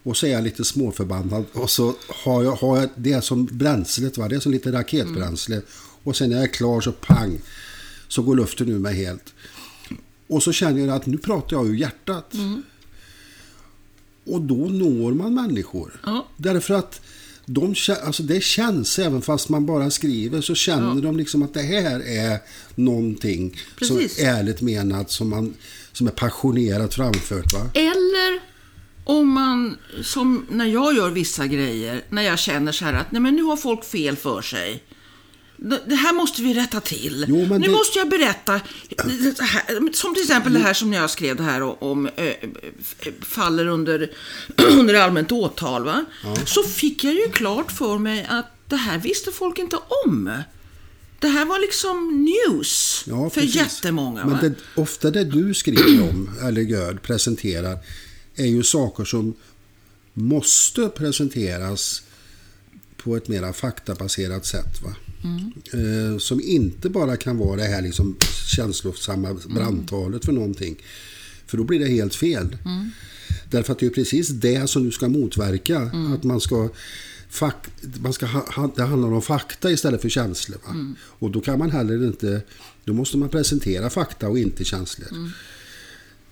och 0.04 0.18
så 0.18 0.26
är 0.26 0.32
jag 0.32 0.44
lite 0.44 0.66
småförbannad 0.66 1.46
och 1.54 1.70
så 1.70 1.96
har 2.10 2.44
jag, 2.44 2.52
har 2.52 2.80
jag 2.80 2.90
det 2.96 3.24
som 3.24 3.46
bränslet, 3.46 4.18
va? 4.18 4.28
det 4.28 4.36
är 4.36 4.40
som 4.40 4.52
lite 4.52 4.72
raketbränsle. 4.72 5.62
Och 6.04 6.16
sen 6.16 6.30
när 6.30 6.36
jag 6.36 6.44
är 6.44 6.54
klar 6.54 6.82
så 6.82 6.92
pang, 6.92 7.40
så 8.08 8.22
går 8.22 8.36
luften 8.36 8.70
ur 8.70 8.80
mig 8.80 8.96
helt. 8.96 9.34
Och 10.28 10.44
så 10.44 10.52
känner 10.52 10.86
jag 10.86 10.90
att 10.90 11.06
nu 11.06 11.18
pratar 11.18 11.58
jag 11.58 11.68
ur 11.68 11.76
hjärtat. 11.76 12.34
Och 14.26 14.42
då 14.42 14.56
når 14.56 15.14
man 15.14 15.34
människor. 15.34 16.00
Ja. 16.04 16.28
Därför 16.38 16.74
att 16.74 17.02
de, 17.46 17.76
alltså 18.04 18.24
det 18.24 18.44
känns, 18.44 19.00
även 19.00 19.22
fast 19.22 19.50
man 19.50 19.66
bara 19.66 19.92
skriver, 19.92 20.42
så 20.42 20.56
känner 20.56 21.02
de 21.02 21.18
liksom 21.18 21.44
att 21.44 21.54
det 21.54 21.62
här 21.62 22.00
är 22.08 22.40
någonting 22.76 23.58
Precis. 23.76 24.16
som 24.16 24.26
är 24.26 24.30
ärligt 24.30 24.62
menat, 24.62 25.12
som, 25.12 25.30
man, 25.30 25.54
som 25.92 26.08
är 26.08 26.12
passionerat 26.12 26.94
framfört. 26.94 27.54
Va? 27.54 27.70
Eller 27.74 28.42
om 29.04 29.30
man, 29.30 29.78
som 30.04 30.46
när 30.50 30.66
jag 30.66 30.96
gör 30.96 31.10
vissa 31.10 31.48
grejer, 31.48 32.04
när 32.10 32.22
jag 32.22 32.40
känner 32.40 32.72
så 32.72 32.86
här 32.86 32.94
att 32.94 33.12
nej 33.12 33.22
men 33.22 33.36
nu 33.36 33.44
har 33.44 33.58
folk 33.58 33.86
fel 33.86 34.16
för 34.16 34.42
sig. 34.42 34.84
Det 35.58 35.96
här 35.96 36.14
måste 36.14 36.42
vi 36.42 36.54
rätta 36.54 36.80
till. 36.82 37.26
Jo, 37.28 37.36
nu 37.46 37.60
det- 37.60 37.70
måste 37.72 38.00
jag 38.00 38.10
berätta. 38.10 38.62
Som 39.94 40.14
till 40.14 40.24
exempel 40.24 40.54
det 40.54 40.60
här 40.60 40.74
som 40.74 40.94
jag 40.94 41.10
skrev 41.10 41.36
det 41.36 41.44
här 41.44 41.84
om, 41.84 42.06
eh, 42.08 42.12
f- 43.00 43.08
faller 43.22 43.68
under, 43.68 44.12
under 44.72 44.94
allmänt 44.94 45.32
åtal. 45.32 45.84
Va? 45.86 46.06
Så 46.46 46.64
fick 46.64 47.04
jag 47.04 47.14
ju 47.14 47.30
klart 47.30 47.72
för 47.72 47.98
mig 47.98 48.26
att 48.30 48.46
det 48.70 48.76
här 48.76 48.98
visste 48.98 49.32
folk 49.32 49.58
inte 49.60 49.78
om. 50.06 50.32
Det 51.20 51.28
här 51.28 51.46
var 51.46 51.60
liksom 51.60 52.24
news 52.26 53.04
Ja, 53.08 53.30
för 53.30 53.42
precis. 53.42 53.56
jättemånga. 53.56 54.26
Men 54.26 54.38
det, 54.42 54.82
ofta 54.82 55.12
det 55.12 55.24
du 55.24 55.54
skriver 55.54 56.10
om, 56.10 56.30
eller 56.44 56.62
gör, 56.62 56.94
presenterar, 56.94 57.78
är 58.36 58.46
ju 58.46 58.64
saker 58.64 59.06
som 59.06 59.34
måste 60.14 60.90
presenteras 60.90 62.02
på 62.98 63.16
ett 63.16 63.28
mera 63.28 63.54
faktabaserat 63.54 64.46
sätt. 64.46 64.82
Va? 64.84 64.96
Eh, 65.74 66.18
som 66.18 66.42
inte 66.42 66.90
bara 66.90 67.18
kan 67.18 67.38
vara 67.38 67.56
det 67.56 67.68
här 67.68 67.82
liksom 67.82 68.18
känslosamma 68.48 69.38
brandtalet 69.48 70.26
för 70.26 70.32
någonting. 70.32 70.84
För 71.48 71.58
då 71.58 71.64
blir 71.64 71.80
det 71.80 71.88
helt 71.88 72.16
fel. 72.16 72.58
Därför 73.50 73.74
att 73.74 73.80
det 73.80 73.86
är 73.86 73.90
precis 73.90 74.30
det 74.30 74.70
som 74.70 74.84
du 74.84 74.92
ska 74.92 75.10
motverka. 75.10 75.92
Att 76.16 76.24
man 76.24 76.42
ska... 76.42 76.70
Fak, 77.30 77.68
man 78.00 78.14
ska 78.14 78.26
ha, 78.26 78.72
det 78.76 78.84
handlar 78.84 79.14
om 79.14 79.22
fakta 79.22 79.72
istället 79.72 80.02
för 80.02 80.10
känslor. 80.10 80.58
Va? 80.66 80.96
Och 81.02 81.32
då 81.32 81.42
kan 81.42 81.60
man 81.60 81.72
heller 81.72 82.08
inte... 82.08 82.42
Då 82.84 82.94
måste 82.94 83.18
man 83.18 83.30
presentera 83.30 83.90
fakta 83.90 84.30
och 84.30 84.40
inte 84.40 84.64
känslor. 84.64 85.08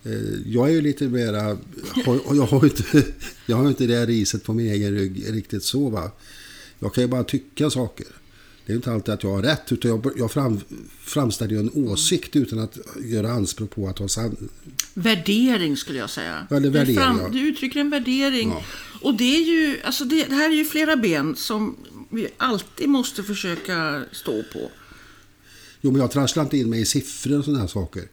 Eh, 0.03 0.11
jag 0.45 0.69
är 0.69 0.73
ju 0.73 0.81
lite 0.81 1.07
mera... 1.07 1.57
Jag 2.05 2.47
har 2.47 2.63
ju 2.63 2.69
inte, 2.69 3.03
jag 3.45 3.57
har 3.57 3.67
inte 3.67 3.87
det 3.87 4.05
riset 4.05 4.43
på 4.43 4.53
min 4.53 4.71
egen 4.71 4.91
rygg 4.91 5.25
riktigt 5.29 5.63
så. 5.63 5.89
Va? 5.89 6.11
Jag 6.79 6.93
kan 6.93 7.03
ju 7.03 7.07
bara 7.07 7.23
tycka 7.23 7.69
saker. 7.69 8.07
Det 8.65 8.71
är 8.71 8.75
inte 8.75 8.91
alltid 8.91 9.13
att 9.13 9.23
jag 9.23 9.29
har 9.35 9.41
rätt, 9.41 9.71
utan 9.71 9.91
jag, 9.91 10.11
jag 10.17 10.31
fram, 10.31 10.59
framställer 10.99 11.59
en 11.59 11.71
åsikt 11.73 12.35
utan 12.35 12.59
att 12.59 12.77
göra 13.03 13.31
anspråk 13.31 13.69
på 13.75 13.87
att 13.87 13.99
ha 13.99 14.07
san, 14.07 14.49
Värdering 14.93 15.77
skulle 15.77 15.99
jag 15.99 16.09
säga. 16.09 16.47
Det 16.49 16.55
är 16.55 16.59
Du 16.59 16.69
värdering, 16.69 16.95
fram- 16.99 17.19
ja. 17.19 17.29
Du 17.29 17.39
uttrycker 17.39 17.79
en 17.79 17.89
värdering. 17.89 18.49
Ja. 18.49 18.63
Och 19.01 19.13
det 19.17 19.35
är 19.35 19.41
ju, 19.43 19.81
alltså 19.83 20.05
det, 20.05 20.23
det 20.29 20.35
här 20.35 20.49
är 20.49 20.53
ju 20.55 20.65
flera 20.65 20.95
ben 20.95 21.35
som 21.35 21.75
vi 22.09 22.27
alltid 22.37 22.89
måste 22.89 23.23
försöka 23.23 24.03
stå 24.11 24.43
på. 24.53 24.71
Jo, 25.81 25.91
men 25.91 26.01
jag 26.01 26.11
trasslar 26.11 26.43
inte 26.43 26.57
in 26.57 26.69
mig 26.69 26.81
i 26.81 26.85
siffror 26.85 27.37
och 27.39 27.45
sådana 27.45 27.59
här 27.59 27.67
saker. 27.67 28.03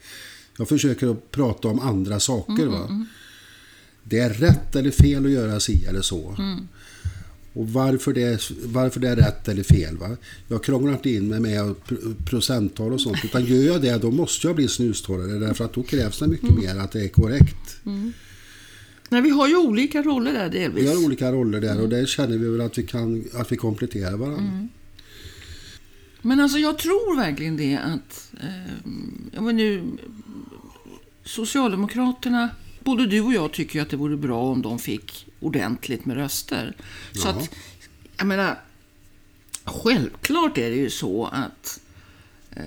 Jag 0.57 0.69
försöker 0.69 1.07
att 1.11 1.31
prata 1.31 1.67
om 1.67 1.79
andra 1.79 2.19
saker. 2.19 2.65
va? 2.65 3.05
Det 4.03 4.19
är 4.19 4.29
rätt 4.29 4.75
eller 4.75 4.91
fel 4.91 5.25
att 5.25 5.31
göra 5.31 5.59
si 5.59 5.85
eller 5.85 6.01
så. 6.01 6.35
Och 7.53 7.69
varför 7.69 8.13
det, 8.13 8.21
är, 8.21 8.67
varför 8.67 8.99
det 8.99 9.09
är 9.09 9.15
rätt 9.15 9.47
eller 9.47 9.63
fel. 9.63 9.97
Va? 9.97 10.09
Jag 10.47 10.63
krånglar 10.63 10.93
inte 10.93 11.09
in 11.09 11.27
mig 11.27 11.39
med 11.39 11.75
pr- 11.87 12.25
procenttal 12.25 12.93
och 12.93 13.01
sånt. 13.01 13.25
Utan 13.25 13.45
gör 13.45 13.63
jag 13.63 13.81
det, 13.81 13.97
då 13.97 14.11
måste 14.11 14.47
jag 14.47 14.55
bli 14.55 14.67
snustorrare. 14.67 15.39
Därför 15.39 15.65
att 15.65 15.73
då 15.73 15.83
krävs 15.83 16.19
det 16.19 16.27
mycket 16.27 16.49
mer 16.49 16.75
att 16.75 16.91
det 16.91 17.03
är 17.03 17.07
korrekt. 17.07 17.79
Nej, 19.09 19.21
vi 19.21 19.29
har 19.29 19.47
ju 19.47 19.57
olika 19.57 20.01
roller 20.01 20.33
där 20.33 20.49
delvis. 20.49 20.83
Vi 20.83 20.87
har 20.87 21.05
olika 21.05 21.31
roller 21.31 21.61
där 21.61 21.81
och 21.81 21.89
där 21.89 22.05
känner 22.05 22.37
vi 22.37 22.49
väl 22.49 22.61
att 22.61 22.77
vi, 22.77 22.83
kan, 22.83 23.23
att 23.33 23.51
vi 23.51 23.57
kompletterar 23.57 24.17
varandra. 24.17 24.67
Men 26.21 26.39
alltså 26.39 26.57
jag 26.57 26.77
tror 26.77 27.15
verkligen 27.17 27.57
det 27.57 27.77
att 27.77 28.31
eh, 28.41 29.41
men 29.41 29.55
nu, 29.57 29.83
Socialdemokraterna, 31.23 32.49
både 32.83 33.07
du 33.07 33.21
och 33.21 33.33
jag 33.33 33.53
tycker 33.53 33.75
ju 33.75 33.81
att 33.81 33.89
det 33.89 33.97
vore 33.97 34.17
bra 34.17 34.41
om 34.41 34.61
de 34.61 34.79
fick 34.79 35.30
ordentligt 35.41 36.05
med 36.05 36.17
röster. 36.17 36.75
Så 37.13 37.27
Ja. 37.27 37.29
att, 37.31 37.49
jag 38.17 38.27
menar, 38.27 38.61
självklart 39.63 40.57
är 40.57 40.69
det 40.69 40.75
ju 40.75 40.89
så 40.89 41.25
att 41.25 41.79
eh, 42.51 42.63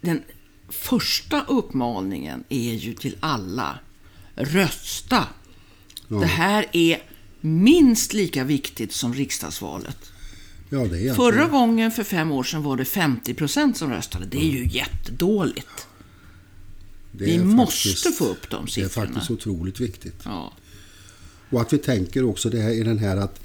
den 0.00 0.22
första 0.68 1.44
uppmaningen 1.44 2.44
är 2.48 2.72
ju 2.74 2.94
till 2.94 3.16
alla. 3.20 3.78
Rösta 4.36 5.24
Det 6.08 6.26
här 6.26 6.66
är 6.72 7.02
minst 7.40 8.12
lika 8.12 8.44
viktigt 8.44 8.92
som 8.92 9.14
riksdagsvalet. 9.14 10.10
Ja, 10.70 11.14
Förra 11.14 11.46
gången 11.46 11.90
för 11.90 12.04
fem 12.04 12.30
år 12.32 12.42
sedan 12.44 12.62
var 12.62 12.76
det 12.76 12.84
50 12.84 13.34
procent 13.34 13.76
som 13.76 13.90
röstade. 13.90 14.26
Det 14.26 14.38
är 14.38 14.50
ju 14.50 14.66
jättedåligt. 14.68 15.86
det 17.12 17.24
vi 17.24 17.38
måste 17.44 18.10
få 18.12 18.24
upp 18.24 18.50
de 18.50 18.64
Det 18.64 18.70
är 18.70 18.72
siffrorna. 18.72 19.06
faktiskt 19.12 19.30
otroligt 19.30 19.80
viktigt. 19.80 20.20
Ja. 20.24 20.52
Och 21.54 21.60
att 21.60 21.72
vi 21.72 21.78
tänker 21.78 22.24
också 22.24 22.50
det 22.50 22.60
här, 22.60 22.70
i 22.70 22.82
den 22.82 22.98
här 22.98 23.16
att 23.16 23.40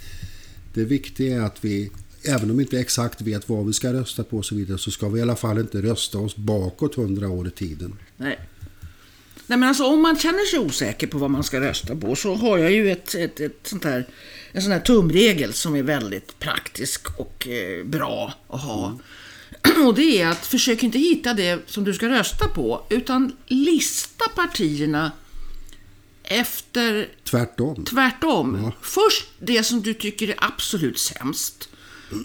det 0.74 0.84
viktiga 0.84 1.36
är 1.36 1.42
att 1.42 1.66
vi, 1.66 1.92
även 2.24 2.52
om 2.52 2.58
vi 2.58 2.64
inte 2.64 2.80
exakt 2.80 3.22
vet 3.22 3.50
vad 3.50 3.66
vi 3.66 3.74
ska 3.74 3.94
rösta 3.94 4.24
på 4.24 4.38
och 4.38 4.46
så 4.46 4.56
vidare, 4.56 4.78
så 4.78 4.92
ska 4.92 5.10
vi 5.10 5.20
i 5.20 5.22
alla 5.22 5.36
fall 5.36 5.60
inte 5.60 5.82
rösta 5.82 6.18
oss 6.18 6.36
bakåt 6.36 6.96
hundra 6.96 7.30
år 7.30 7.48
i 7.48 7.52
tiden. 7.52 7.96
Nej. 8.18 8.40
Nej 9.48 9.58
men 9.58 9.70
alltså 9.70 9.84
om 9.84 10.02
man 10.02 10.20
känner 10.20 10.46
sig 10.46 10.60
osäker 10.60 11.08
på 11.08 11.18
vad 11.18 11.32
man 11.32 11.44
ska 11.44 11.62
rösta 11.62 11.96
på 11.96 12.16
så 12.16 12.36
har 12.36 12.58
jag 12.58 12.72
ju 12.72 12.92
ett, 12.92 13.16
ett, 13.16 13.40
ett 13.40 13.60
sånt 13.64 13.84
här, 13.84 14.08
en 14.52 14.62
sån 14.62 14.72
här 14.72 14.80
tumregel 14.80 15.54
som 15.54 15.76
är 15.76 15.84
väldigt 15.84 16.40
praktisk 16.40 17.20
och 17.20 17.48
eh, 17.48 17.86
bra 17.86 18.34
att 18.48 18.62
ha. 18.62 19.00
Och 19.86 19.96
det 19.96 20.22
är 20.22 20.28
att 20.28 20.46
försök 20.46 20.84
inte 20.84 21.00
hitta 21.00 21.34
det 21.34 21.60
som 21.66 21.84
du 21.84 21.94
ska 21.94 22.10
rösta 22.10 22.48
på 22.48 22.86
utan 22.90 23.36
lista 23.48 24.26
partierna 24.36 25.12
efter 26.30 27.10
Tvärtom. 27.24 27.86
Tvärtom. 27.86 28.72
Först 28.82 29.28
det 29.40 29.64
som 29.64 29.82
du 29.82 29.94
tycker 29.94 30.30
är 30.30 30.36
absolut 30.38 31.00
sämst. 31.00 31.70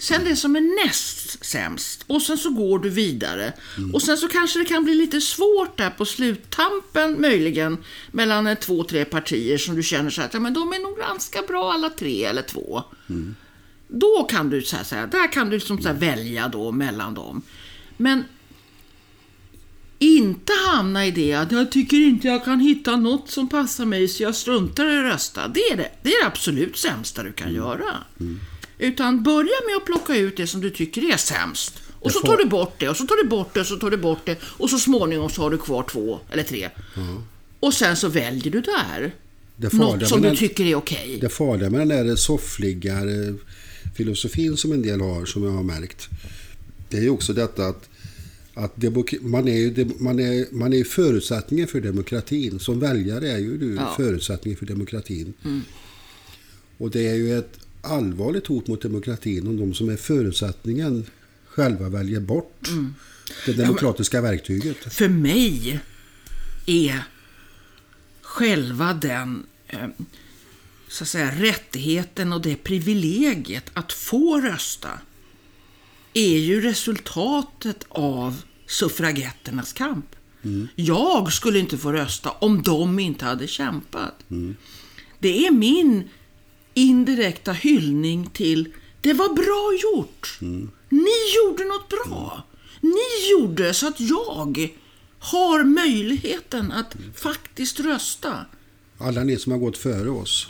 Sen 0.01 0.25
det 0.25 0.37
som 0.37 0.57
är 0.57 0.85
näst 0.85 1.45
sämst. 1.45 2.05
Och 2.07 2.23
sen 2.23 2.39
så 2.39 2.51
går 2.51 2.79
du 2.79 2.91
vidare. 2.91 3.53
Och 3.93 4.03
sen 4.03 4.17
så 4.17 4.29
kanske 4.29 4.59
det 4.59 4.65
kan 4.65 4.85
bli 4.85 4.95
lite 4.95 5.21
svårt 5.21 5.79
där 5.79 5.91
på 5.91 6.05
sluttampen 6.05 7.21
möjligen. 7.21 7.79
Mellan 8.11 8.57
två, 8.57 8.85
tre 8.85 9.05
partier 9.05 9.59
som 9.59 9.77
du 9.77 9.83
känner 9.83 10.11
så 10.11 10.23
att 10.23 10.35
ja, 10.35 10.41
men 10.41 10.55
de 10.55 10.73
är 10.73 10.79
nog 10.79 10.99
ganska 10.99 11.43
bra 11.43 11.73
alla 11.73 11.91
tre 11.91 12.25
eller 12.25 12.43
två. 12.43 12.83
Då 13.89 14.27
kan 14.31 14.51
du 14.51 14.63
så 14.63 14.77
här, 14.77 14.85
säga, 14.85 15.07
där 15.07 15.33
kan 15.33 15.51
du 15.51 15.57
liksom 15.57 15.83
så 15.83 15.89
här 15.89 15.97
välja 15.97 16.49
då 16.49 16.73
mellan 16.73 17.15
dem. 17.15 17.43
Men 17.97 18.25
inte 19.99 20.53
hamna 20.73 21.07
i 21.07 21.11
det 21.11 21.33
att 21.33 21.53
jag 21.53 21.73
tycker 21.73 21.97
inte 21.97 22.29
jag 22.29 22.45
kan 22.45 22.61
hitta 22.61 22.97
något 22.97 23.31
som 23.31 23.49
passar 23.49 23.85
mig 23.87 24.09
så 24.09 24.23
jag 24.23 24.35
struntar 24.35 24.91
i 24.95 24.99
att 24.99 25.13
rösta. 25.15 25.49
Det 25.49 25.61
är 25.61 25.77
det, 25.77 25.91
det, 26.03 26.09
är 26.15 26.21
det 26.23 26.27
absolut 26.27 26.77
sämsta 26.77 27.23
du 27.23 27.33
kan 27.33 27.55
göra. 27.55 27.85
Utan 28.79 29.23
börja 29.23 29.57
med 29.69 29.77
att 29.77 29.85
plocka 29.85 30.17
ut 30.17 30.37
det 30.37 30.47
som 30.47 30.61
du 30.61 30.71
tycker 30.71 31.13
är 31.13 31.17
sämst. 31.17 31.81
Och 32.01 32.13
så 32.13 32.21
tar 32.21 32.37
du 32.37 32.45
bort 32.45 32.75
det 32.79 32.89
och 32.89 32.97
så 32.97 33.07
tar 33.07 33.17
du 33.23 33.29
bort 33.29 33.55
det 33.55 33.61
och 33.61 33.67
så 33.67 33.77
tar 33.77 33.91
du 33.91 33.97
bort 33.97 34.21
det 34.25 34.39
och 34.43 34.71
så 34.71 34.79
småningom 34.79 35.31
så 35.31 35.43
har 35.43 35.51
du 35.51 35.59
kvar 35.59 35.83
två 35.91 36.21
eller 36.31 36.43
tre. 36.43 36.71
Och 37.61 37.75
sen 37.75 37.97
så 37.97 38.09
väljer 38.09 38.53
du 38.53 38.61
där. 38.61 39.15
Det 39.57 39.73
Något 39.73 40.09
som 40.09 40.23
du 40.23 40.29
den- 40.29 40.37
tycker 40.37 40.65
är 40.65 40.75
okej. 40.75 41.19
Det 41.21 41.29
farliga 41.29 41.71
med 41.71 41.81
den 41.89 42.07
där 42.07 42.17
soffliga 42.17 42.95
eh, 42.95 43.35
filosofin 43.97 44.57
som 44.57 44.73
en 44.73 44.83
del 44.83 45.01
har, 45.01 45.25
som 45.27 45.45
jag 45.45 45.51
har 45.51 45.63
märkt, 45.63 46.09
det 46.89 46.97
är 46.97 47.03
ju 47.03 47.11
också 47.11 47.33
detta 47.33 47.67
att, 47.67 47.89
att 48.55 48.83
man, 49.21 49.49
är 49.49 49.57
ju, 49.57 49.91
man, 49.99 50.21
är, 50.21 50.47
man 50.55 50.73
är 50.73 50.85
förutsättningen 50.85 51.67
för 51.69 51.81
demokratin. 51.81 52.59
Som 52.59 52.81
väljare 52.81 53.31
är 53.31 53.39
ju 53.39 53.59
du 53.59 53.75
Ja. 53.75 53.81
Mm. 53.83 53.95
förutsättningen 53.97 54.59
för 54.59 54.67
demokratin. 54.67 55.35
Och 56.79 56.91
det 56.91 57.09
är 57.09 57.15
ju 57.15 57.39
ett 57.39 57.59
allvarligt 57.81 58.47
hot 58.47 58.67
mot 58.67 58.83
demokratin 58.83 59.47
om 59.47 59.57
de 59.57 59.75
som 59.75 59.89
är 59.89 59.97
förutsättningen 59.97 61.07
själva 61.47 61.89
väljer 61.89 62.21
bort 62.21 62.69
Mm. 62.69 62.95
det 63.47 63.53
demokratiska 63.53 64.21
verktyget. 64.21 64.77
För 64.77 65.09
mig 65.09 65.81
är 66.67 67.03
själva 68.23 68.95
den 68.95 69.47
eh, 69.69 69.89
så 70.89 71.05
att 71.05 71.09
säga, 71.09 71.31
rättigheten 71.31 72.33
och 72.33 72.43
det 72.43 72.57
privilegiet 72.57 73.71
att 73.73 73.93
få 73.93 74.41
rösta 74.41 74.91
är 76.15 76.39
ju 76.39 76.61
resultatet 76.61 77.85
av 77.89 78.43
suffragetternas 78.67 79.73
kamp. 79.73 80.07
Jag 80.75 81.33
skulle 81.33 81.59
inte 81.59 81.79
få 81.79 81.93
rösta 81.93 82.31
om 82.31 82.63
de 82.63 82.99
inte 82.99 83.25
hade 83.25 83.47
kämpat. 83.47 84.15
Det 85.19 85.47
är 85.47 85.51
min 85.51 86.09
indirekta 86.75 87.53
hyllning 87.53 88.27
till 88.33 88.73
det 89.01 89.13
var 89.13 89.29
bra 89.35 89.79
gjort. 89.83 90.39
Ni 90.89 91.11
gjorde 91.37 91.65
något 91.65 91.89
bra. 91.89 92.43
Ni 92.81 93.31
gjorde 93.31 93.75
så 93.75 93.89
att 93.89 94.01
jag 94.01 94.71
har 95.19 95.65
möjligheten 95.65 96.73
att 96.73 96.97
faktiskt 97.15 97.81
rösta. 97.81 98.47
Alla 98.99 99.25
ni 99.25 99.37
som 99.39 99.53
har 99.53 99.59
gått 99.59 99.79
före 99.79 100.11
oss 100.11 100.47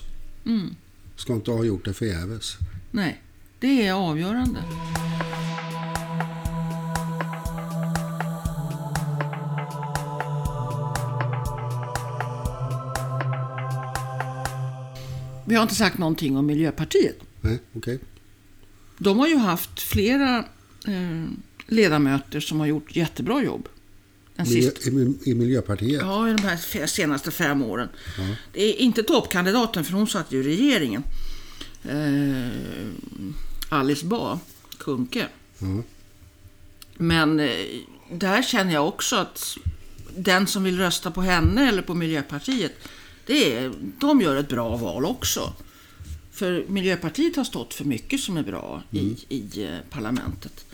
Mm. 0.46 0.74
ska 1.16 1.32
inte 1.32 1.50
ha 1.50 1.64
gjort 1.64 1.84
det 1.84 1.94
förgäves. 1.94 2.56
Nej, 2.90 3.22
det 3.60 3.86
är 3.86 3.92
avgörande. 3.92 4.60
Vi 15.44 15.54
har 15.54 15.62
inte 15.62 15.74
sagt 15.74 15.98
någonting 15.98 16.36
om 16.36 16.46
Miljöpartiet. 16.46 17.18
Nej, 17.40 17.58
okej. 17.72 17.98
De 18.98 19.18
har 19.18 19.28
ju 19.28 19.36
haft 19.36 19.80
flera 19.80 20.38
eh, 20.86 21.24
ledamöter 21.66 22.40
som 22.40 22.60
har 22.60 22.66
gjort 22.66 22.96
jättebra 22.96 23.42
jobb. 23.42 23.68
Miljö, 24.36 24.70
i, 24.70 25.30
I 25.30 25.34
Miljöpartiet? 25.34 26.00
ja, 26.00 26.28
i 26.28 26.32
de 26.32 26.42
här 26.42 26.86
senaste 26.86 27.30
fem 27.30 27.62
åren. 27.62 27.88
Det 28.52 28.62
är 28.62 28.76
inte 28.76 29.02
toppkandidaten, 29.02 29.84
för 29.84 29.92
hon 29.92 30.06
satt 30.06 30.32
ju 30.32 30.40
i 30.40 30.42
regeringen. 30.42 31.02
Eh, 31.84 32.48
Alice 33.68 34.06
Bah 34.06 34.38
Kuhnke. 34.78 35.28
Ja. 35.58 35.82
Men 36.96 37.40
eh, 37.40 37.50
där 38.12 38.42
känner 38.42 38.72
jag 38.72 38.88
också 38.88 39.16
att 39.16 39.56
den 40.16 40.46
som 40.46 40.64
vill 40.64 40.78
rösta 40.78 41.10
på 41.10 41.22
henne 41.22 41.68
eller 41.68 41.82
på 41.82 41.94
Miljöpartiet, 41.94 42.72
det 43.26 43.54
är, 43.54 43.72
de 43.98 44.20
gör 44.20 44.36
ett 44.36 44.48
bra 44.48 44.76
val 44.76 45.04
också. 45.04 45.52
För 46.30 46.64
Miljöpartiet 46.68 47.36
har 47.36 47.44
stått 47.44 47.74
för 47.74 47.84
mycket 47.84 48.20
som 48.20 48.36
är 48.36 48.42
bra 48.42 48.82
i, 48.90 49.16
i 49.28 49.64
eh, 49.64 49.78
parlamentet. 49.90 50.64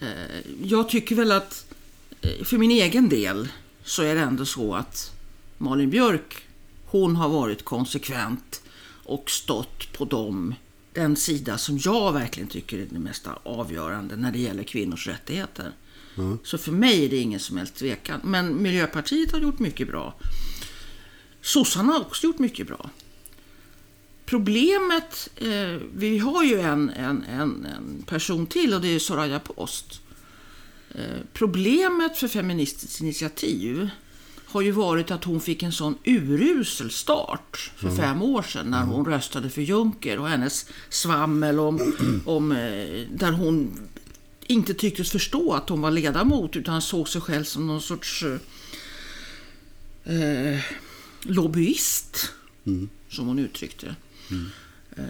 Eh, 0.00 0.06
jag 0.62 0.88
tycker 0.88 1.14
väl 1.14 1.32
att 1.32 1.66
eh, 2.20 2.44
för 2.44 2.58
min 2.58 2.70
egen 2.70 3.08
del 3.08 3.48
så 3.84 4.02
är 4.02 4.14
det 4.14 4.20
ändå 4.20 4.44
så 4.44 4.74
att 4.74 5.12
Malin 5.58 5.90
Björk, 5.90 6.36
hon 6.86 7.16
har 7.16 7.28
varit 7.28 7.64
konsekvent 7.64 8.62
och 9.04 9.30
stått 9.30 9.92
på 9.92 10.04
dem, 10.04 10.54
den 10.92 11.16
sida 11.16 11.58
som 11.58 11.78
jag 11.78 12.12
verkligen 12.12 12.48
tycker 12.48 12.78
är 12.78 12.86
det 12.90 12.98
mest 12.98 13.28
avgörande 13.42 14.16
när 14.16 14.32
det 14.32 14.38
gäller 14.38 14.62
kvinnors 14.62 15.06
rättigheter. 15.06 15.72
Så 16.44 16.58
för 16.58 16.72
mig 16.72 17.04
är 17.04 17.08
det 17.08 17.16
ingen 17.16 17.40
som 17.40 17.56
helst 17.56 17.74
tvekan. 17.74 18.20
Men 18.24 18.62
Miljöpartiet 18.62 19.32
har 19.32 19.38
gjort 19.38 19.58
mycket 19.58 19.88
bra. 19.88 20.14
Sossarna 21.42 21.92
har 21.92 22.00
också 22.00 22.26
gjort 22.26 22.38
mycket 22.38 22.66
bra. 22.66 22.90
Problemet, 24.24 25.28
eh, 25.36 25.80
vi 25.94 26.18
har 26.18 26.44
ju 26.44 26.60
en, 26.60 26.90
en, 26.90 27.24
en, 27.24 27.66
en 27.66 28.02
person 28.06 28.46
till 28.46 28.74
och 28.74 28.80
det 28.80 28.88
är 28.88 28.98
Soraya 28.98 29.38
Post. 29.38 30.00
Eh, 30.94 31.20
problemet 31.32 32.16
för 32.16 32.28
Feministiskt 32.28 33.00
initiativ 33.00 33.90
har 34.44 34.60
ju 34.60 34.70
varit 34.70 35.10
att 35.10 35.24
hon 35.24 35.40
fick 35.40 35.62
en 35.62 35.72
sån 35.72 35.98
urusel 36.04 36.90
start 36.90 37.72
för 37.76 37.90
fem 37.90 38.22
år 38.22 38.42
sedan 38.42 38.66
när 38.66 38.82
hon 38.82 39.06
röstade 39.06 39.50
för 39.50 39.62
Juncker 39.62 40.18
och 40.18 40.28
hennes 40.28 40.66
svammel 40.88 41.60
om, 41.60 41.94
om 42.26 42.52
eh, 42.52 43.06
där 43.10 43.32
hon 43.32 43.80
inte 44.46 44.74
tycktes 44.74 45.10
förstå 45.10 45.52
att 45.52 45.68
hon 45.68 45.80
var 45.80 45.90
ledamot 45.90 46.56
utan 46.56 46.82
såg 46.82 47.08
sig 47.08 47.20
själv 47.20 47.44
som 47.44 47.66
någon 47.66 47.82
sorts 47.82 48.24
eh, 50.04 50.60
lobbyist, 51.22 52.30
som 53.08 53.26
hon 53.26 53.38
uttryckte 53.38 53.86
det. 53.86 53.94
Eh, 54.96 55.04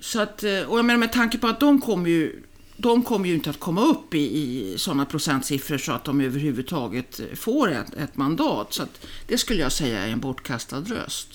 så 0.00 0.20
att, 0.20 0.44
eh, 0.44 0.60
och 0.60 0.78
jag 0.78 0.84
menar 0.84 0.98
med 0.98 1.12
tanke 1.12 1.38
på 1.38 1.46
att 1.46 1.60
de 1.60 1.80
kommer 1.80 2.10
ju 2.10 2.42
de 2.80 3.02
kommer 3.02 3.28
ju 3.28 3.34
inte 3.34 3.50
att 3.50 3.60
komma 3.60 3.84
upp 3.84 4.14
i, 4.14 4.18
i 4.18 4.74
sådana 4.78 5.04
procentsiffror 5.04 5.78
så 5.78 5.92
att 5.92 6.04
de 6.04 6.20
överhuvudtaget 6.20 7.20
eh, 7.20 7.26
får 7.34 7.72
ett, 7.72 7.94
ett 7.94 8.16
mandat. 8.16 8.74
Så 8.74 8.82
att 8.82 9.06
det 9.26 9.38
skulle 9.38 9.60
jag 9.60 9.72
säga 9.72 9.98
är 9.98 10.08
en 10.08 10.20
bortkastad 10.20 10.80
röst. 10.80 11.28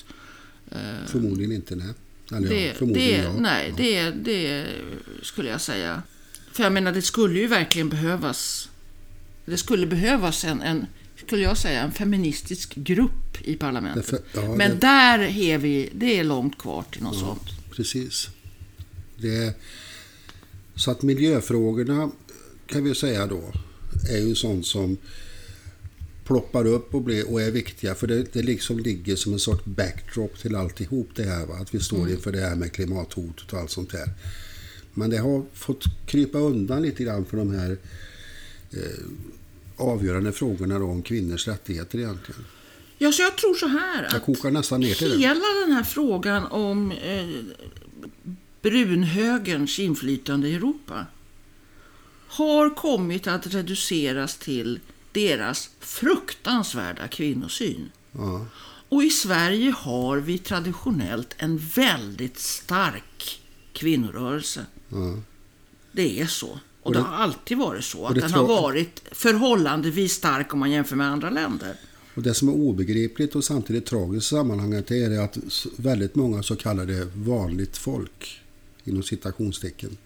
Förmodligen 1.06 1.52
inte, 1.52 1.76
nej. 1.76 1.94
Eller 2.32 2.48
Det, 2.48 2.66
ja, 2.66 2.74
förmodligen 2.74 3.20
det, 3.20 3.22
ja. 3.22 3.40
nej, 3.40 3.68
ja. 3.68 3.74
det, 3.76 4.10
det 4.10 4.66
skulle 5.22 5.50
jag 5.50 5.60
säga. 5.60 6.02
För 6.52 6.62
jag 6.62 6.72
menar, 6.72 6.92
det 6.92 7.02
skulle 7.02 7.40
ju 7.40 7.46
verkligen 7.46 7.88
behövas. 7.88 8.68
Det 9.44 9.56
skulle 9.56 9.86
behövas 9.86 10.44
en, 10.44 10.62
en 10.62 10.86
skulle 11.26 11.42
jag 11.42 11.58
säga, 11.58 11.82
en 11.82 11.92
feministisk 11.92 12.74
grupp 12.74 13.40
i 13.44 13.56
parlamentet. 13.56 14.10
Därför- 14.10 14.48
ja, 14.48 14.54
Men 14.56 14.70
det- 14.70 14.76
där 14.76 15.18
är 15.18 15.58
vi, 15.58 15.90
det 15.94 16.18
är 16.18 16.24
långt 16.24 16.58
kvar 16.58 16.84
till 16.92 17.02
något 17.02 17.18
sånt. 17.18 17.42
Precis. 17.70 18.28
Det, 19.16 19.54
så 20.74 20.90
att 20.90 21.02
miljöfrågorna 21.02 22.10
kan 22.66 22.84
vi 22.84 22.94
säga 22.94 23.26
då 23.26 23.52
är 24.10 24.18
ju 24.18 24.34
sånt 24.34 24.66
som 24.66 24.96
ploppar 26.24 26.64
upp 26.66 26.94
och, 26.94 27.02
blir, 27.02 27.30
och 27.32 27.42
är 27.42 27.50
viktiga. 27.50 27.94
För 27.94 28.06
det, 28.06 28.32
det 28.32 28.42
liksom 28.42 28.78
ligger 28.78 29.16
som 29.16 29.32
en 29.32 29.38
sorts 29.38 29.64
backdrop 29.64 30.38
till 30.38 30.54
alltihop 30.56 31.10
det 31.14 31.22
här. 31.24 31.46
Va? 31.46 31.54
Att 31.54 31.74
vi 31.74 31.80
står 31.80 32.10
inför 32.10 32.32
det 32.32 32.40
här 32.40 32.54
med 32.56 32.72
klimathotet 32.72 33.52
och 33.52 33.58
allt 33.58 33.70
sånt 33.70 33.90
där. 33.90 34.10
Men 34.94 35.10
det 35.10 35.18
har 35.18 35.44
fått 35.52 35.84
krypa 36.06 36.38
undan 36.38 36.82
lite 36.82 37.04
grann 37.04 37.24
för 37.24 37.36
de 37.36 37.50
här 37.54 37.76
eh, 38.72 38.78
avgörande 39.76 40.32
frågorna 40.32 40.76
om 40.76 41.02
kvinnors 41.02 41.48
rättigheter 41.48 41.98
egentligen. 41.98 42.44
Ja, 42.98 43.12
så 43.12 43.22
jag 43.22 43.36
tror 43.36 43.54
så 43.54 43.66
här. 43.66 44.02
Jag 44.02 44.14
Att 44.16 44.24
kokar 44.24 44.50
nästan 44.50 44.80
ner 44.80 44.94
till 44.94 45.10
det. 45.10 45.18
hela 45.18 45.44
den 45.66 45.72
här 45.72 45.82
frågan 45.84 46.46
om 46.46 46.92
eh, 46.92 47.26
brunhögerns 48.62 49.78
inflytande 49.78 50.48
i 50.48 50.54
Europa 50.54 51.06
har 52.28 52.70
kommit 52.74 53.26
att 53.26 53.46
reduceras 53.46 54.36
till 54.36 54.80
deras 55.12 55.70
fruktansvärda 55.80 57.08
kvinnosyn. 57.08 57.90
Ja, 58.12 58.46
Och 58.88 59.02
i 59.04 59.10
Sverige 59.10 59.70
har 59.70 60.16
vi 60.18 60.38
traditionellt 60.38 61.34
en 61.38 61.58
väldigt 61.58 62.38
stark 62.38 63.40
kvinnorörelse. 63.72 64.66
ja. 64.88 65.18
Det 65.92 66.20
är 66.20 66.26
så. 66.26 66.58
Och, 66.84 66.92
det, 66.92 67.00
har 67.00 67.16
alltid 67.16 67.58
varit 67.58 67.84
så. 67.84 68.06
Att 68.06 68.14
det 68.14 68.20
den 68.20 68.30
har 68.30 68.46
varit 68.46 69.02
förhållandevis 69.12 70.12
stark 70.12 70.52
om 70.54 70.60
man 70.60 70.70
jämför 70.70 70.96
med 70.96 71.06
andra 71.06 71.30
länder. 71.30 71.76
Och 72.14 72.22
det 72.22 72.34
som 72.34 72.48
är 72.48 72.52
obegripligt 72.52 73.34
och 73.34 73.44
samtidigt 73.44 73.86
tragiskt 73.86 74.26
i 74.26 74.28
sammanhanget 74.28 74.90
är 74.90 75.20
att 75.20 75.38
väldigt 75.76 76.14
många 76.14 76.42
så 76.42 76.56
kallade 76.56 77.08
vanligt 77.14 77.76
folk, 77.76 78.42
inom 78.84 79.02
citationstecken, 79.02 79.96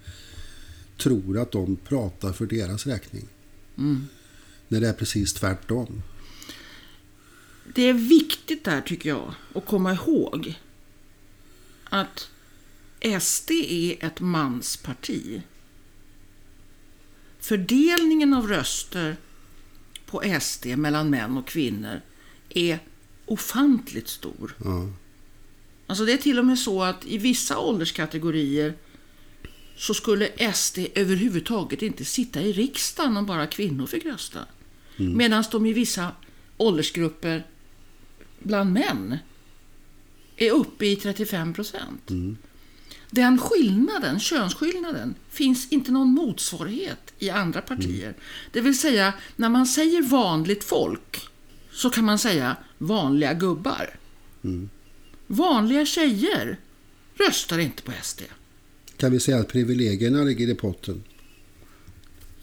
tror 0.96 1.38
att 1.38 1.52
de 1.52 1.76
pratar 1.76 2.32
för 2.32 2.46
deras 2.46 2.86
räkning. 2.86 3.28
När 4.68 4.80
det 4.80 4.88
är 4.88 4.92
precis 4.92 5.32
tvärtom. 5.32 6.02
Det 7.74 7.82
är 7.82 7.94
viktigt 7.94 8.64
där 8.64 8.80
tycker 8.80 9.08
jag 9.08 9.34
att 9.54 9.66
komma 9.66 9.92
ihåg 9.92 10.58
att 11.84 12.28
SD 13.20 13.50
är 13.50 14.04
ett 14.04 14.20
mansparti. 14.20 15.42
Fördelningen 17.40 18.34
av 18.34 18.48
röster 18.48 19.16
på 20.06 20.22
SD 20.40 20.66
mellan 20.66 21.10
män 21.10 21.36
och 21.36 21.46
kvinnor 21.46 22.00
är 22.48 22.78
ofantligt 23.26 24.08
stor. 24.08 24.54
Ja, 24.64 24.88
Alltså 25.86 26.04
det 26.04 26.12
är 26.12 26.16
till 26.16 26.38
och 26.38 26.44
med 26.46 26.58
så 26.58 26.82
att 26.82 27.06
i 27.06 27.18
vissa 27.18 27.58
ålderskategorier 27.58 28.74
så 29.76 29.94
skulle 29.94 30.52
SD 30.54 30.78
överhuvudtaget 30.94 31.82
inte 31.82 32.04
sitta 32.04 32.42
i 32.42 32.52
riksdagen 32.52 33.16
om 33.16 33.26
bara 33.26 33.46
kvinnor 33.46 33.86
fick 33.86 34.04
rösta. 34.06 34.38
Medan 34.96 35.44
de 35.50 35.66
i 35.66 35.72
vissa 35.72 36.12
åldersgrupper 36.56 37.46
bland 38.38 38.72
män 38.72 39.18
är 40.36 40.50
uppe 40.50 40.86
i 40.86 40.96
35 40.96 41.54
procent. 41.54 42.10
Den 43.10 43.38
skillnaden, 43.38 44.20
könsskillnaden, 44.20 45.14
finns 45.30 45.68
inte 45.72 45.92
någon 45.92 46.08
motsvarighet 46.08 46.98
i 47.18 47.30
andra 47.30 47.60
partier. 47.60 48.14
Det 48.52 48.60
vill 48.60 48.78
säga, 48.78 49.12
när 49.36 49.48
man 49.48 49.66
säger 49.66 50.02
vanligt 50.02 50.64
folk 50.64 51.28
så 51.72 51.90
kan 51.90 52.04
man 52.04 52.18
säga 52.18 52.56
vanliga 52.78 53.34
gubbar. 53.34 53.90
Vanliga 55.26 55.86
tjejer 55.86 56.58
röstar 57.18 57.58
inte 57.58 57.82
på 57.82 57.92
SD. 58.02 58.22
Kan 58.96 59.12
vi 59.12 59.20
säga 59.20 59.38
att 59.38 59.48
privilegierna 59.48 60.22
ligger 60.22 60.48
i 60.48 60.54
potten? 60.54 61.02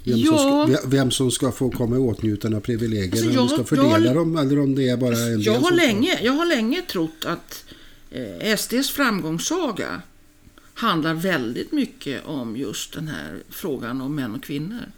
Vem, 0.04 0.18
Ja. 0.18 0.38
som 0.38 0.74
ska, 0.76 0.88
vem 0.88 1.12
som 1.12 1.32
ska 1.32 1.52
få 1.52 1.70
komma 1.72 1.96
i 1.96 2.00
åtnjutande 2.00 2.58
av 2.58 2.62
privilegierna, 2.62 3.12
Alltså, 3.12 3.26
om 3.28 3.32
vi 3.32 3.36
jag- 3.42 3.50
ska 3.50 3.58
jag 3.58 3.90
fördela 3.92 4.14
dem 4.14 4.38
eller 4.38 4.60
om 4.60 4.76
det 4.76 4.90
är 4.90 4.98
bara 4.98 5.18
en 5.18 5.42
Jag 5.42 5.60
har, 5.60 5.72
länge, 5.72 6.20
jag 6.24 6.34
har 6.34 6.46
länge 6.46 6.82
trott 6.82 7.26
att 7.26 7.66
eh, 8.12 8.54
SDs 8.58 8.90
framgångssaga 8.90 10.02
handlar 10.76 11.14
väldigt 11.14 11.72
mycket 11.72 12.26
om 12.26 12.58
just 12.58 12.94
den 12.94 13.08
här 13.08 13.44
frågan 13.50 14.02
om 14.02 14.16
män 14.16 14.36
och 14.36 14.44
kvinnor. 14.44 14.92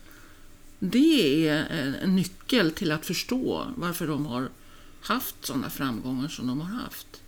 Det 0.79 1.47
är 1.47 1.65
en, 2.01 2.15
nyckel 2.15 2.71
till 2.71 2.91
att 2.91 3.05
förstå 3.05 3.67
varför 3.75 4.07
de 4.07 4.25
har 4.25 4.49
haft 5.01 5.45
sådana 5.45 5.69
framgångar 5.69 6.27
som 6.27 6.47
de 6.47 6.61
har 6.61 6.79
haft. 6.79 7.21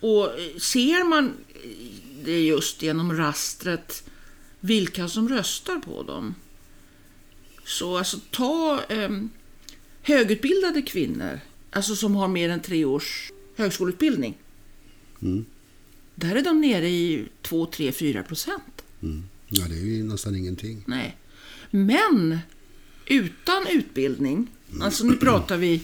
Och 0.00 0.40
eh, 0.40 0.56
ser 0.58 1.08
man 1.08 1.32
det 2.24 2.40
just 2.40 2.82
genom 2.82 3.16
rastret 3.16 4.10
vilka 4.60 5.08
som 5.08 5.28
röstar 5.28 5.76
på 5.76 6.02
dem. 6.02 6.34
Så 7.64 7.98
alltså 7.98 8.20
ta 8.30 8.80
eh, 8.88 9.10
högutbildade 10.02 10.82
kvinnor, 10.82 11.40
alltså 11.70 11.96
som 11.96 12.16
har 12.16 12.28
mer 12.28 12.50
än 12.50 12.60
tre 12.60 12.84
års 12.84 13.32
högskoleutbildning. 13.56 14.34
Mm. 15.22 15.44
Där 16.18 16.36
är 16.36 16.42
de 16.42 16.60
nere 16.60 16.88
i 16.88 17.28
2, 17.42 17.66
3, 17.66 17.92
4 17.92 18.22
procent. 18.22 18.84
Mm. 19.02 19.24
Ja, 19.48 19.64
det 19.68 19.74
är 19.74 19.84
ju 19.84 20.02
nästan 20.04 20.36
ingenting. 20.36 20.84
Nej. 20.86 21.16
Men 21.70 22.38
utan 23.06 23.66
utbildning, 23.66 24.46
alltså 24.80 25.04
nu 25.04 25.16
pratar 25.16 25.56
vi 25.56 25.82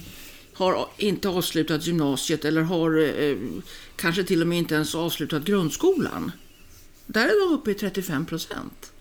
har 0.53 0.89
inte 0.99 1.29
avslutat 1.29 1.87
gymnasiet 1.87 2.45
eller 2.45 2.63
har 2.63 3.21
eh, 3.23 3.37
kanske 3.97 4.25
till 4.25 4.41
och 4.41 4.47
med 4.47 4.59
inte 4.59 4.75
ens 4.75 4.95
avslutat 4.95 5.45
grundskolan. 5.45 6.33
Där 7.07 7.25
är 7.25 7.49
de 7.49 7.55
uppe 7.55 7.71
i 7.71 7.75
35 7.75 8.27
procent. 8.27 8.93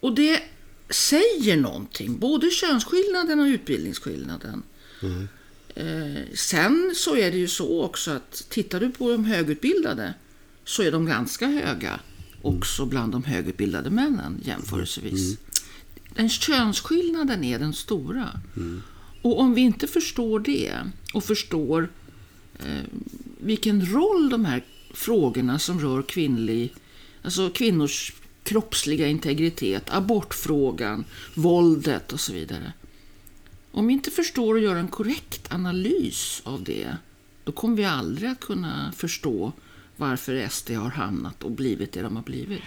Och 0.00 0.14
det 0.14 0.42
säger 0.90 1.56
någonting, 1.56 2.18
både 2.18 2.50
könsskillnaden 2.50 3.40
och 3.40 3.46
utbildningsskillnaden. 3.46 4.62
Eh, 5.02 5.24
sen 6.34 6.92
så 6.96 7.16
är 7.16 7.30
det 7.30 7.36
ju 7.36 7.48
så 7.48 7.82
också 7.82 8.10
att 8.10 8.46
tittar 8.48 8.80
du 8.80 8.90
på 8.90 9.10
de 9.10 9.24
högutbildade 9.24 10.14
så 10.64 10.82
är 10.82 10.92
de 10.92 11.06
ganska 11.06 11.46
höga 11.46 12.00
också 12.42 12.86
bland 12.86 13.12
de 13.12 13.24
högutbildade 13.24 13.90
männen 13.90 14.40
jämförelsevis. 14.44 15.38
Den 16.14 16.28
könsskillnaden 16.28 17.44
är 17.44 17.58
den 17.58 17.72
stora. 17.72 18.40
Och 19.22 19.40
om 19.40 19.54
vi 19.54 19.60
inte 19.60 19.86
förstår 19.86 20.40
det 20.40 20.72
och 21.14 21.24
förstår 21.24 21.88
eh, 22.58 22.84
vilken 23.40 23.86
roll 23.86 24.30
de 24.30 24.44
här 24.44 24.64
frågorna 24.94 25.58
som 25.58 25.80
rör 25.80 26.02
kvinnlig, 26.02 26.72
alltså 27.22 27.50
kvinnors 27.50 28.12
kroppsliga 28.42 29.06
integritet, 29.06 29.90
abortfrågan, 29.90 31.04
våldet 31.34 32.12
och 32.12 32.20
så 32.20 32.32
vidare. 32.32 32.72
Om 33.72 33.86
vi 33.86 33.92
inte 33.92 34.10
förstår 34.10 34.54
och 34.54 34.60
gör 34.60 34.76
en 34.76 34.88
korrekt 34.88 35.52
analys 35.52 36.42
av 36.44 36.64
det, 36.64 36.96
då 37.44 37.52
kommer 37.52 37.76
vi 37.76 37.84
aldrig 37.84 38.30
att 38.30 38.40
kunna 38.40 38.92
förstå 38.96 39.52
varför 39.96 40.48
SD 40.48 40.70
har 40.70 40.90
hamnat 40.90 41.42
och 41.42 41.50
blivit 41.50 41.92
det 41.92 42.02
de 42.02 42.16
har 42.16 42.22
blivit. 42.22 42.62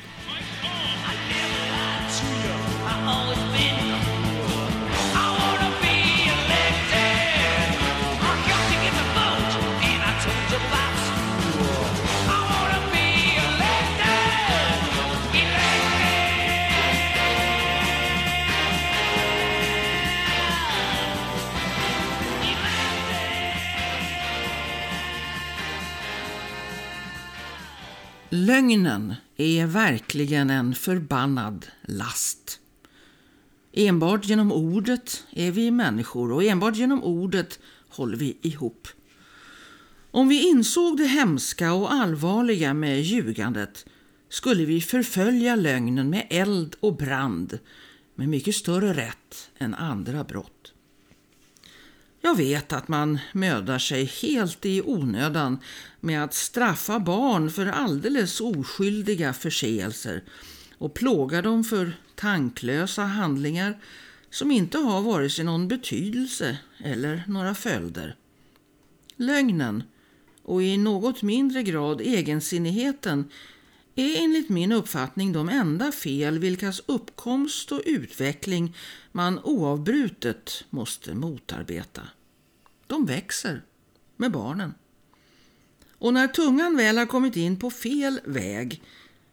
Lögnen 28.45 29.14
är 29.38 29.65
verkligen 29.65 30.49
en 30.49 30.76
förbannad 30.76 31.68
last. 31.82 32.60
Enbart 33.74 34.26
genom 34.26 34.52
ordet 34.52 35.24
är 35.32 35.52
vi 35.52 35.72
människor 35.72 36.32
och 36.32 36.44
enbart 36.44 36.76
genom 36.76 37.03
ordet 37.03 37.60
håller 37.90 38.18
vi 38.18 38.38
ihop. 38.41 38.88
Om 40.11 40.28
vi 40.28 40.48
insåg 40.48 40.98
det 40.98 41.06
hemska 41.06 41.74
och 41.74 41.94
allvarliga 41.94 42.74
med 42.74 43.02
ljugandet 43.02 43.86
skulle 44.30 44.65
vi 44.65 44.82
förfölja 44.82 45.56
lögnen 45.56 46.10
med 46.10 46.28
eld 46.30 46.76
och 46.80 46.95
brand 46.95 47.60
med 48.15 48.30
mycket 48.30 48.56
större 48.56 48.94
rätt 48.94 49.49
än 49.57 49.74
andra 49.74 50.24
brott. 50.24 50.53
Jag 52.26 52.38
vet 52.38 52.74
att 52.74 52.88
man 52.88 53.20
mödar 53.32 53.80
sig 53.80 54.06
helt 54.06 54.66
i 54.66 54.82
onödan 54.82 55.60
med 56.00 56.24
att 56.24 56.34
straffa 56.34 57.00
barn 57.00 57.50
för 57.52 57.66
alldeles 57.66 58.41
oskyldiga 58.41 59.34
förseelser 59.34 60.24
och 60.78 60.94
plåga 60.94 61.41
dem 61.41 61.64
för 61.64 61.98
tanklösa 62.16 63.02
handlingar 63.02 63.80
som 64.30 64.52
inte 64.52 64.78
har 64.78 65.02
vare 65.02 65.30
sig 65.30 65.45
någon 65.45 65.68
betydelse 65.68 66.58
eller 66.78 67.24
några 67.28 67.56
följder. 67.56 68.16
Lögnen 69.16 69.84
och 70.44 70.64
i 70.64 70.78
något 70.78 71.22
mindre 71.22 71.64
grad 71.64 72.02
egensinnigheten 72.02 73.30
är 73.95 74.24
enligt 74.24 74.49
min 74.49 74.72
uppfattning 74.72 75.34
de 75.34 75.49
enda 75.49 75.91
fel 75.91 76.40
vilkas 76.40 76.82
uppkomst 76.86 77.72
och 77.72 77.82
utveckling 77.86 78.76
man 79.11 79.40
oavbrutet 79.40 80.65
måste 80.70 81.15
motarbeta. 81.15 82.02
De 82.88 83.06
växer 83.06 83.64
med 84.18 84.32
barnen. 84.32 84.74
Och 85.98 86.14
när 86.14 86.28
tungan 86.28 86.78
väl 86.78 86.98
har 86.98 87.06
kommit 87.06 87.36
in 87.36 87.60
på 87.60 87.72
fel 87.72 88.20
väg 88.26 88.84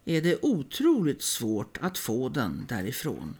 är 0.04 0.22
det 0.22 0.38
otroligt 0.42 1.22
svårt 1.22 1.78
att 1.80 1.98
få 1.98 2.28
den 2.28 2.66
därifrån. 2.68 3.36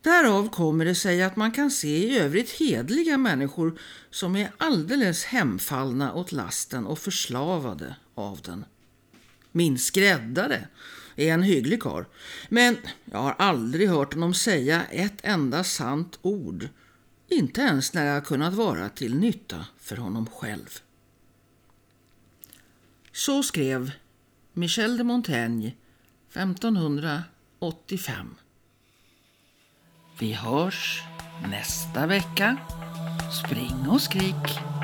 Därav 0.00 0.48
kommer 0.48 0.84
det 0.84 0.94
sig 0.94 1.22
att 1.22 1.36
man 1.36 1.52
kan 1.52 1.70
se 1.70 1.98
i 1.98 2.18
övrigt 2.18 2.50
hedliga 2.50 3.18
människor 3.18 3.78
som 4.10 4.36
är 4.36 4.52
alldeles 4.58 5.24
hemfallna 5.24 6.14
åt 6.14 6.32
lasten 6.32 6.86
och 6.86 6.98
förslavade 6.98 7.96
av 8.14 8.40
den. 8.44 8.64
Min 9.56 9.78
skräddare 9.78 10.68
är 11.16 11.32
en 11.32 11.42
hygglig 11.42 11.82
karl, 11.82 12.04
men 12.48 12.76
jag 13.04 13.18
har 13.18 13.34
aldrig 13.38 13.88
hört 13.88 14.14
honom 14.14 14.34
säga 14.34 14.84
ett 14.84 15.18
enda 15.22 15.64
sant 15.64 16.18
ord, 16.22 16.68
inte 17.28 17.60
ens 17.60 17.94
när 17.94 18.06
jag 18.06 18.26
kunnat 18.26 18.54
vara 18.54 18.88
till 18.88 19.14
nytta 19.14 19.66
för 19.78 19.96
honom 19.96 20.26
själv. 20.26 20.78
Så 23.12 23.42
skrev 23.42 23.92
Michel 24.52 24.98
de 24.98 25.04
Montaigne 25.04 25.72
1585. 26.32 28.34
Vi 30.18 30.32
hörs 30.32 31.02
nästa 31.50 32.06
vecka. 32.06 32.56
Spring 33.44 33.88
och 33.88 34.00
skrik! 34.00 34.75